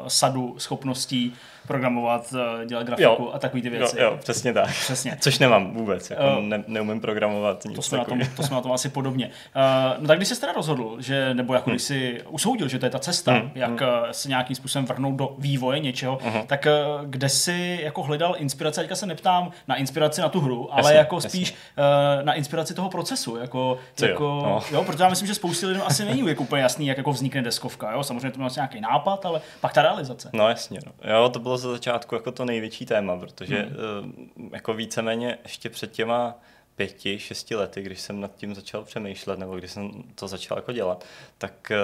[0.01, 1.33] uh, sadu schopností
[1.67, 3.31] programovat, uh, dělat grafiku Jo.
[3.33, 3.99] a takové ty věci.
[3.99, 4.69] Jo, jo, přesně tak.
[4.69, 5.17] Přesně.
[5.21, 6.41] Což nemám vůbec, jako Jo.
[6.41, 9.25] ne, neumím programovat nic To jsme, na tom, to jsme na tom asi podobně.
[9.55, 12.85] Uh, no tak když jsi teda rozhodl, že, nebo jako když jsi usoudil, že to
[12.85, 13.51] je ta cesta, Hmm.
[13.55, 13.77] jak uh,
[14.11, 16.67] se nějakým způsobem vrhnout do vývoje něčeho, tak
[16.99, 20.83] uh, kde jsi jako hledal inspiraci, teďka se neptám na inspiraci na tu hru, ale
[20.83, 21.29] Jasně, jako jasně.
[21.29, 24.59] spíš uh, na inspiraci toho procesu, jako, Co jo, jako no.
[24.71, 27.41] jo, protože já myslím, že spoustě lidem asi není jako úplně jasný, jak jako vznikne
[27.41, 30.29] deskovka, jo, samozřejmě to má asi nějaký nápad, ale pak ta realizace.
[30.33, 31.11] No jasně, no.
[31.11, 34.49] jo, to bylo za začátku jako to největší téma, protože hmm.
[34.53, 36.35] jako víceméně ještě před těma
[36.79, 40.71] pěti, šesti lety, když jsem nad tím začal přemýšlet, nebo když jsem to začal jako
[40.71, 41.05] dělat,
[41.37, 41.77] tak eh,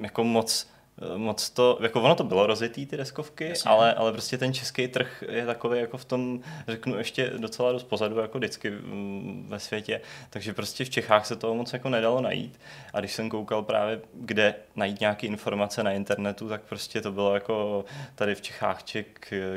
[0.00, 0.66] jako moc
[1.16, 3.70] moc to, jako ono to bylo rozjetý ty deskovky, Jasně.
[3.70, 7.84] ale, ale prostě ten český trh je takový jako v tom, řeknu ještě docela dost
[7.84, 10.00] pozadu, jako vždycky mm, ve světě,
[10.30, 12.60] takže prostě v Čechách se toho moc jako nedalo najít
[12.92, 17.34] a když jsem koukal právě, kde najít nějaké informace na internetu, tak prostě to bylo
[17.34, 17.84] jako
[18.14, 19.06] tady v Čechách Czech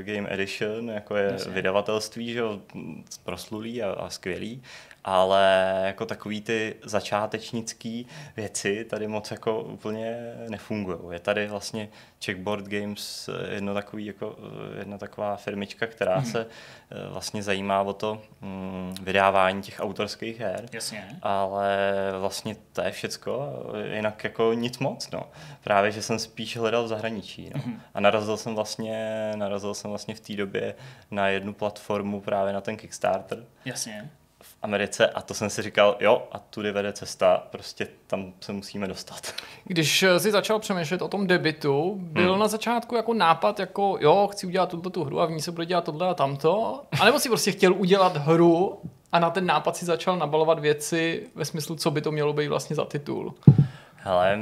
[0.02, 1.52] Game Edition, jako je Jasně.
[1.52, 2.60] vydavatelství, že jo,
[3.24, 4.64] proslulý a, a skvělý,
[5.08, 8.08] ale jako takový ty začátečnický
[8.38, 11.00] věci tady moc jako úplně nefungují.
[11.12, 11.90] Je tady vlastně
[12.26, 14.36] Checkboard Games eh, jedno takový, jako,
[14.76, 16.32] eh, jedna taková firmička, která mm-hmm.
[16.32, 20.66] se eh, vlastně zajímá o to mm, vydávání těch autorských her.
[20.72, 21.08] Jasně.
[21.22, 21.78] Ale
[22.20, 23.54] vlastně to je všecko,
[23.94, 25.24] jinak jako nic moc, no.
[25.64, 27.62] Právě, že jsem spíš hledal v zahraničí, no.
[27.66, 27.82] Mhm.
[27.94, 30.76] A narazil jsem vlastně, narazil jsem vlastně v té době
[31.12, 34.10] na jednu platformu právě na ten Kickstarter Jasně.
[34.60, 38.54] V Americe a to jsem si říkal, jo, a tudy vede cesta, prostě tam se
[38.54, 39.34] musíme dostat.
[39.64, 42.40] Když eh, jsi začal přemýšlet o tom debitu, byl hmm.
[42.40, 45.52] na začátku jako nápad, jako jo, chci udělat tuto tu hru a v ní se
[45.52, 48.82] bude dělat tohle a tamto, anebo si prostě chtěl udělat hru
[49.12, 52.48] a na ten nápad si začal nabalovat věci ve smyslu, co by to mělo být
[52.48, 53.34] vlastně za titul.
[53.96, 54.40] Hele,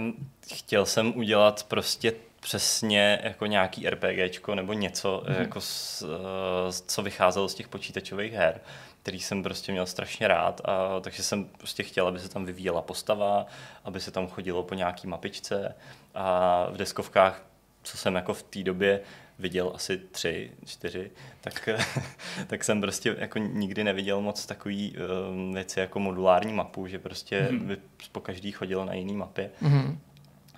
[0.54, 5.40] chtěl jsem udělat prostě přesně jako nějaký RPGčko nebo něco, mm-hmm.
[5.40, 8.62] jako s, eh, co vycházelo z těch počítačových her,
[9.06, 12.82] který jsem prostě měl strašně rád a takže jsem prostě chtěl, aby se tam vyvíjela
[12.82, 13.45] postava,
[13.84, 15.76] aby se tam chodilo po nějaký mapičce
[16.15, 17.45] a v deskovkách,
[17.84, 18.99] co jsem jako v té době
[19.40, 21.11] viděl asi tři, čtyři,
[21.41, 21.69] tak,
[22.48, 24.95] tak jsem prostě jako nikdy neviděl moc takový
[25.30, 27.65] um, věci jako modulární mapu, že prostě mm-hmm.
[27.65, 27.77] by
[28.11, 29.49] po každý chodil na jiný mapě.
[29.61, 29.98] Mm-hmm.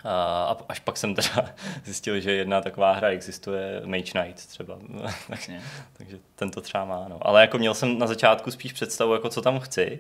[0.03, 1.45] A až pak jsem teda
[1.85, 4.77] zjistil, že jedna taková hra existuje, Mage Knight třeba.
[5.97, 7.05] Takže tento třeba má.
[7.09, 7.17] No.
[7.21, 9.99] Ale jako měl jsem na začátku spíš představu, jako co tam chci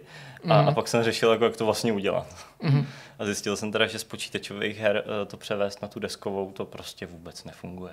[0.49, 0.67] a, mm.
[0.67, 2.27] a pak jsem řešil, jako, jak to vlastně udělat.
[2.61, 2.87] Mm.
[3.19, 6.65] A zjistil jsem teda, že z počítačových her eh, to převést na tu deskovou, to
[6.65, 7.91] prostě vůbec nefunguje.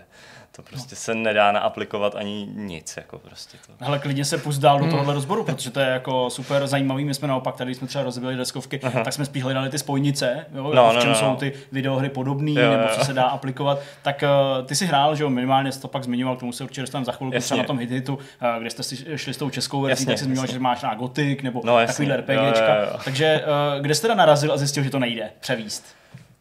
[0.56, 0.96] To prostě no.
[0.96, 2.96] se nedá naaplikovat ani nic.
[2.96, 3.84] Jako prostě to.
[3.84, 4.92] Hele, klidně se pust dál do hmm.
[4.92, 7.04] tohohle rozboru, protože to je jako super zajímavý.
[7.04, 9.04] My jsme naopak, tady jsme třeba rozbili deskovky, Aha.
[9.04, 11.14] tak jsme spíš hledali ty spojnice, jo, no, v čem no, no.
[11.14, 11.52] jsou ty
[11.94, 13.78] videohry podobné, nebo co se dá aplikovat.
[14.02, 14.24] Tak
[14.58, 16.80] uh, ty si hrál, že jo, minimálně jsi to pak zmiňoval, k tomu se určitě
[16.80, 18.16] dostaneme za chvilku, třeba na tom hit uh,
[18.58, 21.42] kde jste si šli s tou českou verzí, tak jsi zmiňoval, že máš na Gothic
[21.42, 22.74] nebo no, takovýhle RPGčka.
[22.74, 22.98] Jo, jo, jo.
[23.04, 23.44] Takže
[23.76, 25.84] uh, kde jsi teda narazil a zjistil, že to nejde převíst?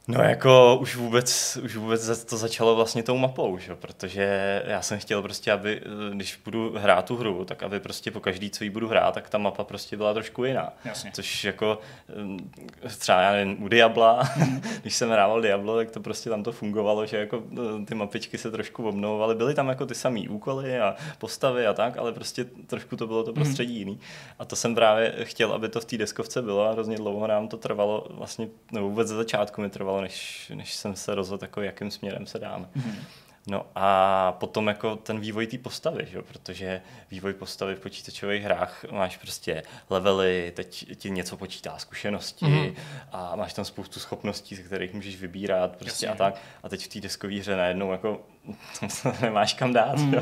[0.07, 3.75] No jako už vůbec, už vůbec to začalo vlastně tou mapou, že?
[3.75, 5.81] protože já jsem chtěl prostě, aby
[6.13, 9.29] když budu hrát tu hru, tak aby prostě po každý, co jí budu hrát, tak
[9.29, 10.73] ta mapa prostě byla trošku jiná.
[10.85, 11.11] Jasně.
[11.13, 11.79] Což jako
[12.21, 12.51] mm,
[12.97, 14.61] třeba já nevím, u Diabla, mm.
[14.81, 17.43] když jsem hrával Diablo, tak to prostě tam to fungovalo, že jako
[17.81, 21.73] e, ty mapičky se trošku obnovovaly, byly tam jako ty samé úkoly a postavy a
[21.73, 23.41] tak, ale prostě trošku to bylo to mhm.
[23.41, 23.79] prostředí mm.
[23.79, 23.99] jiný.
[24.39, 27.47] A to jsem právě chtěl, aby to v té deskovce bylo a hrozně dlouho nám
[27.47, 31.43] to trvalo, vlastně, nebo vůbec ze začátku mi trvalo trvalo, než, než jsem se rozhodl,
[31.43, 32.65] jako, jakým směrem se dáme.
[32.77, 33.03] Mm-hmm.
[33.47, 36.21] No a potom jako ten vývoj té postavy, že?
[36.21, 42.75] protože vývoj postavy v počítačových hrách máš prostě levely, teď ti něco počítá zkušenosti mm-hmm.
[43.11, 46.07] a máš tam spoustu schopností, ze kterých můžeš vybírat prostě Jasně.
[46.07, 46.41] a tak.
[46.63, 48.21] A teď v té deskové hře najednou jako
[49.21, 49.97] nemáš kam dát.
[49.97, 50.15] Mm.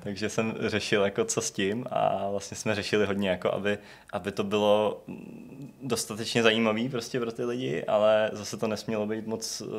[0.00, 3.78] Takže jsem řešil, jako co s tím a vlastně jsme řešili hodně, jako aby,
[4.12, 5.02] aby to bylo
[5.82, 9.70] dostatečně zajímavý prostě pro ty lidi, ale zase to nesmělo být moc, uh,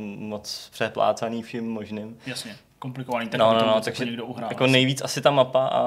[0.00, 2.18] moc přeplácaný vším možným.
[2.26, 4.50] Jasně komplikovaný, tak no, no, no, takže někdo uhrál.
[4.50, 5.80] Jako nejvíc asi ta mapa a,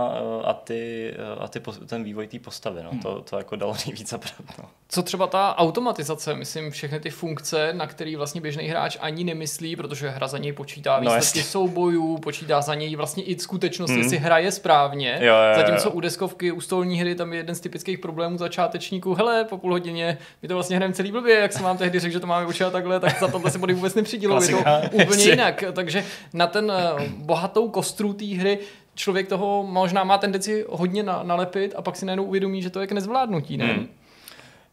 [0.44, 3.00] a, ty, a ty, ten vývoj té postavy, no, hmm.
[3.00, 4.34] to, to jako dalo nejvíc zabrat.
[4.58, 4.66] No.
[4.90, 9.76] Co třeba ta automatizace, myslím všechny ty funkce, na který vlastně běžný hráč ani nemyslí,
[9.76, 13.90] protože hra za něj počítá no, výsledky no, soubojů, počítá za něj vlastně i skutečnost,
[13.90, 14.00] hmm.
[14.00, 17.60] jestli hraje správně, jo, jo, zatímco u deskovky, u stolní hry tam je jeden z
[17.60, 21.64] typických problémů začátečníků, hele, po půl hodině, my to vlastně hrajeme celý blbě, jak jsem
[21.64, 24.42] vám tehdy řekl, že to máme učit takhle, tak za tohle se body vůbec nepřidělo,
[24.42, 24.64] je to
[25.04, 26.04] úplně jinak, takže
[26.34, 26.72] na ten
[27.18, 28.60] bohatou kostru té hry
[28.96, 32.88] člověk toho možná má tendenci hodně nalepit a pak si najednou uvědomí, že to je
[32.88, 33.66] k nezvládnutí, ne?
[33.66, 33.88] Hmm.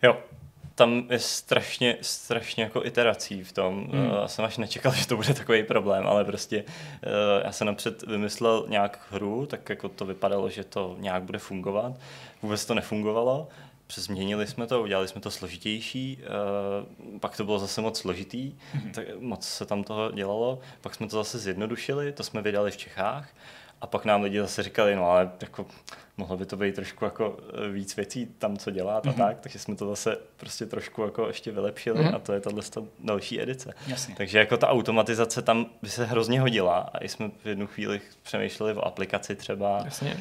[0.02, 0.16] Jo,
[0.74, 3.88] tam je strašně, strašně jako iterací v tom.
[3.92, 4.10] Hmm.
[4.20, 6.64] Já jsem až nečekal, že to bude takový problém, ale prostě
[7.02, 11.38] eh, já jsem napřed vymyslel nějak hru, tak jako to vypadalo, že to nějak bude
[11.38, 11.92] fungovat.
[12.42, 13.48] Vůbec to nefungovalo
[13.86, 16.18] Přezměnili jsme to, udělali jsme to složitější,
[17.02, 18.90] uh, pak to bylo zase moc složitý, mm-hmm.
[18.92, 22.76] tak moc se tam toho dělalo, pak jsme to zase zjednodušili, to jsme vydali v
[22.76, 23.28] Čechách
[23.80, 25.66] a pak nám lidi zase říkali, no ale jako
[26.16, 27.36] mohlo by to být trošku jako
[27.66, 29.08] eh, víc věcí tam, co dělat mm-hmm.
[29.08, 29.20] a mhm.
[29.20, 32.14] tak, takže jsme to zase prostě trošku jako ještě vylepšili mm-hmm.
[32.14, 32.62] a to je tahle
[32.98, 33.74] další edice.
[33.86, 34.14] Jasně.
[34.16, 38.00] Takže jako ta automatizace tam by se hrozně hodila a i jsme v jednu chvíli
[38.22, 39.82] přemýšleli o aplikaci třeba.
[39.84, 40.16] Jasně.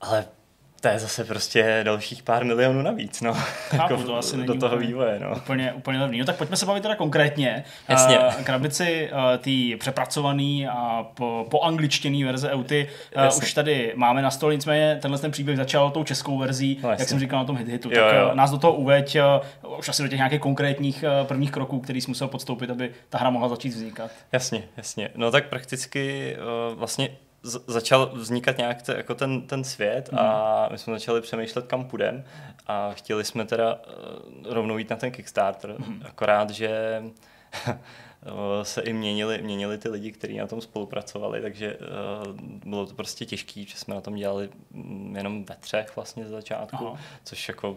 [0.00, 0.26] Ale
[0.80, 3.34] to je zase prostě dalších pár milionů navíc, no.
[3.34, 5.36] Chápu, jako to asi do toho úplně, vývoje, no.
[5.36, 6.18] Úplně, úplně levný.
[6.18, 7.64] No tak pojďme se bavit teda konkrétně.
[7.88, 8.18] Jasně.
[8.18, 14.22] Uh, krabici uh, tý přepracovaný a po, po angličtěný verze Euty uh, už tady máme
[14.22, 17.44] na stole, nicméně tenhle ten příběh začal tou českou verzí, no, jak jsem říkal na
[17.44, 17.90] tom hit hitu.
[17.92, 18.30] Jo, tak jo.
[18.34, 19.16] nás do toho uveď
[19.64, 22.90] uh, už asi do těch nějakých konkrétních uh, prvních kroků, který jsi musel podstoupit, aby
[23.08, 24.10] ta hra mohla začít vznikat.
[24.32, 25.08] Jasně, jasně.
[25.14, 26.36] No tak prakticky
[26.70, 27.08] uh, vlastně
[27.42, 30.72] začal vznikat nějak te, jako ten, ten svět a mhm.
[30.72, 32.24] my jsme začali přemýšlet, kam půjdem
[32.66, 36.02] a chtěli jsme teda uh, rovnou jít na ten Kickstarter, mm.
[36.04, 37.02] akorát, že
[38.62, 42.34] se i měnili, měnili ty lidi, kteří na tom spolupracovali, takže uh,
[42.64, 46.30] bylo to prostě těžké, že jsme na tom dělali mm, jenom ve třech vlastně z
[46.30, 47.00] začátku, Aha.
[47.24, 47.76] což jako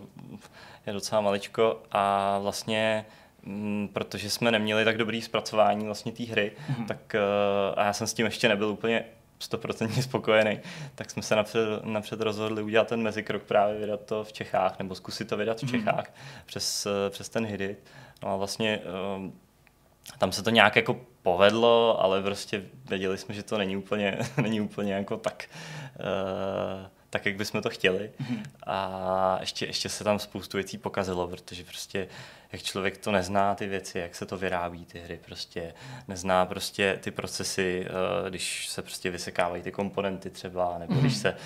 [0.88, 3.06] je docela maličko a vlastně
[3.44, 6.86] mm, protože jsme neměli tak dobrý zpracování vlastně té hry, mm.
[6.86, 9.04] tak uh, a já jsem s tím ještě nebyl úplně
[9.42, 10.60] stoprocentně spokojený,
[10.96, 14.96] tak jsme se napřed, napřed rozhodli udělat ten mezikrok právě vydat to v Čechách, nebo
[14.96, 15.72] zkusit to vydat v mhm.
[15.72, 16.42] Čechách mm.
[16.46, 17.84] přes, přes ten Hidit.
[18.24, 18.80] No a vlastně
[19.16, 19.34] um,
[20.18, 24.62] tam se to nějak jako povedlo, ale prostě věděli jsme, že to není úplně, není
[24.62, 25.50] úplně jako tak,
[26.00, 28.12] uh, tak, jak bychom to chtěli.
[28.20, 28.44] Mm.
[28.66, 32.08] A ještě, ještě se tam spoustu věcí pokazilo, protože prostě
[32.52, 35.74] jak člověk to nezná ty věci, jak se to vyrábí ty hry, prostě
[36.08, 41.22] nezná prostě ty procesy, eh, když se prostě vysekávají ty komponenty třeba, nebo když mhm.
[41.22, 41.38] se eh,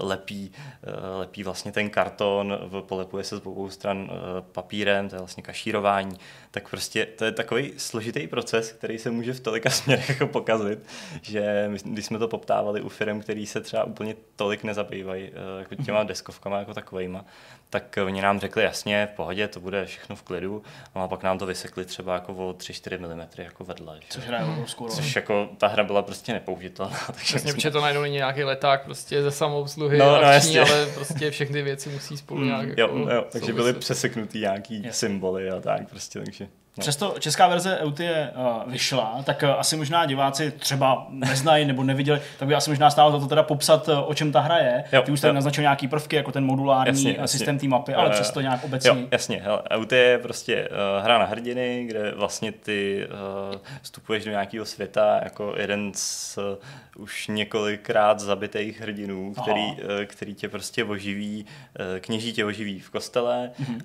[0.00, 0.52] lepí,
[0.82, 4.10] eh, lepí vlastně ten karton, polepuje se z obou stran
[4.52, 6.18] papírem, to je vlastně kašírování,
[6.50, 10.78] tak prostě to je takový složitý proces, který se může v tolika směrech jako pokazit,
[11.22, 15.74] že my, když jsme to poptávali u firm, který se třeba úplně tolik nezabývají jako
[15.74, 16.08] těma mhm.
[16.08, 17.24] deskovkama jako takovejma,
[17.70, 20.62] tak oni nám řekli jasně, v pohodě, to bude všechno v klidu, klidu,
[20.94, 23.96] no a pak nám to vysekli třeba jako o 3-4 mm jako vedle.
[24.00, 24.06] Že?
[24.08, 24.96] Což hraje obrovskou roli.
[24.96, 26.98] Což jako ta hra byla prostě nepoužitelná.
[27.06, 30.58] Takže Přesně, jsme- to najednou není nějaký leták prostě ze samoobsluhy No, no, no, akční,
[30.58, 34.92] ale prostě všechny věci musí spolu nějak Jo, jako jo, takže byly přeseknutý nějaký Jasně.
[34.92, 36.48] symboly a tak prostě, takže...
[36.78, 36.80] No.
[36.82, 38.32] Přesto česká verze Eutie
[38.64, 42.90] uh, vyšla, tak uh, asi možná diváci třeba neznají nebo neviděli, tak by asi možná
[42.90, 44.84] stálo za to teda popsat, uh, o čem ta hra je.
[44.92, 45.34] Jo, Ty už tady jo.
[45.34, 48.88] naznačil nějaký prvky, jako ten modulární Jasně, systém té mapy, ale přesto nějak obecně.
[48.90, 49.40] Jo, jasně.
[49.44, 53.06] Hele, Out je prostě uh, hra na hrdiny, kde vlastně ty
[53.52, 59.42] uh, vstupuješ do nějakého světa jako jeden z uh, už několikrát zabitých hrdinů, Aha.
[59.46, 61.46] který, uh, který tě prostě oživí,
[61.80, 63.74] uh, kněží tě oživí v kostele Mhm.
[63.74, 63.80] uh,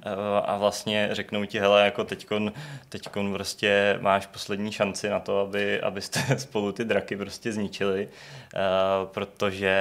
[0.46, 2.52] a vlastně řeknou ti, hele, jako teďkon,
[2.90, 9.10] teďkon prostě máš poslední šanci na to, aby, abyste spolu ty draky prostě zničili, uh,
[9.10, 9.74] protože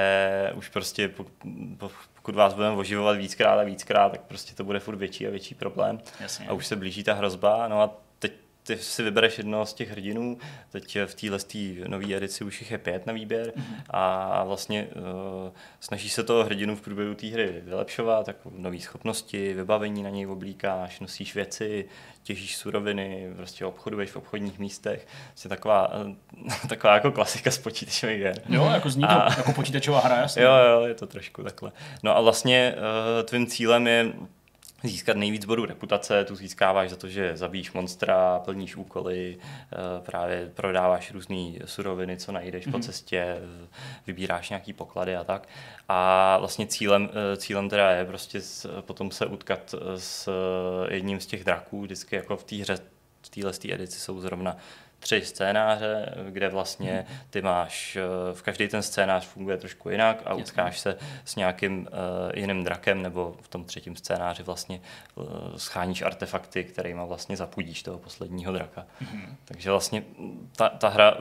[0.55, 1.25] už prostě po,
[1.77, 5.29] po, pokud vás budeme oživovat víckrát a víckrát, tak prostě to bude furt větší a
[5.29, 5.99] větší problém.
[6.19, 6.47] Jasně.
[6.47, 7.67] A už se blíží ta hrozba.
[7.67, 7.97] No a teď
[8.63, 10.37] ty si vybereš jednoho z těch hrdinů,
[10.71, 11.39] teď v téhle
[11.87, 13.53] nové edici už jich je pět na výběr
[13.89, 19.53] a vlastně uh, snaží se toho hrdinu v průběhu té hry vylepšovat, jako nové schopnosti,
[19.53, 21.85] vybavení na něj oblíkáš, nosíš věci,
[22.23, 25.07] těžíš suroviny, prostě obchoduješ v obchodních místech.
[25.27, 25.91] Vlastně taková,
[26.63, 28.41] eh, taková jako klasika z počítačových her.
[28.49, 30.43] Jo, jako zní to A- jako počítačová hra, jasně.
[30.43, 31.71] Jo, jo, je to trošku takhle.
[32.03, 34.13] No a vlastně uh, tvým cílem je
[34.83, 40.51] získat nejvíc bodů reputace, tu získáváš za to, že zabíjíš monstra, plníš úkoly, eh, právě
[40.53, 43.37] prodáváš různé suroviny, co najdeš po cestě,
[44.07, 45.47] vybíráš nějaký poklady a tak.
[45.89, 48.41] A vlastně cílem, eh, cílem teda je prostě
[48.81, 52.77] potom se utkat eh, s eh, jedním z těch draků, vždycky jako v té hře,
[53.21, 54.57] v téhle edici jsou zrovna
[55.01, 60.33] tři scénáře, kde vlastně ty máš, eh, v každý ten scénář funguje trošku jinak a
[60.33, 61.87] utkáš se s nějakým uh,
[62.35, 64.81] jiným drakem, nebo v tom třetím scénáři vlastně
[65.15, 65.25] uh,
[65.57, 68.85] scháníš artefakty, kterými vlastně zapudíš toho posledního draka.
[69.45, 70.03] Takže vlastně
[70.55, 71.17] ta, ta hra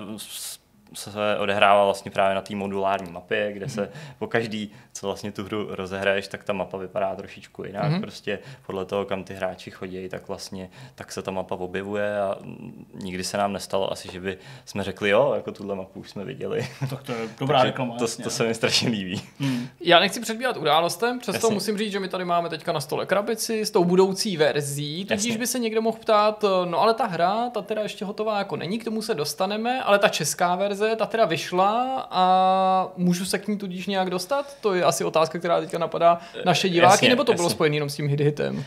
[0.94, 5.44] se odehrává vlastně právě na té modulární mapě, kde se po každý, co vlastně tu
[5.44, 7.92] hru rozehraješ, tak ta mapa vypadá trošičku jinak.
[7.92, 8.00] Mm-hmm.
[8.00, 12.36] Prostě podle toho, kam ty hráči chodí, tak vlastně tak se ta mapa objevuje a
[12.40, 16.10] mm, nikdy se nám nestalo asi, že by jsme řekli, jo, jako tuhle mapu už
[16.10, 16.68] jsme viděli.
[16.90, 19.22] Tak to je dobrá reklama, to, to se mi strašně líbí.
[19.80, 21.54] Já nechci předbíhat událostem, přesto Jasně.
[21.54, 25.24] musím říct, že my tady máme teďka na stole krabici s tou budoucí verzí, tudíž
[25.24, 25.38] Jasně.
[25.38, 28.78] by se někdo mohl ptát, no ale ta hra, ta teda ještě hotová jako není,
[28.78, 33.48] k tomu se dostaneme, ale ta česká verze, ta teda vyšla a můžu se k
[33.48, 34.56] ní tudíž nějak dostat?
[34.60, 37.54] To je asi otázka, která teďka napadá naše diváky, jasně, nebo to bylo jasně.
[37.54, 38.56] spojené jenom s tím hit hitem?
[38.56, 38.62] Uh,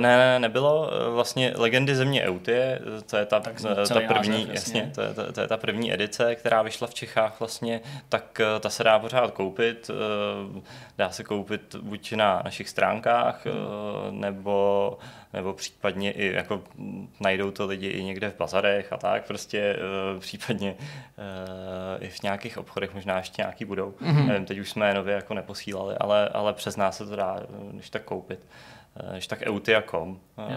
[0.00, 0.90] ne, ne, nebylo.
[0.92, 4.92] Eh, Vlastně Legendy země Eutie, eh, to je ta, Tak eh, ta první, název, jasně.
[4.94, 8.60] to je, to, to je ta první edice, která vyšla v Čechách vlastně, tak eh,
[8.60, 9.90] ta se dá pořád koupit.
[9.90, 10.60] eh,
[10.98, 13.50] Dá se koupit buď na našich stránkách, eh,
[14.10, 14.98] nebo,
[15.36, 16.62] nebo případně i jako
[17.20, 22.22] najdou to lidi i někde v bazarech a tak, prostě eh, případně eh, i v
[22.22, 23.90] nějakých obchodech možná ještě nějaký budou.
[23.90, 24.26] Mm-hmm.
[24.26, 27.40] Nevím, teď už jsme je nově jako neposílali, ale, ale přes nás se to dá,
[27.40, 28.40] eh, když tak koupit.
[29.00, 30.54] Eh, Když tak eutia.com, eh.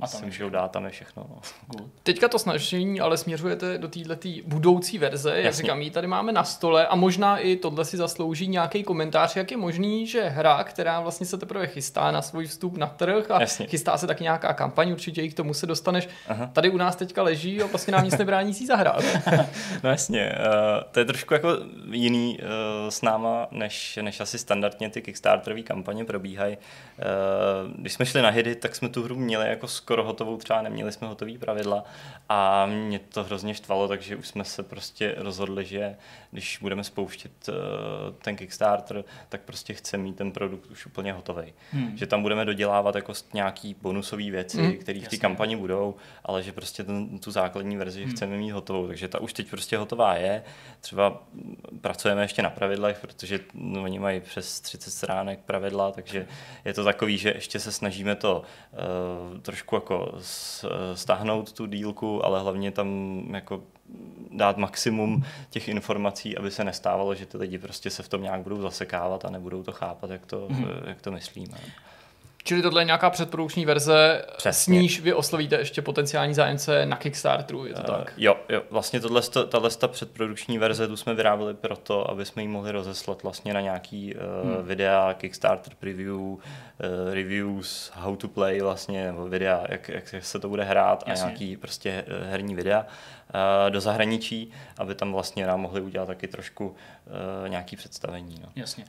[0.00, 1.26] A tam si můžou dát, tam je všechno.
[1.30, 1.40] No.
[1.66, 1.90] Good.
[2.02, 5.62] Teďka to snažení ale směřujete do této budoucí verze, jak Jasně.
[5.62, 9.50] říkám, ji tady máme na stole a možná i tohle si zaslouží nějaký komentář, jak
[9.50, 13.40] je možný, že hra, která vlastně se teprve chystá na svůj vstup na trh a
[13.40, 13.66] Jasně.
[13.66, 16.50] chystá se taky nějaká kampaň, určitě i k tomu se dostaneš, Aha.
[16.52, 19.02] tady u nás teďka leží a vlastně nám nic nebrání si zahrát.
[19.82, 21.48] No jasně, uh, to je trošku jako
[21.90, 22.46] jiný uh,
[22.88, 26.56] s náma, než, než asi standardně ty Kickstarterové kampaně probíhají.
[26.56, 27.04] Uh,
[27.78, 30.92] když jsme šli na Hiddy, tak jsme tu hru měli jako skoro hotovou, třeba neměli
[30.92, 31.84] jsme hotový pravidla.
[32.28, 35.96] A mě to hrozně štvalo, takže už jsme se prostě rozhodli, že
[36.36, 37.54] když budeme spouštět uh,
[38.22, 41.52] ten Kickstarter, tak prostě chceme mít ten produkt už úplně hotový.
[41.70, 41.96] Hmm.
[41.96, 45.94] Že tam budeme dodělávat jako nějaký bonusové věci, Hmm, které v té kampani budou,
[46.24, 48.10] ale že prostě ten, tu základní verzi hmm.
[48.10, 48.86] chceme mít hotovou.
[48.86, 50.42] Takže ta už teď prostě hotová je.
[50.80, 51.22] Třeba
[51.80, 56.26] pracujeme ještě na pravidlech, protože no, oni mají přes 30 stránek pravidla, takže
[56.64, 60.64] je to takový, že ještě se snažíme to uh, trošku jako s,
[60.94, 63.62] stáhnout tu dílku, ale hlavně tam jako
[64.32, 68.40] dát maximum těch informací, aby se nestávalo, že ty lidi prostě se v tom nějak
[68.40, 70.62] budou zasekávat a nebudou to chápat, jak to, Mhm.
[70.64, 70.72] hmm.
[70.86, 71.58] jak to myslíme.
[72.44, 74.78] Čili tohle je nějaká předprodukční verze, Přesně.
[74.78, 77.98] s níž vy oslovíte ještě potenciální zájemce na Kickstarteru, je to tak?
[77.98, 82.48] Uh, jo, jo, vlastně tohle, tahle předprodukční verze tu jsme vyráběli proto, aby jsme ji
[82.48, 84.20] mohli rozeslat vlastně na nějaký uh,
[84.56, 84.66] hmm.
[84.66, 86.38] videa, Kickstarter preview, uh,
[87.12, 91.24] reviews, how to play vlastně, nebo videa, jak, jak se to bude hrát Jasně.
[91.24, 92.86] a nějaký prostě herní videa uh,
[93.68, 98.40] do zahraničí, aby tam vlastně nám mohli udělat taky trošku uh, nějaký představení.
[98.42, 98.48] No.
[98.56, 98.84] Jasně.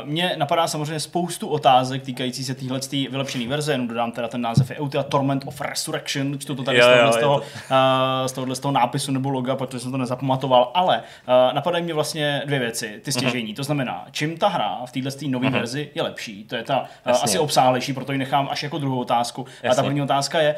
[0.00, 4.28] Uh, Mně napadá samozřejmě spoustu otázek týkající se téhle té vylepšené verze, jenom dodám teda
[4.28, 7.16] ten název je Eutia Torment of Resurrection, čtu to tady Jo, z, jo, tohohle, z,
[7.16, 11.02] je toho, to- z tohohle z toho nápisu nebo loga, protože jsem to nezapamatoval, ale
[11.52, 13.54] napadají mě vlastně dvě věci, ty stěžení.
[13.54, 17.24] To znamená, čím ta hra v téhle nové verzi je lepší, to je ta Jasně.
[17.24, 19.42] asi obsáhlejší, proto ji nechám až jako druhou otázku.
[19.42, 19.82] A ta Jasně.
[19.82, 20.54] první otázka je,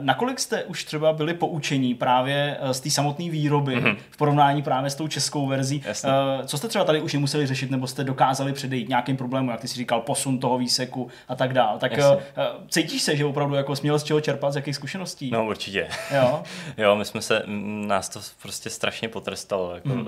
[0.00, 4.90] nakolik jste už třeba byli poučení právě uh, z té samotné výroby v porovnání právě
[4.90, 5.82] s tou českou verzí.
[5.86, 6.10] Jasně.
[6.10, 9.60] Uh, co jste třeba tady už nemuseli řešit, nebo jste dokázali předejít nějakým problémům, jak
[9.60, 11.78] ty si říkal, posun toho výseku a tak dále.
[11.78, 12.22] Tak Jasně.
[12.68, 15.30] cítíš se, že opravdu jako směl z čeho čerpat, z jakých zkušeností?
[15.30, 15.88] No určitě.
[16.14, 16.42] Jo?
[16.78, 17.42] Jo, my jsme se,
[17.86, 19.74] nás to prostě strašně potrestalo.
[19.74, 20.06] Jako, hmm.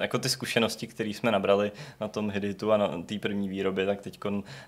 [0.00, 4.00] jako ty zkušenosti, které jsme nabrali na tom Hiditu a na té první výrobě, tak
[4.00, 4.18] teď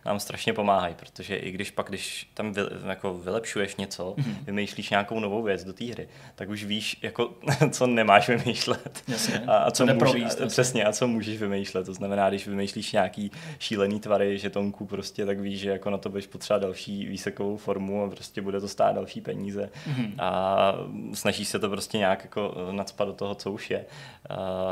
[0.05, 4.37] nám strašně pomáhají, protože i když pak, když tam vy, jako vylepšuješ něco, hmm.
[4.43, 7.31] vymýšlíš nějakou novou věc do té hry, tak už víš, jako,
[7.70, 9.03] co nemáš vymýšlet.
[9.09, 9.45] Jasně.
[9.47, 10.47] A, a Co co, jde může, províst, a, jasně.
[10.47, 11.87] přesně, a co můžeš vymýšlet.
[11.87, 16.09] To znamená, když vymýšlíš nějaký šílený tvary žetonků, prostě, tak víš, že jako na to
[16.09, 19.70] budeš potřebovat další výsekovou formu a prostě bude to stát další peníze.
[19.89, 20.12] Mm-hmm.
[20.19, 20.73] A
[21.15, 23.85] snažíš se to prostě nějak jako eh, nadspat do toho, co už je.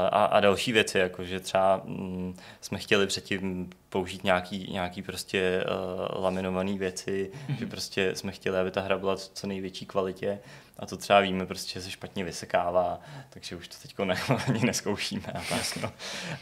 [0.08, 5.64] A, a další věci, jako že třeba mm, jsme chtěli předtím použít nějaký, nějaký prostě
[5.64, 7.58] uh, laminované věci, mm-hmm.
[7.58, 10.38] že prostě jsme chtěli, aby ta hra byla v co největší kvalitě
[10.78, 14.14] a to třeba víme prostě, že se špatně vysekává, takže už to teď ne,
[14.48, 15.22] ani neskoušíme.
[15.34, 15.90] A tak, no.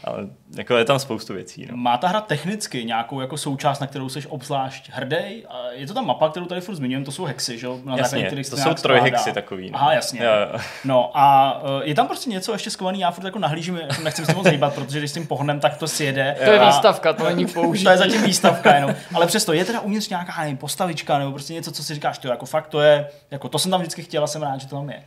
[0.03, 0.27] Ale
[0.57, 1.67] jako je tam spoustu věcí.
[1.71, 1.77] No.
[1.77, 5.45] Má ta hra technicky nějakou jako součást, na kterou jsi obzvlášť hrdý?
[5.49, 7.65] A Je to ta mapa, kterou tady furt zmiňujeme, to jsou hexy, že?
[7.67, 7.79] jo?
[7.83, 9.71] Na základě Jasně, se to jsou trojhexy takový.
[9.71, 9.77] No.
[9.77, 10.23] Aha, jasně.
[10.23, 10.59] Jo, jo.
[10.83, 14.23] No a eh, je tam prostě něco ještě skovaný, já furt jako nahlížím, jako nechci
[14.25, 16.35] s tím moc hýbat, protože když s tím pohnem, tak to si jede.
[16.45, 17.83] To je A- výstavka, to není použití.
[17.83, 18.95] To je zatím výstavka jenom.
[19.13, 22.27] Ale přesto je teda uvnitř nějaká nevím, postavička nebo prostě něco, co si říkáš, to
[22.27, 24.89] jako fakt to je, jako to jsem tam vždycky chtěla, jsem rád, že to tam
[24.89, 25.03] je.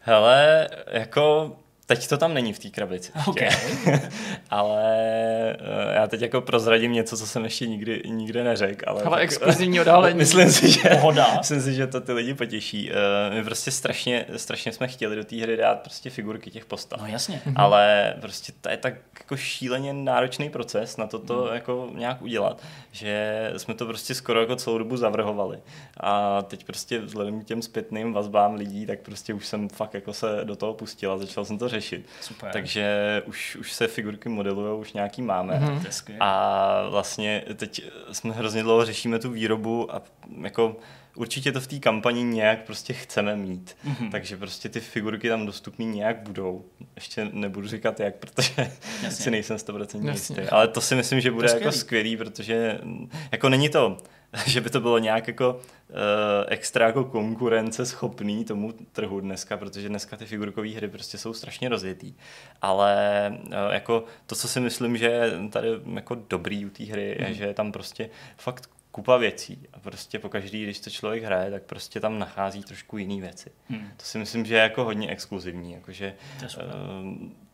[0.00, 1.56] Hele, jako
[1.90, 3.12] teď to tam není v té krabici.
[3.26, 3.48] Okay.
[4.50, 4.82] ale
[5.52, 8.84] eh, já teď jako prozradím něco, co jsem ještě nikdy, nikdy neřekl.
[8.88, 10.18] Ale, Ale tak- exkluzivní odhalení.
[10.18, 11.26] Myslím si, že, Pohoda.
[11.38, 12.90] myslím si, že to ty lidi potěší.
[12.92, 17.00] Eh, My prostě strašně, strašně jsme chtěli do té hry dát prostě figurky těch postav.
[17.00, 17.42] No jasně.
[17.56, 22.62] Ale prostě to je tak jako šíleně náročný proces na to to jako nějak udělat,
[22.92, 25.58] že jsme to prostě skoro jako celou dobu zavrhovali.
[26.00, 30.12] A teď prostě vzhledem k těm zpětným vazbám lidí, tak prostě už jsem fakt jako
[30.12, 31.79] se do toho pustil a začal jsem to řešit.
[32.20, 32.52] Super.
[32.52, 35.80] Takže už, už se figurky modelují, už nějaký máme.
[35.90, 36.18] Skvělé.
[36.20, 37.82] A vlastně teď
[38.12, 40.02] jsme hrozně dlouho řešíme tu výrobu a
[40.42, 40.76] jako
[41.14, 43.76] určitě to v té kampani nějak prostě chceme mít.
[43.84, 43.94] Mhm.
[43.94, 44.10] Mm-hmm.
[44.10, 46.64] Takže prostě ty figurky tam dostupné nějak budou.
[46.94, 48.52] Ještě nebudu říkat jak, protože
[49.02, 49.10] Jasně.
[49.24, 50.10] si nejsem 100% Jasně.
[50.10, 50.40] jistý.
[50.50, 51.78] Ale to si myslím, že bude je jako skvělý.
[51.78, 53.98] skvělý, protože mm, jako není to,
[54.46, 55.96] že by to bylo nějak jako uh,
[56.48, 61.68] extra jako konkurence schopný tomu trhu dneska, protože dneska ty figurkové hry prostě jsou strašně
[61.68, 62.14] rozjetý.
[62.62, 62.94] Ale
[63.46, 67.34] uh, jako to, co si myslím, že je tady jako dobrý u té hry, je,
[67.34, 68.70] že je tam prostě fakt
[69.00, 73.20] kupa věcí a prostě pokaždý, když to člověk hraje, tak prostě tam nachází trošku jiný
[73.20, 73.50] věci.
[73.68, 73.90] Hmm.
[73.96, 76.14] To si myslím, že je jako hodně exkluzivní, jakože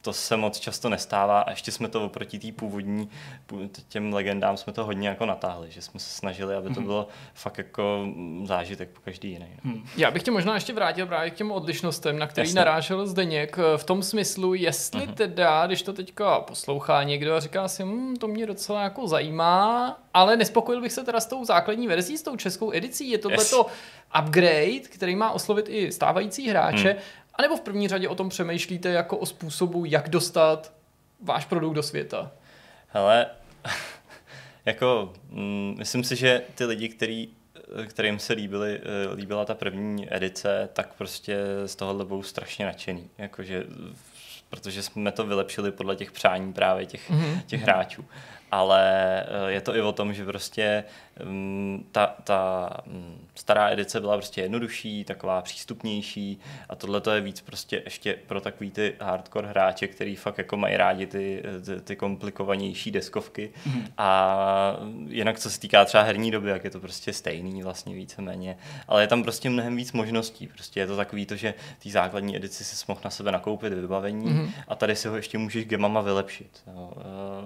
[0.06, 3.08] To to se moc často nestává a ještě jsme to oproti té původní,
[3.48, 6.74] pů- těm legendám jsme to hodně jako natáhli, že jsme se snažili, aby Mhm.
[6.74, 8.06] to bylo fakt jako
[8.44, 9.46] zážitek po každý jiný.
[9.64, 9.72] No.
[9.96, 12.58] Já bych tě možná ještě vrátil právě k těm odlišnostem, na který Jasně.
[12.58, 17.82] narážel Zdeněk, v tom smyslu, jestli teda, když to teďka poslouchá někdo a říká si,
[17.84, 22.18] hm, to mě docela jako zajímá, ale nespokojil bych se teda s tou základní verzí,
[22.18, 23.50] s tou českou edicí, je tohle Yes.
[23.50, 23.66] to
[24.20, 26.96] upgrade, který má oslovit i stávající hráče,
[27.38, 30.72] anebo v první řadě o tom přemýšlíte jako o způsobu, jak dostat
[31.20, 32.32] váš produkt do světa.
[32.88, 33.26] Hele,
[34.64, 37.28] jako mm, myslím si, že ty lidi, který,
[37.86, 43.10] kterým se líbily, eh, líbila ta první edice, tak prostě z tohohle budou strašně nadšený.
[43.18, 43.64] Jakože,
[44.50, 47.42] protože jsme to vylepšili podle těch přání právě těch, mm-hmm.
[47.46, 48.04] těch hráčů.
[48.50, 50.84] Ale eh, je to i o tom, že prostě
[51.93, 52.70] ta, ta
[53.34, 58.40] stará edice byla prostě jednodušší, taková přístupnější a tohle to je víc prostě ještě pro
[58.40, 63.86] takový ty hardcore hráče, který fakt jako mají rádi ty, ty, ty komplikovanější deskovky mm.
[63.98, 64.76] a
[65.09, 69.02] jinak co se týká třeba herní doby, jak je to prostě stejný vlastně víceméně, ale
[69.02, 72.64] je tam prostě mnohem víc možností, prostě je to takový to, že ty základní edici
[72.64, 74.51] si mohl na sebe nakoupit vybavení mm.
[74.68, 76.93] a tady si ho ještě můžeš gemama vylepšit jo,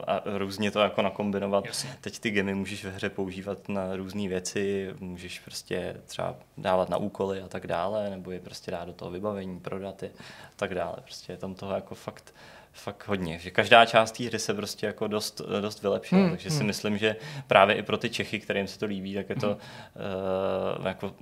[0.06, 1.66] a různě to jako nakombinovat.
[1.66, 1.90] Jasně.
[2.00, 6.96] Teď ty gemy můžeš ve hře používat na různé věci, můžeš prostě třeba dávat na
[6.96, 10.08] úkoly a tak dále, nebo je prostě dát do toho vybavení, prodat je
[10.44, 10.96] a tak dále.
[11.02, 12.34] Prostě je tam toho jako fakt
[12.72, 16.50] fakt hodně, že každá část té hry se prostě jako dost, dost vylepšila, Hmm, takže
[16.50, 17.16] si myslím, že
[17.46, 21.14] právě i pro ty Čechy, kterým se to líbí, tak je to uh, jako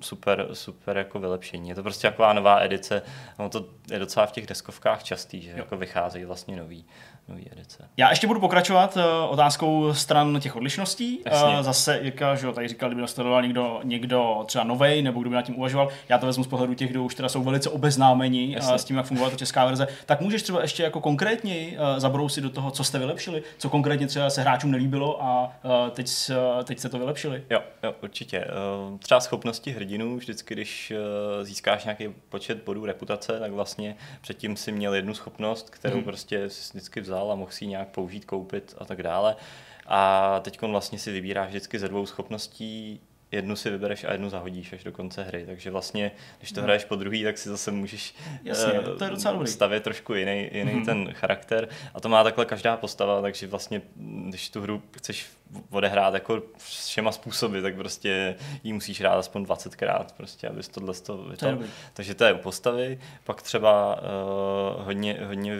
[0.00, 1.68] super, super jako vylepšení.
[1.68, 3.02] Je to prostě taková nová edice,
[3.38, 6.84] no to je docela v těch deskovkách častý, že jako vycházejí vlastně nový,
[7.28, 7.88] nový edice.
[7.96, 8.98] Já ještě budu pokračovat
[9.28, 11.20] otázkou stran těch odlišností.
[11.26, 11.62] Jasně.
[11.62, 15.36] Zase, Jirka, že jo, tady říkal, kdyby nastudoval někdo, někdo třeba novej, nebo kdo by
[15.36, 18.52] nad tím uvažoval, já to vezmu z pohledu těch, kdo už teda jsou velice obeznámeni
[18.54, 18.78] Jasně.
[18.78, 22.50] s tím, jak fungovala ta česká verze, tak můžeš třeba ještě jako konkrétněji zabrousit do
[22.50, 25.52] toho, co jste vylepšili, co konkrétně třeba se hráčům nelíbilo a
[25.90, 26.10] teď,
[26.64, 27.44] teď jste to vylepšili.
[27.50, 28.46] Jo, jo, určitě.
[28.98, 30.92] Třeba schopnosti hrdinů, vždycky, když
[31.42, 36.04] získáš nějaký počet bodů reputace, tak vlastně předtím si měl jednu schopnost, kterou hmm.
[36.04, 39.36] prostě vždycky vzal a mohl si ji nějak použít, koupit a tak dále.
[39.86, 43.00] A teď vlastně si vybíráš vždycky ze dvou schopností
[43.34, 45.46] jednu si vybereš a jednu zahodíš až do konce hry.
[45.46, 46.64] Takže vlastně, když to no.
[46.64, 48.14] hraješ po druhý, tak si zase můžeš
[48.44, 49.48] Jasně, uh, to je docela dobrý.
[49.48, 50.84] stavět trošku jiný, jiný hmm.
[50.84, 51.68] ten charakter.
[51.94, 53.82] A to má takhle každá postava, takže vlastně,
[54.28, 55.26] když tu hru chceš
[55.70, 58.34] odehrát jako všema způsoby, tak prostě
[58.64, 61.58] ji musíš hrát aspoň 20krát, prostě, abys tohle to vytal.
[61.92, 63.00] Takže to je u postavy.
[63.24, 65.52] Pak třeba uh, hodně, hodně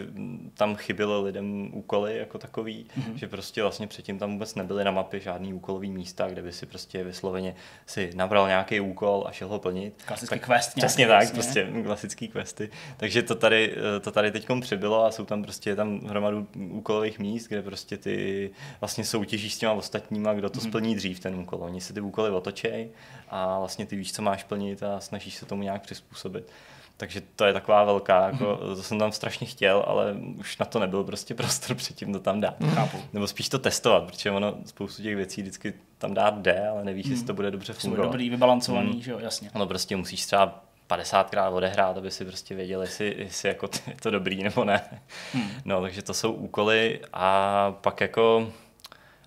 [0.55, 3.15] tam chybělo lidem úkoly jako takový, mm-hmm.
[3.15, 6.67] že prostě vlastně předtím tam vůbec nebyly na mapě žádný úkolový místa, kde by si
[6.67, 7.55] prostě vysloveně
[7.87, 10.03] si nabral nějaký úkol a šel ho plnit.
[10.07, 10.75] Klasický tak, quest.
[10.75, 11.35] Přesně tak, jasně.
[11.35, 12.71] prostě klasický questy.
[12.97, 17.19] Takže to tady, eh, to tady teď přibylo a jsou tam prostě tam hromadu úkolových
[17.19, 18.51] míst, kde prostě ty
[18.81, 20.71] vlastně soutěžíš s těma ostatníma, kdo to hmm.
[20.71, 21.63] splní dřív ten úkol.
[21.63, 22.89] Oni si ty úkoly otočej
[23.29, 26.53] a vlastně ty víš, co máš plnit a snažíš se tomu nějak přizpůsobit.
[26.97, 30.79] Takže to je taková velká, jako, to jsem tam strašně chtěl, ale už na to
[30.79, 32.55] nebyl prostě prostor předtím to tam dát.
[32.75, 32.99] Chápu.
[33.13, 37.07] Nebo spíš to testovat, protože ono spoustu těch věcí vždycky tam dát jde, ale nevíš,
[37.07, 38.05] jestli to bude dobře fungovat.
[38.05, 39.03] dobrý, vybalancovaný, hmm.
[39.03, 39.51] že jo, jasně.
[39.55, 44.11] Ono prostě musíš třeba 50krát odehrát, aby si prostě věděl, jestli, jestli jako je to
[44.11, 44.83] dobrý nebo ne.
[45.33, 45.51] Hmm.
[45.65, 48.53] No, takže to jsou úkoly a pak jako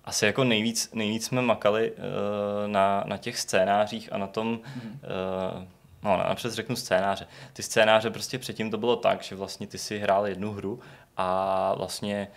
[0.08, 1.98] asi jako nejvíc, nejvíc jsme makali uh,
[2.66, 5.00] na, na těch scénářích a na tom, hmm.
[5.54, 5.64] uh,
[6.02, 7.26] no napřed řeknu scénáře.
[7.52, 10.80] Ty scénáře prostě předtím to bylo tak, že vlastně ty si hrál jednu hru
[11.16, 12.28] a vlastně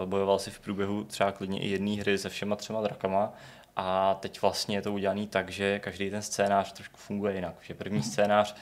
[0.00, 3.32] uh, bojoval si v průběhu třeba klidně i jedné hry se všema třema drakama
[3.76, 7.54] a teď vlastně je to udělané tak, že každý ten scénář trošku funguje jinak.
[7.62, 8.10] Že první hmm.
[8.10, 8.54] scénář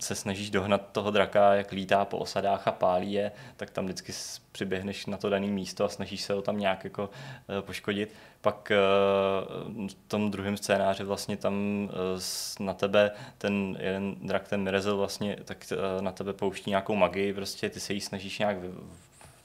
[0.00, 4.12] se snažíš dohnat toho draka, jak lítá po osadách a pálí je, tak tam vždycky
[4.52, 8.14] přiběhneš na to dané místo a snažíš se ho tam nějak jako uh, poškodit.
[8.40, 11.54] Pak uh, v tom druhém scénáři vlastně tam
[11.84, 17.34] uh, na tebe ten jeden drak, ten Mirezel vlastně, tak na tebe pouští nějakou magii,
[17.34, 18.56] prostě ty se jí snažíš nějak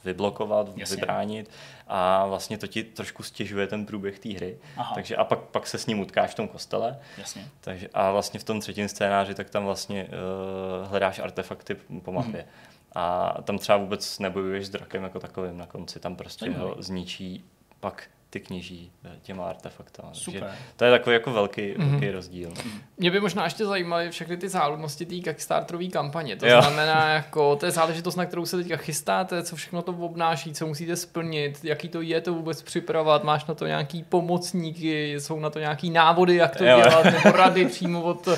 [0.03, 0.95] vyblokovat, Jasně.
[0.95, 1.49] vybránit
[1.87, 4.57] a vlastně to ti trošku stěžuje ten průběh té hry.
[4.77, 4.95] Aha.
[4.95, 6.99] Takže a pak, pak se s ním utkáš v tom kostele.
[7.17, 7.47] Jasně.
[7.61, 12.41] Takže, a vlastně v tom třetím scénáři tak tam vlastně uh, hledáš artefakty po mapě.
[12.41, 12.49] Hmm.
[12.95, 17.45] A tam třeba vůbec nebojuješ s drakem jako takovým na konci, tam prostě ho zničí
[17.79, 20.09] pak ty kněží eh, těma artefaktama.
[20.13, 20.41] Super.
[20.41, 21.89] Takže to je takový jako velký, mm-hmm.
[21.89, 22.53] velký rozdíl.
[22.97, 26.35] Mě by možná ještě zajímaly všechny ty záludnosti té Kickstarterové kampaně.
[26.35, 26.61] To jo.
[26.61, 30.67] znamená, jako, to je záležitost, na kterou se teďka chystáte, co všechno to obnáší, co
[30.67, 35.49] musíte splnit, jaký to je to vůbec připravovat, máš na to nějaký pomocníky, jsou na
[35.49, 36.77] to nějaký návody, jak to jo.
[36.77, 38.35] dělat, nebo rady přímo od uh,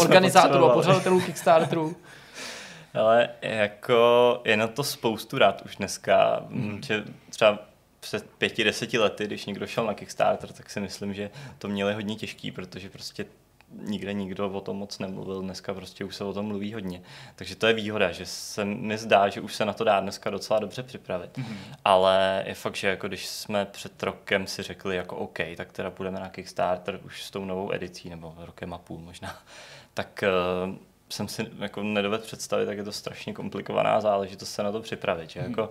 [0.00, 1.96] organizátorů a pořadatelů Kickstarteru.
[2.94, 6.80] Ale jako je na to spoustu rád už dneska, mm.
[6.82, 7.58] že třeba
[8.00, 11.94] před pěti, deseti lety, když někdo šel na Kickstarter, tak si myslím, že to měli
[11.94, 13.26] hodně těžký, protože prostě
[13.72, 17.02] nikde nikdo o tom moc nemluvil, dneska prostě už se o tom mluví hodně.
[17.36, 20.30] Takže to je výhoda, že se mi zdá, že už se na to dá dneska
[20.30, 21.38] docela dobře připravit.
[21.38, 21.56] Mm-hmm.
[21.84, 25.90] Ale je fakt, že jako když jsme před rokem si řekli jako OK, tak teda
[25.90, 29.38] půjdeme na Kickstarter už s tou novou edicí, nebo rokem a půl možná,
[29.94, 30.24] tak
[30.66, 30.74] uh,
[31.08, 35.30] jsem si jako nedovedl představit, tak je to strašně komplikovaná záležitost se na to připravit.
[35.30, 35.40] Že?
[35.40, 35.50] Mm-hmm.
[35.50, 35.70] Jako,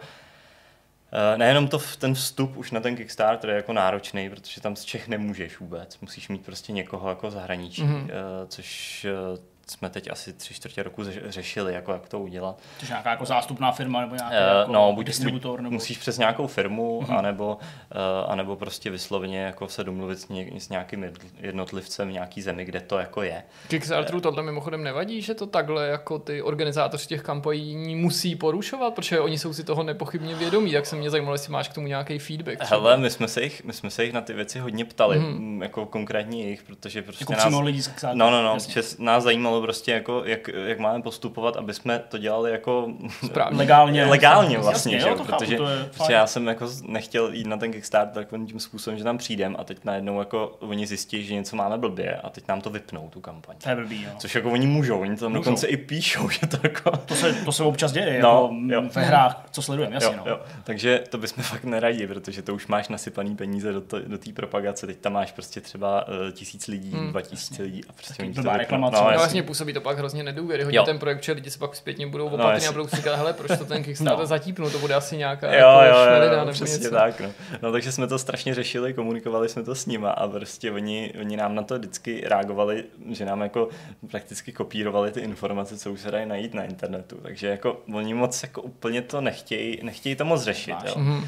[1.37, 5.07] nejenom to, ten vstup už na ten Kickstarter je jako náročný, protože tam z Čech
[5.07, 5.99] nemůžeš vůbec.
[5.99, 8.09] Musíš mít prostě někoho jako zahraničí, mm-hmm.
[8.47, 12.57] což eh, jsme teď asi tři čtvrtě roku řešili, jako jak to udělat.
[12.79, 15.61] To je nějaká jako zástupná firma nebo nějaký uh, jako no, buď, distributor?
[15.61, 15.73] Nebo...
[15.73, 17.17] Musíš přes nějakou firmu, mm-hmm.
[17.17, 21.05] anebo, uh, anebo prostě vysloveně jako se domluvit s, ně, s nějakým
[21.39, 23.43] jednotlivcem v nějaký zemi, kde to jako je.
[23.67, 28.93] Kickstarteru uh, tohle mimochodem nevadí, že to takhle jako ty organizátoři těch kampaní musí porušovat,
[28.93, 31.87] protože oni jsou si toho nepochybně vědomí, tak se mě zajímalo, jestli máš k tomu
[31.87, 32.59] nějaký feedback.
[32.59, 32.81] Třeba.
[32.81, 35.61] Hele, my jsme, se jich, my jsme se jich na ty věci hodně ptali, mm-hmm.
[35.63, 37.63] jako konkrétně jich, protože prostě jako nás...
[37.63, 37.81] Lidi
[38.13, 38.57] no, no, no,
[38.99, 42.87] nás zajímalo prostě jako, jak, jak máme postupovat, aby jsme to dělali jako
[43.25, 43.57] Správně.
[43.57, 44.05] legálně.
[44.05, 45.09] legálně vlastně, Jasně, že?
[45.09, 45.57] Jo, protože,
[45.97, 49.55] protože já jsem jako nechtěl jít na ten Kickstarter takovým tím způsobem, že tam přijdem
[49.59, 53.09] a teď najednou jako oni zjistí, že něco máme blbě a teď nám to vypnou,
[53.09, 53.55] tu kampaň.
[53.63, 54.09] To je blbý, jo.
[54.17, 55.43] Což jako oni můžou, oni to tam můžou.
[55.43, 56.97] dokonce i píšou, že to jako...
[56.97, 58.89] To se, to se občas děje, no, jako jo.
[58.93, 60.31] ve hrách, co sledujeme, jasně, jo, no.
[60.31, 60.39] Jo.
[60.63, 64.87] Takže to bychom fakt neradili, protože to už máš nasypaný peníze do, to, do propagace,
[64.87, 67.09] teď tam máš prostě třeba uh, tisíc lidí, hmm.
[67.09, 68.95] dva tisíce lidí a prostě oni to reklamace.
[68.95, 72.29] No, vlastně působí to pak hrozně nedůvěryhodně ten projekt, že lidi se pak zpětně budou
[72.29, 74.25] no, opatrně no, a budou si říkat, hele, proč to ten Kickstarter no.
[74.25, 76.95] zatípnul, to bude asi nějaká jo, jako jo, šmelina, jo, nebo přesně něco.
[76.95, 77.21] tak.
[77.21, 77.29] No.
[77.61, 77.71] no.
[77.71, 81.55] takže jsme to strašně řešili, komunikovali jsme to s nima a prostě oni, oni nám
[81.55, 83.69] na to vždycky reagovali, že nám jako
[84.11, 87.15] prakticky kopírovali ty informace, co už se dají najít na internetu.
[87.21, 90.75] Takže jako oni moc jako úplně to nechtějí, nechtějí to moc řešit.
[90.85, 90.93] Jo.
[90.95, 91.27] Mm-hmm.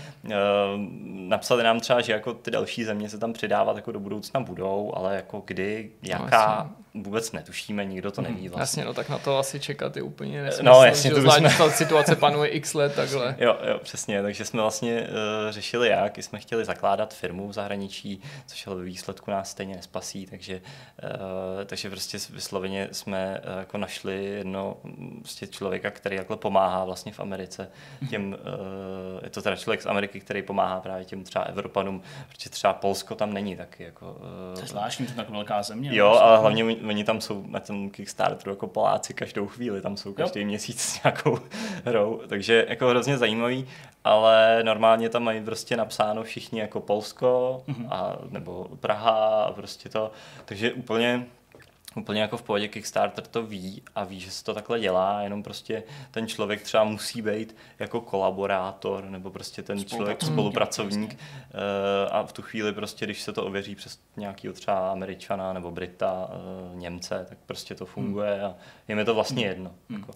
[1.28, 4.92] Napsali nám třeba, že jako ty další země se tam přidávat jako do budoucna budou,
[4.96, 8.62] ale jako kdy, jaká, no, vůbec netušíme, nikdo to neví vlastně.
[8.62, 10.64] Jasně, no tak na to asi čekat je úplně nesmysl.
[10.64, 11.50] No jasně, to jsme...
[11.58, 13.36] ta situace panuje x let takhle.
[13.42, 15.08] Jo, jo, přesně, takže jsme vlastně uh,
[15.52, 20.62] řešili jak, jsme chtěli zakládat firmu v zahraničí, což ale výsledku nás stejně nespasí, takže,
[21.04, 21.10] uh,
[21.66, 24.78] takže prostě vysloveně jsme uh, jako našli jedno
[25.20, 27.68] prostě člověka, který takhle pomáhá vlastně v Americe
[28.10, 32.50] těm, uh, je to teda člověk z Ameriky, který pomáhá právě těm třeba Evropanům, protože
[32.50, 34.12] třeba Polsko tam není taky jako...
[34.12, 35.90] Uh, to je zvláštní, to tak velká země.
[35.94, 40.14] Jo, ale hlavně oni tam jsou na tom Kickstarteru jako Poláci každou chvíli, tam jsou
[40.14, 40.46] každý jo.
[40.46, 41.40] měsíc s nějakou
[41.86, 43.68] hrou, takže jako hrozně zajímavý,
[44.04, 47.88] ale normálně tam mají prostě napsáno všichni jako Polsko mm-hmm.
[47.92, 50.12] a, nebo Praha a prostě to,
[50.46, 51.26] takže úplně
[51.96, 55.44] úplně jako v pohodě Kickstarter to ví a ví, že se to takhle dělá, jenom
[55.44, 61.18] prostě ten člověk třeba musí být jako kolaborátor nebo prostě ten člověk spolupracovník uh,
[62.12, 66.30] a v tu chvíli prostě, když se to ověří přes nějaký třeba Američana nebo Brita,
[66.30, 68.46] uh, Němce, tak prostě to funguje hmm.
[68.46, 68.56] a
[68.88, 69.50] je mi to vlastně hmm.
[69.50, 69.72] jedno.
[69.90, 70.00] Hmm.
[70.00, 70.14] Jako.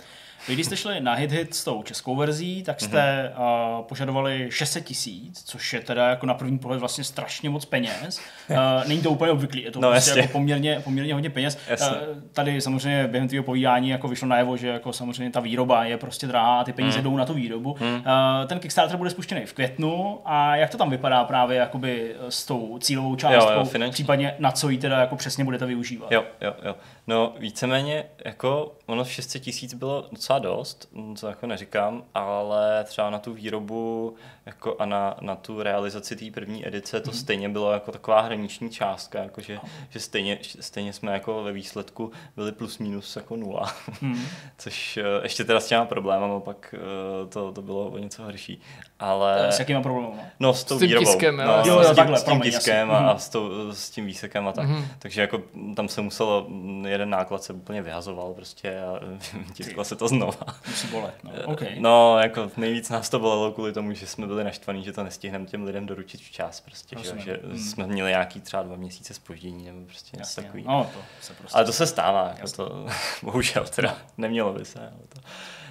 [0.47, 3.80] Vy když jste šli na HitHit Hit s tou českou verzí, tak jste mm-hmm.
[3.80, 8.22] uh, požadovali 600 tisíc, což je teda jako na první pohled vlastně strašně moc peněz.
[8.49, 8.57] Uh,
[8.88, 11.57] není to úplně obvyklý, je to no, prostě jako poměrně, poměrně hodně peněz.
[11.72, 15.98] Uh, tady samozřejmě během tvého povídání jako vyšlo najevo, že jako samozřejmě ta výroba je
[15.98, 17.04] prostě drahá a ty peníze mm.
[17.04, 17.76] jdou na tu výrobu.
[17.80, 17.96] Mm.
[17.96, 18.02] Uh,
[18.48, 22.78] ten Kickstarter bude spuštěný v květnu a jak to tam vypadá právě jakoby s tou
[22.80, 26.12] cílovou částkou, jo, jo, případně na co ji teda jako přesně budete využívat?
[26.12, 26.76] Jo, jo, jo.
[27.07, 33.19] No víceméně jako ono 600 tisíc bylo docela dost, co jako neříkám, ale třeba na
[33.19, 34.15] tu výrobu
[34.45, 37.18] jako a na, na tu realizaci té první edice to mm.
[37.18, 39.69] stejně bylo jako taková hraniční částka, jako že, oh.
[39.90, 44.26] že stejně, stejně jsme jako ve výsledku byli plus minus jako nula, mm.
[44.57, 48.61] což eh, ještě teda s těma problémama pak eh, to, to bylo o něco horší.
[48.99, 49.52] Ale...
[49.52, 50.22] S jakýma problémy?
[50.40, 51.06] No s tou s tím výrobou.
[51.06, 53.19] Tiskem, no, jo, s, tím, takhle, s tím tiskem a, a mhm.
[53.19, 54.69] s, tou, s tím výsekem a tak.
[54.69, 54.86] Mm.
[54.99, 55.41] Takže jako
[55.76, 56.48] tam se muselo,
[56.96, 59.00] jeden náklad se úplně vyhazoval prostě a
[59.54, 60.38] tisklo se to znova.
[60.68, 61.32] Musí bolet, no.
[61.46, 61.76] Okay.
[61.80, 65.46] no, jako nejvíc nás to bolelo kvůli tomu, že jsme byli naštvaní, že to nestihneme
[65.46, 67.58] těm lidem doručit včas prostě, že, že hmm.
[67.58, 70.64] jsme měli nějaký třeba dva měsíce spoždění nebo prostě něco takový.
[70.68, 72.88] No, to se prostě ale to se stává, jako to,
[73.24, 73.98] bohužel teda, no.
[74.18, 74.80] nemělo by se.
[74.80, 75.22] Ale to.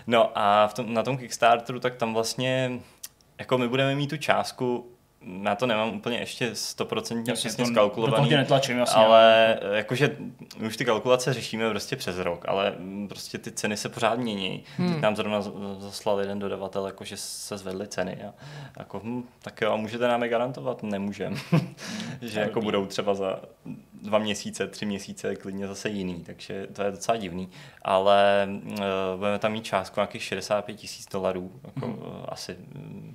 [0.07, 2.81] No a v tom, na tom Kickstarteru, tak tam vlastně,
[3.39, 4.94] jako my budeme mít tu částku
[5.43, 10.17] já to nemám úplně ještě stoprocentně přesně zkalkulovaný, netlačím, jasně, ale ale jakože
[10.59, 12.75] my už ty kalkulace řešíme prostě přes rok, ale
[13.09, 14.65] prostě ty ceny se pořád mění.
[14.77, 14.93] Hmm.
[14.93, 15.41] Teď nám zrovna
[15.79, 18.35] zaslal jeden dodavatel, jakože se zvedly ceny a
[18.79, 20.83] jako, hm, tak jo, můžete nám je garantovat?
[20.83, 21.35] Nemůžem.
[22.23, 23.41] že jako budou třeba za
[24.03, 27.49] dva měsíce, tři měsíce klidně zase jiný, takže to je docela divný,
[27.83, 28.79] ale uh,
[29.17, 31.99] budeme tam mít částku nějakých 65 tisíc dolarů, jako, hmm.
[31.99, 32.57] uh, asi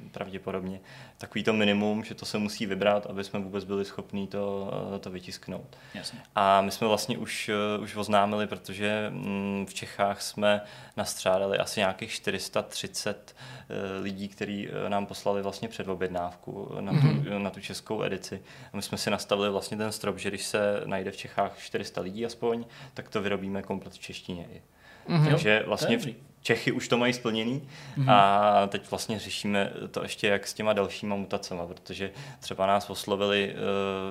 [0.10, 0.80] pravděpodobně.
[1.18, 4.98] Takový to minimum, že to se musí vybrat, aby jsme vůbec byli schopni to, uh,
[4.98, 5.78] to vytisknout.
[5.94, 6.20] Jasně.
[6.36, 10.62] A my jsme vlastně už, uh, už oznámili, protože um, v Čechách jsme
[10.98, 13.36] nastřádali asi nějakých 430
[13.70, 17.42] uh, lidí, kteří nám poslali vlastně předobjednávku na tu, mm-hmm.
[17.42, 18.42] na tu českou edici.
[18.74, 22.02] A my jsme si nastavili vlastně ten strop, že když se najde v Čechách 400
[22.02, 24.48] lidí aspoň, tak to vyrobíme komplet v češtině.
[25.10, 25.30] Mm-hmm.
[25.30, 27.62] Takže vlastně v Čechy už to mají splněný
[27.98, 28.12] mm-hmm.
[28.12, 33.56] a teď vlastně řešíme to ještě jak s těma dalšíma mutacemi, protože třeba nás oslovili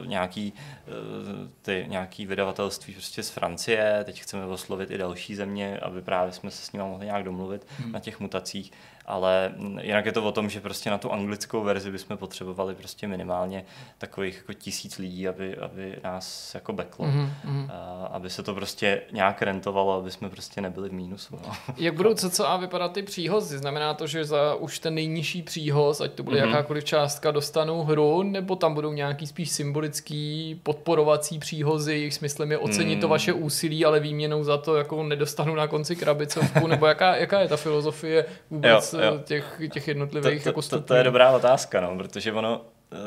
[0.00, 5.78] uh, nějaký, uh, ty, nějaký vydavatelství prostě z Francie, teď chceme oslovit i další země,
[5.82, 7.90] aby právě jsme se s nimi mohli nějak domluvit mm-hmm.
[7.90, 8.72] na těch mutacích
[9.08, 13.08] ale jinak je to o tom, že prostě na tu anglickou verzi bychom potřebovali prostě
[13.08, 13.64] minimálně
[13.98, 17.70] takových jako tisíc lidí, aby, aby nás jako beklo, mm-hmm.
[17.70, 21.38] a, aby se to prostě nějak rentovalo, aby jsme prostě nebyli v mínusu.
[21.46, 21.52] No.
[21.76, 23.58] Jak budou co a vypadat ty příhozy?
[23.58, 26.46] Znamená to, že za už ten nejnižší příhoz, ať to bude mm-hmm.
[26.46, 32.58] jakákoliv částka, dostanou hru, nebo tam budou nějaký spíš symbolický podporovací příhozy, jejich smyslem je
[32.58, 33.00] ocenit mm.
[33.00, 37.40] to vaše úsilí, ale výměnou za to jako nedostanu na konci krabicovku, nebo jaká, jaká
[37.40, 39.18] je ta filozofie vůbec jo jo.
[39.24, 42.98] těch, těch jednotlivých to, to, jako to, to je dobrá otázka, no, protože ono uh,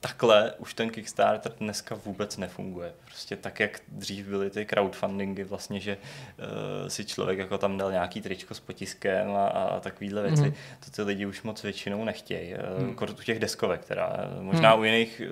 [0.00, 2.92] takhle už ten Kickstarter dneska vůbec nefunguje.
[3.04, 7.92] Prostě tak, jak dřív byly ty crowdfundingy, vlastně, že uh, si člověk jako tam dal
[7.92, 10.54] nějaký tričko s potiskem a, a takovýhle věci, mm.
[10.84, 12.54] to ty lidi už moc většinou nechtějí.
[12.54, 12.96] Uh, mm.
[13.20, 14.80] u těch deskovek, která možná mm.
[14.80, 15.22] u jiných,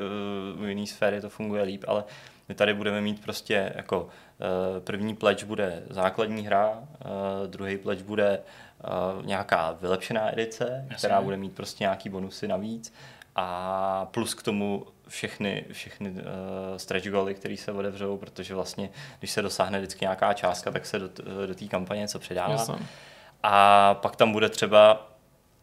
[0.57, 2.05] uh, u jiných sféry to funguje líp, ale
[2.49, 4.09] My tady budeme mít prostě jako
[4.41, 7.07] eh, první pledge bude základní hra, eh,
[7.47, 8.41] druhý pledge bude
[9.24, 10.96] nějaká vylepšená edice, Jasně.
[10.96, 12.94] která bude mít prostě nějaký bonusy navíc
[13.36, 16.18] a plus k tomu všechny, všechny uh,
[16.76, 20.98] stretch goly, které se odevřou, protože vlastně, když se dosáhne vždycky nějaká částka, tak se
[20.98, 21.08] do,
[21.46, 22.52] do té kampaně něco předává.
[22.52, 22.74] Jasně.
[23.42, 25.06] A pak tam bude třeba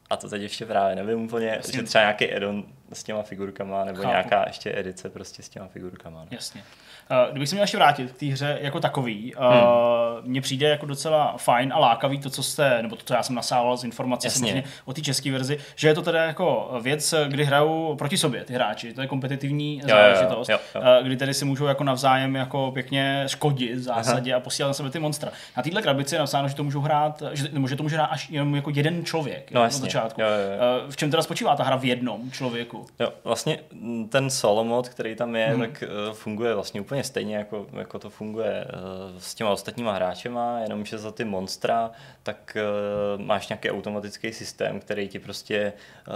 [0.10, 1.74] a to teď ještě právě nevím úplně, Jasně.
[1.74, 2.64] že třeba nějaký addon
[2.94, 4.10] s těma figurkama, nebo Chápu.
[4.10, 6.20] nějaká ještě edice prostě s těma figurkama.
[6.20, 6.28] No.
[6.32, 6.64] Jasně.
[7.12, 9.62] Uh, kdybych se měl ještě vrátit k té hře jako takový, uh, hmm.
[10.22, 13.36] mně přijde jako docela fajn a lákavý to, co jste, nebo to, co já jsem
[13.36, 17.46] nasával z informací samozřejmě o té české verzi, že je to teda jako věc, kdy
[17.46, 21.00] hrajou proti sobě ty hráči, to je kompetitivní jo, záležitost, jo, jo, jo.
[21.00, 24.38] Uh, kdy tedy si můžou jako navzájem jako pěkně škodit v zásadě Aha.
[24.38, 25.32] a posílat na sebe ty monstra.
[25.58, 28.06] Na téhle krabici je napsáno, že to můžou hrát, že, nebo že to může hrát
[28.06, 29.80] až jenom jako jeden člověk no, jasně.
[29.80, 30.22] na začátku.
[30.22, 30.90] Jo, jo, jo.
[30.90, 32.86] V čem teda spočívá ta hra v jednom člověku?
[33.00, 33.60] Jo, vlastně
[34.10, 35.60] ten solo mod, který tam je, hmm.
[35.60, 40.86] tak funguje vlastně úplně stejně, jako, jako to funguje uh, s těma ostatníma hráčema, jenom
[40.86, 41.92] že za ty monstra,
[42.24, 42.58] tak
[43.18, 45.74] uh, máš nějaký automatický systém, který ti prostě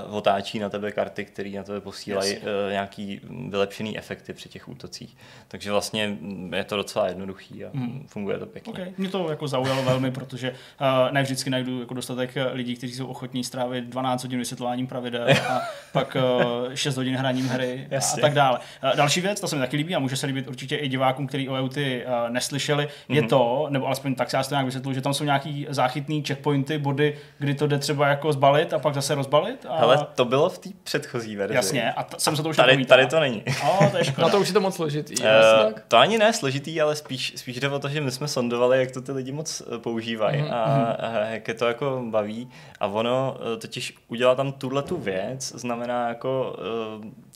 [0.08, 4.70] uh, otáčí na tebe karty, které na tebe posílají uh, nějaký vylepšený efekty při těch
[4.70, 5.18] útocích.
[5.48, 6.18] Takže vlastně
[6.56, 8.06] je to docela jednoduchý a hmm.
[8.08, 8.74] funguje to pěkně.
[8.74, 8.94] Okay.
[8.98, 13.08] Mě to jako zaujalo velmi, protože uh, ne vždycky najdu jako dostatek lidí, kteří jsou
[13.08, 16.18] ochotní strávit 12 hodin vysvětlováním pravidel a pak
[16.66, 18.60] uh, 6 hodin hraním hry a tak dále.
[18.84, 21.27] Uh, další věc, to se mi taky líbí a může se líbit určitě i divákům,
[21.27, 23.15] kteří o EUTy uh, neslyšeli, mm-hmm.
[23.15, 23.30] je mhm.
[23.30, 26.77] to, nebo alespoň tak se já to nějak vysvětlu, že tam jsou nějaký záchytný checkpointy,
[26.77, 29.65] body, kdy to jde třeba jako zbalit a pak zase rozbalit.
[29.69, 29.69] A...
[29.69, 31.56] Ale to bylo v té předchozí verzi.
[31.56, 33.44] Jasně, a t- jsem se to už tady, tady to není.
[33.68, 34.27] O, to je škoda.
[34.27, 35.15] Na to už je to moc složitý.
[35.22, 38.80] Uh, to ani ne složitý, ale spíš, spíš jde o to, že my jsme sondovali,
[38.80, 40.53] jak to ty lidi moc eh, používají mm-hmm.
[40.53, 41.15] a, mhm.
[41.15, 42.49] a jak je to jako baví.
[42.80, 46.56] A ono totiž udělá tam tuhle tu věc, znamená jako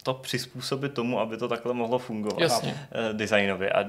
[0.04, 2.88] to přizpůsobit tomu, aby to takhle mohlo fungovat Jasně.
[3.14, 3.72] designově.
[3.72, 3.86] A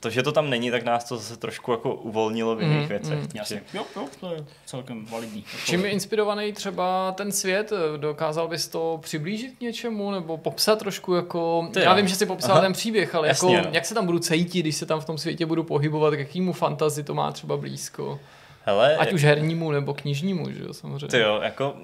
[0.00, 2.88] to, že to tam není, tak nás to zase trošku jako uvolnilo v jiných mm,
[2.88, 3.18] věcech.
[3.18, 3.62] Mm, jasně.
[3.74, 5.44] Jo, jo, to je celkem validní.
[5.64, 7.72] Čím je inspirovaný třeba ten svět?
[7.96, 11.68] Dokázal bys to přiblížit něčemu nebo popsat trošku jako...
[11.74, 12.60] Ty já vím, že jsi popsal Aha.
[12.60, 13.74] ten příběh, ale Jasně, jako, no.
[13.74, 16.52] jak se tam budu cítit, když se tam v tom světě budu pohybovat, k jakýmu
[16.52, 18.20] fantazi to má třeba blízko?
[18.64, 21.06] Hele, Ať už hernímu nebo knižnímu, že jo, samozřejmě.
[21.06, 21.76] Ty jo, jako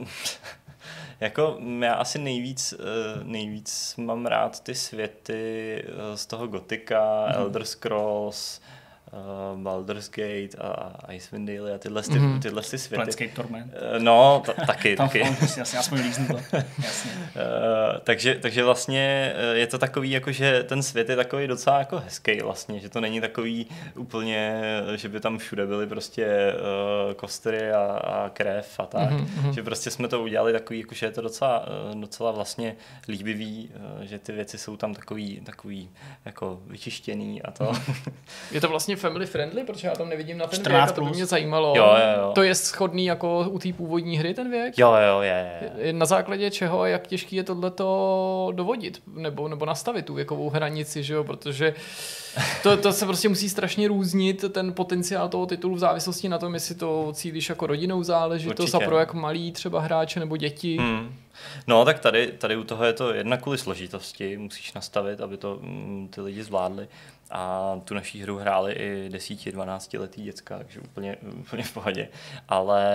[1.20, 7.36] jako já asi nejvíc, eh, nejvíc mám rád ty světy eh, z toho gotika, mm-hmm.
[7.36, 8.60] Elder Scrolls,
[9.12, 12.40] uh, Baldur's Gate a Icewind Dale a tyhle, ty, mm-hmm.
[12.40, 12.94] tyhle ty světy.
[12.94, 13.72] Planescape Torment.
[13.72, 14.96] Uh, no, t- taky.
[14.96, 15.18] Tam taky.
[15.18, 16.56] jasně, jasně, aspoň líznu to.
[16.84, 17.10] Jasně.
[17.10, 21.98] Uh, takže, takže vlastně je to takový, jako že ten svět je takový docela jako
[21.98, 23.66] hezký vlastně, že to není takový
[23.96, 24.62] úplně,
[24.94, 29.10] že by tam všude byly prostě uh, kostry a, a krev a tak.
[29.10, 29.50] Mm-hmm.
[29.50, 32.76] Že prostě jsme to udělali takový, jako že je to docela, docela vlastně
[33.08, 35.90] líbivý, uh, že ty věci jsou tam takový, takový
[36.24, 37.64] jako vyčištěný a to.
[37.64, 38.12] Mm-hmm.
[38.52, 41.10] Je to vlastně family friendly, protože já tam nevidím na ten věk a to by
[41.10, 41.74] mě zajímalo.
[41.76, 42.32] Jo, jo, jo.
[42.34, 44.78] To je schodný jako u té původní hry ten věk?
[44.78, 45.92] Jo, jo, je, je.
[45.92, 51.02] Na základě čeho a jak těžký je tohleto dovodit nebo, nebo nastavit tu věkovou hranici,
[51.02, 51.24] že jo?
[51.24, 51.74] protože
[52.62, 56.54] to, to se prostě musí strašně různit ten potenciál toho titulu v závislosti na tom,
[56.54, 58.84] jestli to cílíš jako rodinou záležitost Určitě.
[58.84, 60.76] a pro jak malí třeba hráče nebo děti.
[60.76, 61.14] Hmm.
[61.66, 65.58] No tak tady, tady u toho je to jedna kvůli složitosti, musíš nastavit, aby to
[65.62, 66.88] mm, ty lidi zvládli.
[67.36, 72.08] A tu naší hru hráli i 10-12 letý děcka, takže úplně, úplně v pohodě.
[72.48, 72.88] Ale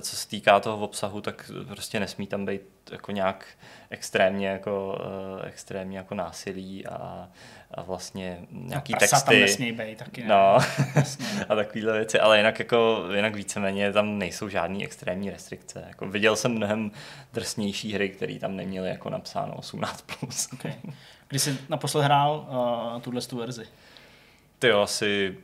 [0.00, 2.60] co se týká toho obsahu, tak prostě nesmí tam být
[2.92, 3.46] jako nějak
[3.90, 7.28] extrémně jako, uh, extrémně jako násilí a,
[7.70, 9.26] a vlastně nějaký no, texty.
[9.26, 10.20] tam nesmí být taky.
[10.22, 10.28] Ne?
[10.28, 10.58] No,
[11.48, 15.84] a takovéhle věci, ale jinak jako, jinak víceméně tam nejsou žádný extrémní restrikce.
[15.88, 16.90] Jako viděl jsem mnohem
[17.32, 20.18] drsnější hry, které tam neměly jako napsáno 18+.
[20.18, 20.48] Plus.
[20.52, 20.72] Okay.
[21.28, 22.46] Kdy jsi naposled hrál
[22.94, 23.64] uh, tuhle tu verzi?
[24.58, 25.36] Ty jo, asi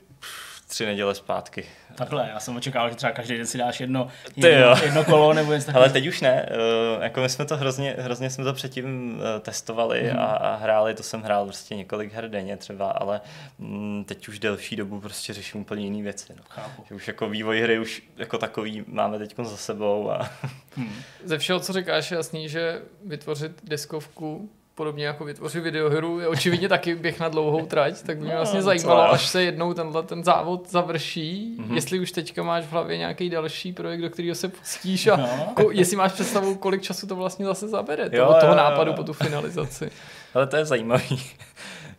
[0.71, 1.67] tři neděle zpátky.
[1.95, 5.53] Takhle, já jsem očekával, že třeba každý den si dáš jedno, jedno, jedno kolo nebo
[5.53, 6.49] něco Ale teď už ne,
[6.97, 10.19] uh, jako my jsme to hrozně, hrozně jsme to předtím uh, testovali mm.
[10.19, 13.21] a, a hráli, to jsem hrál prostě několik her denně třeba, ale
[13.59, 16.33] mm, teď už delší dobu prostě řeším úplně jiné věci.
[16.37, 16.43] No.
[16.49, 16.85] Chápu.
[16.89, 20.11] Že už jako vývoj hry už jako takový máme teď za sebou.
[20.11, 20.31] A...
[20.77, 21.03] Hmm.
[21.25, 24.51] Ze všeho, co říkáš, je jasný, že vytvořit deskovku
[24.81, 28.39] podobně jako vytvořit videohru, je očividně taky běh na dlouhou trať, tak by mě no,
[28.39, 31.75] vlastně zajímalo, až se jednou tenhle ten závod završí, mm-hmm.
[31.75, 35.53] jestli už teďka máš v hlavě nějaký další projekt, do kterého se pustíš a no.
[35.55, 38.97] ko, jestli máš představu, kolik času to vlastně zase zabere, jo, toho jo, nápadu jo.
[38.97, 39.91] po tu finalizaci.
[40.35, 41.21] Ale to je zajímavý.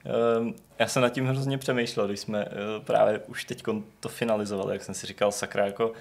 [0.06, 3.64] Ehm, já jsem nad tím hrozně přemýšlel, když jsme eh, právě už teď
[4.00, 5.92] to finalizovali, jak jsem si říkal, sakra, jako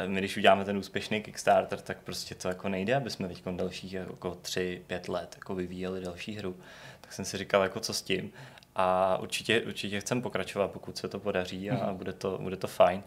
[0.00, 3.42] a my když uděláme ten úspěšný Kickstarter, tak prostě to jako nejde, aby jsme teď
[3.50, 6.56] dalších jako 3-5 let jako vyvíjeli další hru.
[7.00, 8.32] Tak jsem si říkal, jako co s tím.
[8.76, 11.96] a určitě, určitě chcem pokračovat, pokud se to podaří a mm.
[11.96, 13.02] bude, to, bude to fajn.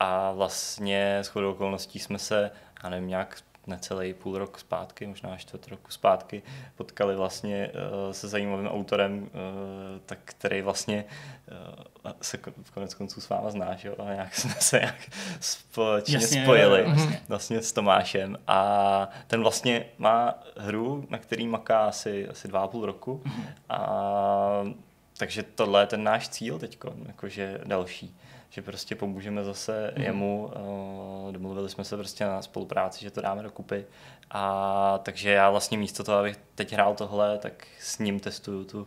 [0.00, 2.50] A vlastně s chodou okolností jsme se,
[2.84, 6.42] já nevím, nějak necelý půl rok zpátky, možná čtvrt roku zpátky,
[6.76, 9.28] potkali vlastně uh, se zajímavým autorem, uh,
[10.06, 11.04] tak, který vlastně
[12.04, 13.94] uh, se v konec konců s váma zná, že jo?
[13.98, 15.00] a nějak jsme se nějak
[15.40, 17.06] společně Jasně, spojili jo.
[17.28, 22.68] vlastně s Tomášem a ten vlastně má hru, na který maká asi, asi dva a
[22.68, 23.46] půl roku mhm.
[23.68, 24.64] a
[25.18, 28.16] takže tohle je ten náš cíl teď, jakože další
[28.50, 30.02] že prostě pomůžeme zase mm.
[30.02, 30.52] jemu.
[31.26, 33.84] Uh, domluvili jsme se prostě na spolupráci, že to dáme dokupy.
[34.30, 38.86] A takže já vlastně místo toho, abych teď hrál tohle, tak s ním testuju tu,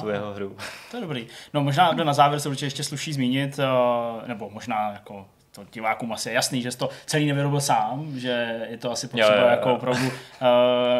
[0.00, 0.56] tu jeho hru.
[0.90, 1.26] To je dobrý.
[1.54, 5.26] No možná na závěr se určitě ještě sluší zmínit, uh, nebo možná jako
[5.56, 9.08] to divákům asi je jasný, že jsi to celý nevyrobil sám, že je to asi
[9.08, 9.50] potřeba jo, jo, jo.
[9.50, 10.12] jako opravdu uh,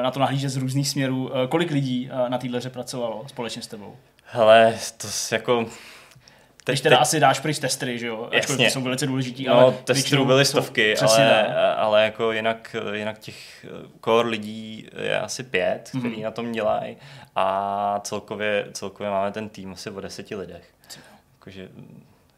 [0.03, 1.25] na to nahlížet z různých směrů.
[1.25, 3.97] Uh, kolik lidí uh, na téhle hře pracovalo společně s tebou?
[4.25, 5.67] Hele, to jako
[6.67, 7.03] Teď, Když teda teď...
[7.03, 8.29] asi dáš pryč testry, že jo?
[8.33, 8.71] Jasně.
[8.71, 9.45] jsou velice důležitý.
[9.45, 13.67] No, ale testrů byly stovky, ale, ale jako jinak, jinak těch
[14.05, 15.99] core lidí je asi pět, mm-hmm.
[15.99, 16.97] který na tom dělají
[17.37, 20.65] a celkově, celkově máme ten tým asi o deseti lidech.
[21.39, 21.69] Jakože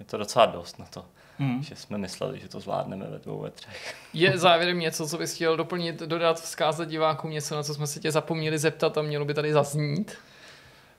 [0.01, 1.05] je to docela dost na to.
[1.39, 1.63] Hmm.
[1.63, 3.95] že jsme mysleli, že to zvládneme ve dvou, ve třech.
[4.13, 8.01] Je závěrem něco, co bys chtěl doplnit, dodat, vzkázat divákům něco, na co jsme se
[8.01, 10.19] tě zapomněli zeptat a mělo by tady zaznít?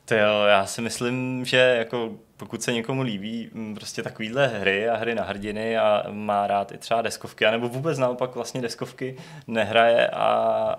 [0.06, 4.90] To jo, já si myslím, že jako pokud se někomu líbí mm, prostě takovýhle hry
[4.90, 9.18] a hry na hrdiny a má rád i třeba deskovky, anebo vůbec naopak vlastně deskovky
[9.48, 10.28] nehraje, a,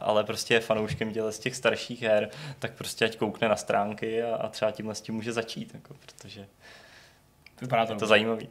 [0.01, 4.23] ale prostě je fanouškem těle z těch starších her, tak prostě ať koukne na stránky
[4.23, 6.47] a, a třeba tímhle s tím může začít, jako, protože
[7.61, 8.49] Vypadá to, je to zajímavý.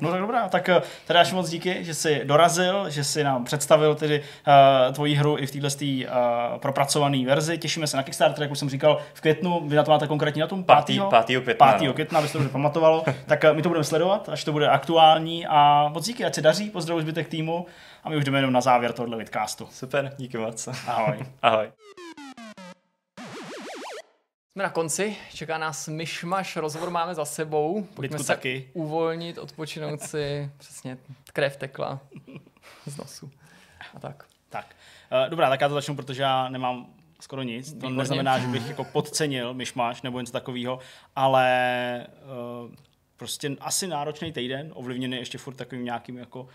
[0.00, 3.44] No tak dobrá, tak eh, teda až moc díky, že jsi dorazil, že jsi nám
[3.44, 7.58] představil tedy uh, tvoji hru i v této uh, propracované verzi.
[7.58, 9.60] Těšíme se na Kickstarter, jak už jsem říkal, v květnu.
[9.68, 11.00] Vy na to máte konkrétně na tom 5.
[11.26, 11.40] 5.
[11.42, 11.72] května.
[11.78, 11.92] 5.
[11.92, 13.04] května, aby se to už pamatovalo.
[13.26, 16.42] tak uh, my to budeme sledovat, až to bude aktuální a moc díky, ať se
[16.42, 17.66] daří, pozdravuji zbytek týmu
[18.04, 19.68] a my už jdeme jenom na závěr tohohle vidcastu.
[19.70, 20.68] Super, díky moc.
[20.86, 21.18] Ahoj.
[21.42, 21.68] Ahoj.
[24.52, 27.86] Jsme na konci, čeká nás myšmaš, rozhovor máme za sebou.
[27.94, 28.70] Pojďme se taky.
[28.72, 30.98] uvolnit, odpočinout si, přesně
[31.32, 32.00] krev tekla
[32.86, 33.30] z nosu.
[33.94, 34.24] A tak.
[34.48, 34.76] Tak,
[35.24, 36.86] uh, dobrá, tak já to začnu, protože já nemám
[37.20, 37.68] skoro nic.
[37.68, 37.96] To Výborně.
[37.96, 40.78] neznamená, že bych jako podcenil myšmaš nebo něco takového,
[41.16, 42.06] ale
[42.64, 42.74] uh,
[43.16, 46.48] prostě asi náročný týden, ovlivněný ještě furt takovým nějakým jako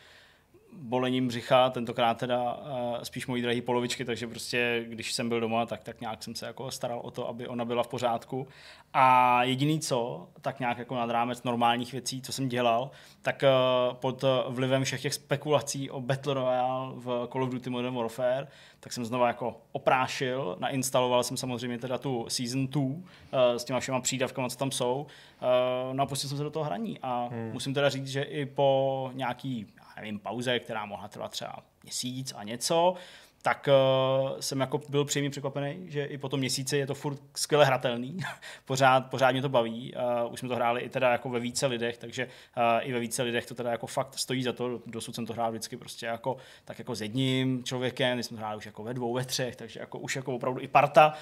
[0.82, 2.60] bolením břicha, tentokrát teda
[3.04, 6.46] spíš mojí drahý polovičky, takže prostě když jsem byl doma, tak, tak nějak jsem se
[6.46, 8.48] jako staral o to, aby ona byla v pořádku.
[8.94, 12.92] A jediný co, tak nějak jako nad rámec normálních věcí, co jsem dělal,
[13.22, 17.96] tak uh, pod vlivem všech těch spekulací o Battle Royale v Call of Duty Modern
[17.96, 18.48] Warfare,
[18.80, 22.96] tak jsem znova jako oprášil, nainstaloval jsem samozřejmě teda tu Season 2 uh,
[23.32, 25.08] eh, s těma všema přídavkama, co tam jsou,
[25.42, 27.50] uh, no a pustil jsem se do toho hraní a hmm.
[27.54, 32.44] musím teda říct, že i po nějaký nevím, pauze, která mohla trvat třeba měsíc a
[32.44, 32.96] něco,
[33.44, 37.20] tak uh, jsem jako byl příjemně překvapený, že i po tom měsíci je to furt
[37.36, 38.18] skvěle hratelný,
[38.66, 39.94] pořád, pořád mě to baví,
[40.26, 43.00] uh, už jsme to hráli i teda jako ve více lidech, takže uh, i ve
[43.00, 46.06] více lidech to teda jako fakt stojí za to, dosud jsem to hrál vždycky prostě
[46.06, 49.26] jako, tak jako s jedním člověkem, když jsme to hráli už jako ve dvou, ve
[49.26, 51.14] třech, takže jako už jako opravdu i parta,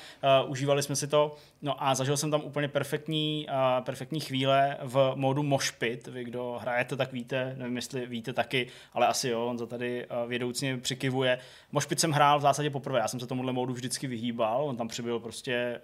[0.43, 4.77] uh, užívali jsme si to, no a zažil jsem tam úplně perfektní, uh, perfektní chvíle
[4.81, 9.45] v modu Moshpit, vy kdo hrajete, tak víte, nevím jestli víte taky, ale asi jo,
[9.45, 11.39] on za tady uh, vědoucně přikivuje.
[11.73, 14.87] Moshpit jsem hrál v zásadě poprvé, já jsem se tomuhle módu vždycky vyhýbal, on tam
[14.87, 15.81] přibyl prostě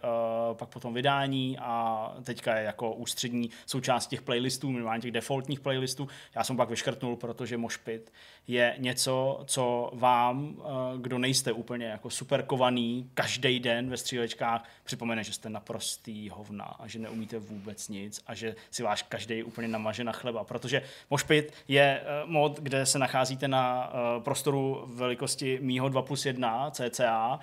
[0.49, 5.11] uh, pak po tom vydání a teďka je jako ústřední součást těch playlistů, minimálně těch
[5.11, 6.07] defaultních playlistů.
[6.35, 8.11] Já jsem pak vyškrtnul, protože Moshpit
[8.48, 10.65] je něco, co vám, uh,
[11.02, 16.64] kdo nejste úplně jako super kovaný každý den ve střílečkách, připomene, že jste naprostý hovna
[16.65, 20.82] a že neumíte vůbec nic a že si váš každý úplně namaže na chleba, protože
[21.10, 26.26] Moshpit je uh, mod, kde se nacházíte na uh, prostoru velikosti mýho 2 plus plus
[26.26, 27.40] 1 cca,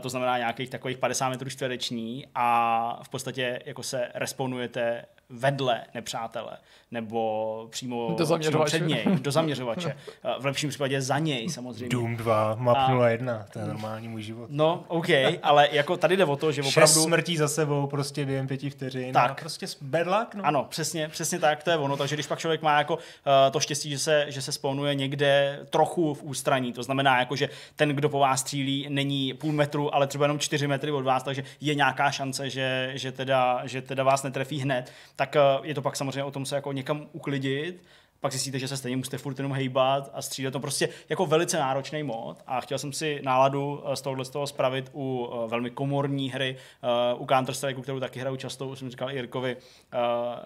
[0.00, 6.58] to znamená nějakých takových 50 metrů čtvereční a v podstatě jako se respawnujete vedle nepřátele
[6.90, 9.96] nebo přímo, do přímo před něj, do zaměřovače.
[10.38, 11.88] V lepším případě za něj samozřejmě.
[11.88, 13.08] Doom 2, map a...
[13.08, 14.46] 01, to je normální můj život.
[14.50, 15.08] No, OK,
[15.42, 16.92] ale jako tady jde o to, že opravdu...
[16.92, 19.12] Šest smrtí za sebou, prostě během pěti vteřin.
[19.12, 19.40] Tak.
[19.40, 20.44] prostě bad luck, no.
[20.46, 21.96] Ano, přesně, přesně tak, to je ono.
[21.96, 23.00] Takže když pak člověk má jako uh,
[23.50, 27.48] to štěstí, že se, že se spawnuje někde trochu v ústraní, to znamená jako, že
[27.76, 31.22] ten, kdo po vás střílí, není půl metru, ale třeba jenom čtyři metry od vás,
[31.22, 35.74] takže je nějaká šance, že, že, teda, že teda vás netrefí hned, tak uh, je
[35.74, 37.84] to pak samozřejmě o tom se jako někam uklidit,
[38.20, 40.50] pak zjistíte, že se stejně musíte furt jenom hejbat a střílet.
[40.50, 44.46] To prostě jako velice náročný mod a chtěl jsem si náladu z tohohle z toho
[44.46, 46.56] spravit u velmi komorní hry,
[47.18, 49.56] u Counter Strike, kterou taky hraju často, už jsem říkal Jirkovi,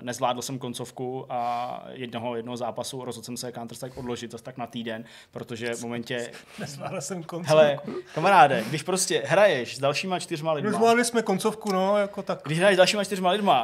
[0.00, 4.56] nezvládl jsem koncovku a jednoho, jednoho zápasu rozhodl jsem se Counter Strike odložit zase tak
[4.56, 6.30] na týden, protože v momentě...
[6.58, 7.56] Nezvládl jsem koncovku.
[7.56, 7.78] Hele,
[8.14, 10.70] kamaráde, když prostě hraješ s dalšíma čtyřma lidma...
[10.70, 12.40] No, zvládli jsme koncovku, no, jako tak.
[12.44, 13.60] Když hraješ s dalšíma čtyřma lidma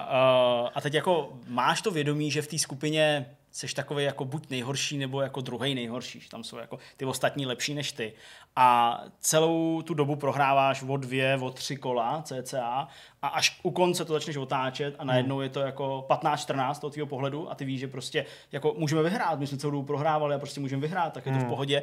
[0.75, 4.99] a teď jako máš to vědomí, že v té skupině jsi takový jako buď nejhorší,
[4.99, 8.13] nebo jako druhý nejhorší, tam jsou jako ty ostatní lepší než ty.
[8.57, 12.89] A celou tu dobu prohráváš o dvě, o tři kola cca
[13.23, 15.43] a až u konce to začneš otáčet a najednou hmm.
[15.43, 19.39] je to jako 15-14 od tvého pohledu a ty víš, že prostě jako můžeme vyhrát,
[19.39, 21.51] my jsme celou dobu prohrávali a prostě můžeme vyhrát, tak je to v hmm.
[21.51, 21.83] pohodě.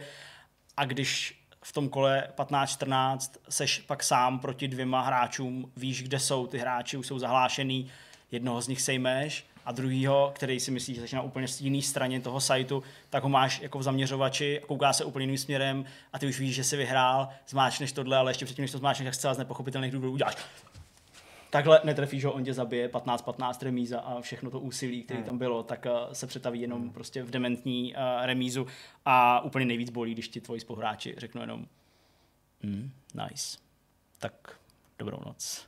[0.78, 6.48] A když v tom kole 15-14 seš pak sám proti dvěma hráčům, víš, kde jsou
[6.48, 7.92] ty hráči, už jsou zahlášený,
[8.32, 12.22] jednoho z nich sejmeš a druhýho, který si myslí, že začíná úplně z jiné straně
[12.22, 16.28] toho sajtu, tak ho máš jako v zaměřovači, kouká se úplně jiným směrem a ty
[16.28, 19.34] už víš, že jsi vyhrál, zmáčneš tohle, ale ještě předtím, než to zmáčneš, tak zcela
[19.34, 20.36] z nepochopitelných důvodů uděláš
[21.50, 25.30] takhle netrefíš ho, on tě zabije, 15-15 remíza a všechno to úsilí, které hmm.
[25.30, 26.90] tam bylo, tak uh, se přetaví jenom hmm.
[26.90, 28.68] prostě v dementní uh, remízu
[29.06, 31.66] a úplně nejvíc bolí, když ti tvoji spoluhráči řeknou jenom
[32.64, 33.58] mm, nice,
[34.20, 34.60] tak
[35.00, 35.68] dobrou noc.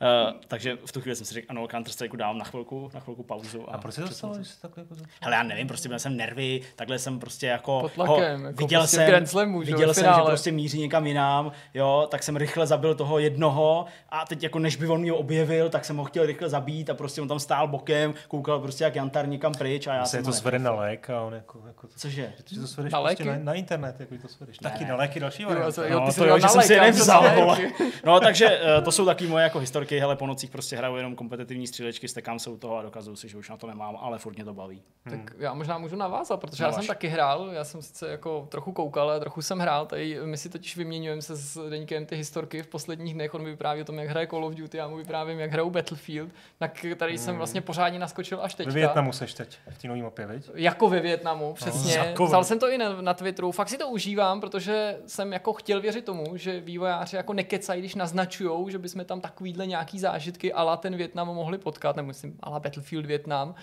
[0.00, 3.00] Uh, takže v tu chvíli jsem si řekl, ano, Counter Strike dám na chvilku, na
[3.00, 3.70] chvilku pauzu.
[3.70, 5.98] A, a proč se to stalo, že jsi takhle jako Hele, já nevím, prostě měl
[5.98, 7.80] jsem nervy, takhle jsem prostě jako...
[7.80, 11.06] Pod tlakem, ho, jako viděl prostě jsem, Grand Slamu, viděl jsem, že prostě míří někam
[11.06, 15.12] jinam, jo, tak jsem rychle zabil toho jednoho a teď jako než by on mě
[15.12, 18.84] objevil, tak jsem ho chtěl rychle zabít a prostě on tam stál bokem, koukal prostě
[18.84, 21.62] jak Jantar někam pryč a já jsem to svede na lék a on jako...
[21.66, 22.32] jako Cože?
[22.46, 24.58] Že to svedeš prostě na, na, internet, jako to svedeš.
[24.58, 25.76] Taky na léky další variant.
[25.76, 27.56] No, to jo, že jsem si nevzal,
[28.04, 31.16] No, takže eh, to jsou taky moje jako historky, hele, po nocích prostě hraju jenom
[31.16, 34.18] kompetitivní střílečky, stekám se u toho a dokazuju si, že už na to nemám, ale
[34.18, 34.82] furt mě to baví.
[35.04, 35.28] Tak hmm.
[35.38, 38.72] já možná můžu navázat, protože no, já jsem taky hrál, já jsem sice jako trochu
[38.72, 42.62] koukal, ale trochu jsem hrál, tady my si totiž vyměňujeme se s Deníkem ty historky
[42.62, 44.96] v posledních dnech, on mi vypráví o tom, jak hraje Call of Duty, já mu
[44.96, 46.30] vyprávím, jak hraju Battlefield,
[46.60, 47.18] na který hmm.
[47.18, 48.66] jsem vlastně pořádně naskočil až teď.
[48.66, 50.50] Ve Větnamu seš teď, v té nový mapě, viď?
[50.54, 52.14] Jako ve Větnamu, no, přesně.
[52.18, 55.52] No, Vzal jsem to i na, na Twitteru, fakt si to užívám, protože jsem jako
[55.52, 60.52] chtěl věřit tomu, že vývojáři jako nekecají, když naznačují, že bychom tam takovýhle nějaký zážitky,
[60.52, 63.54] ale ten Větnam mohli potkat, nebo myslím, ala Battlefield Vietnam.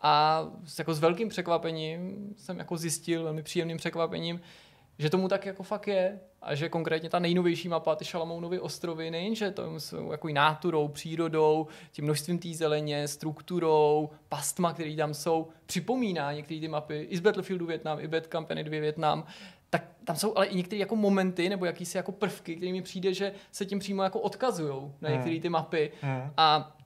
[0.00, 4.40] A s, jako s velkým překvapením jsem jako zjistil, velmi příjemným překvapením,
[4.98, 9.10] že tomu tak jako fakt je a že konkrétně ta nejnovější mapa, ty Šalamounovy ostrovy,
[9.10, 15.48] nejenže to jsou jako náturou, přírodou, tím množstvím té zeleně, strukturou, pastma, které tam jsou,
[15.66, 19.24] připomíná některé ty mapy, i z Battlefieldu Vietnam, i Bad Company 2 Vietnam,
[19.72, 23.14] tak tam jsou ale i některé jako momenty nebo jakýsi jako prvky, které mi přijde,
[23.14, 25.92] že se tím přímo jako odkazují na některé ty mapy.
[26.00, 26.30] Hmm.
[26.36, 26.76] A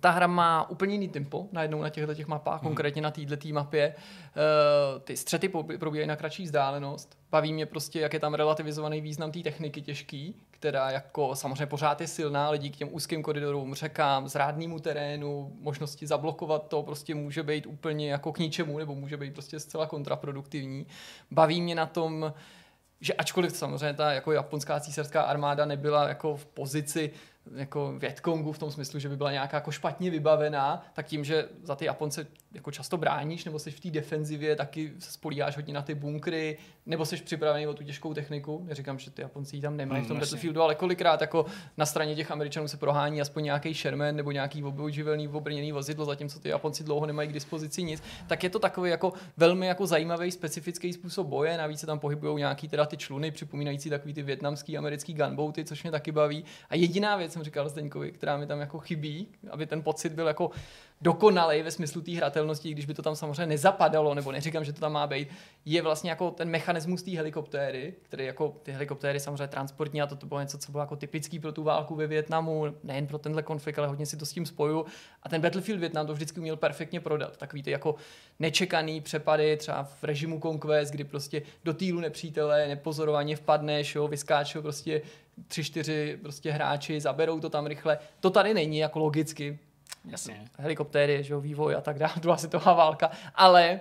[0.00, 2.68] ta hra má úplně jiný tempo najednou na těchto těch mapách, hmm.
[2.68, 3.94] konkrétně na této mapě.
[3.94, 5.48] Uh, ty střety
[5.78, 7.18] probíhají na kratší vzdálenost.
[7.30, 12.00] Baví mě prostě, jak je tam relativizovaný význam té techniky těžký, která jako samozřejmě pořád
[12.00, 17.42] je silná, ale díky těm úzkým koridorům, řekám, zrádnému terénu, možnosti zablokovat to prostě může
[17.42, 20.86] být úplně jako k ničemu, nebo může být prostě zcela kontraproduktivní.
[21.30, 22.32] Baví mě na tom,
[23.00, 27.10] že ačkoliv samozřejmě ta jako japonská císařská armáda nebyla jako v pozici
[27.54, 31.48] jako Větkongu v tom smyslu, že by byla nějaká jako špatně vybavená, tak tím, že
[31.62, 35.74] za ty Japonce jako často bráníš, nebo jsi v té defenzivě, taky se spolíháš hodně
[35.74, 38.64] na ty bunkry, nebo jsi připravený o tu těžkou techniku.
[38.68, 41.46] Neříkám, že ty Japonci ji tam nemají v tom mm, Battlefieldu, ale kolikrát jako
[41.76, 46.38] na straně těch Američanů se prohání aspoň nějaký Sherman nebo nějaký obyživelný obrněný vozidlo, zatímco
[46.38, 50.30] ty Japonci dlouho nemají k dispozici nic, tak je to takový jako velmi jako zajímavý
[50.30, 51.58] specifický způsob boje.
[51.58, 55.82] Navíc se tam pohybují nějaký teda ty čluny, připomínající takový ty větnamský, americký gunboaty, což
[55.82, 56.44] mě taky baví.
[56.70, 60.26] A jediná věc, jsem říkal Zdeňkovi, která mi tam jako chybí, aby ten pocit byl
[60.26, 60.50] jako
[61.00, 64.80] dokonalej ve smyslu té hratelnosti, když by to tam samozřejmě nezapadalo, nebo neříkám, že to
[64.80, 65.28] tam má být,
[65.64, 70.16] je vlastně jako ten mechanismus té helikoptéry, který jako ty helikoptéry samozřejmě transportní a to,
[70.16, 73.42] to bylo něco, co bylo jako typický pro tu válku ve Větnamu, nejen pro tenhle
[73.42, 74.86] konflikt, ale hodně si to s tím spoju.
[75.22, 77.36] A ten Battlefield Vietnam to vždycky uměl perfektně prodat.
[77.36, 77.94] Takový ty jako
[78.38, 84.62] nečekaný přepady, třeba v režimu Conquest, kdy prostě do týlu nepřítele nepozorovaně vpadneš, jo, vyskáčou
[84.62, 85.02] prostě
[85.48, 87.98] tři, čtyři prostě hráči, zaberou to tam rychle.
[88.20, 89.58] To tady není jako logicky,
[90.06, 90.44] Jasně.
[90.58, 93.80] helikoptéry, že jo, vývoj a tak dále, druhá světová válka, ale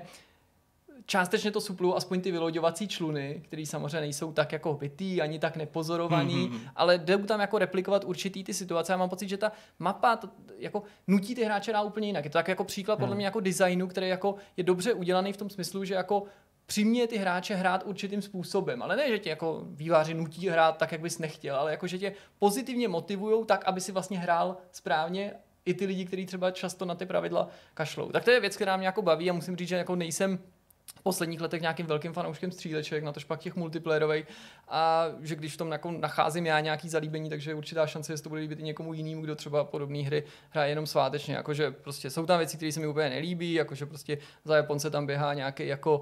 [1.06, 5.56] částečně to suplují aspoň ty vyloďovací čluny, které samozřejmě nejsou tak jako bytý, ani tak
[5.58, 6.70] nepozorovaný, mm-hmm.
[6.76, 8.94] ale jdou tam jako replikovat určitý ty situace.
[8.94, 12.24] Já mám pocit, že ta mapa to, jako nutí ty hráče na úplně jinak.
[12.24, 13.18] Je to tak jako příklad podle mhm.
[13.18, 16.24] mě jako designu, který jako je dobře udělaný v tom smyslu, že jako
[16.66, 18.82] přiměje ty hráče hrát určitým způsobem.
[18.82, 21.98] Ale ne, že tě jako výváři nutí hrát tak, jak bys nechtěl, ale jako, že
[21.98, 25.34] tě pozitivně motivují tak, aby si vlastně hrál správně
[25.66, 28.12] i ty lidi, kteří třeba často na ty pravidla kašlou.
[28.12, 30.40] Tak to je věc, která mě jako baví a musím říct, že jako nejsem
[30.96, 34.26] v posledních letech nějakým velkým fanouškem stříleček, na tož pak těch multiplayerových
[34.68, 38.24] a že když v tom jako nacházím já nějaký zalíbení, takže je určitá šance, že
[38.24, 41.36] to bude líbit i někomu jinému, kdo třeba podobné hry hraje jenom svátečně.
[41.36, 45.06] Jakože prostě jsou tam věci, které se mi úplně nelíbí, jakože prostě za Japonce tam
[45.06, 46.02] běhá nějaký jako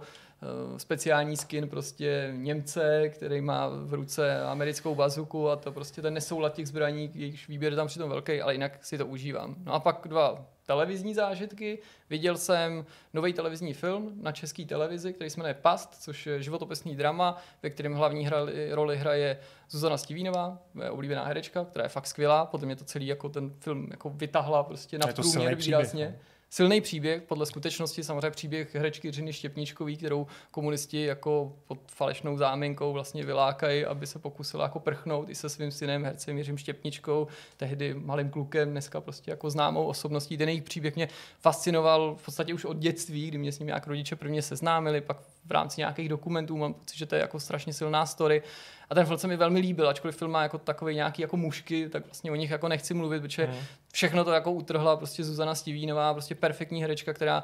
[0.78, 6.54] speciální skin prostě Němce, který má v ruce americkou bazuku a to prostě ten nesoulad
[6.54, 9.56] těch zbraní, jejichž výběr je tam přitom velký, ale jinak si to užívám.
[9.64, 11.80] No a pak dva televizní zážitky.
[12.10, 16.96] Viděl jsem nový televizní film na české televizi, který se jmenuje Past, což je životopisný
[16.96, 19.40] drama, ve kterém hlavní hrali, roli hraje
[19.70, 22.46] Zuzana Stivínová, moje oblíbená herečka, která je fakt skvělá.
[22.46, 26.06] Podle mě to celý jako ten film jako vytahla prostě na průměr výrazně.
[26.06, 32.38] Příběh, silný příběh, podle skutečnosti samozřejmě příběh herečky Řiny Štěpničkový, kterou komunisti jako pod falešnou
[32.38, 37.28] záminkou vlastně vylákají, aby se pokusila jako prchnout i se svým synem hercem Jiřím Štěpničkou,
[37.58, 40.38] tehdy malým klukem, dneska prostě jako známou osobností.
[40.38, 41.10] Ten jejich příběh mě
[41.40, 45.18] fascinoval v podstatě už od dětství, kdy mě s ním nějak rodiče prvně seznámili, pak
[45.46, 48.44] v rámci nějakých dokumentů mám pocit, že to je jako strašně silná story.
[48.90, 51.90] A ten film se mi velmi líbil, ačkoliv film má jako takový nějaký jako mušky,
[51.90, 53.54] tak vlastně o nich jako nechci mluvit, protože mm.
[53.94, 57.44] všechno to jako utrhla prostě Zuzana Stivínová, prostě perfektní herečka, která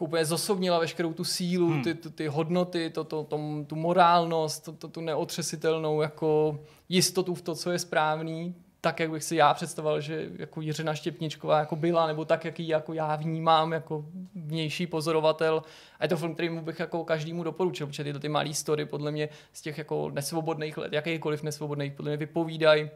[0.00, 1.82] úplně zosobnila veškerou tu sílu, hmm.
[1.82, 7.34] ty, ty, ty hodnoty, to, to, to, tu morálnost, to, to, tu neotřesitelnou jako jistotu
[7.34, 11.58] v to, co je správný, tak, jak bych si já představoval, že jako Jiřina Štěpničková
[11.58, 14.04] jako byla, nebo tak, jak ji jako já vnímám jako
[14.34, 15.62] vnější pozorovatel.
[15.98, 18.84] A je to film, který mu bych jako každému doporučil, protože tyto ty malé story
[18.84, 22.90] podle mě z těch jako nesvobodných let, jakýkoliv nesvobodných, podle mě vypovídají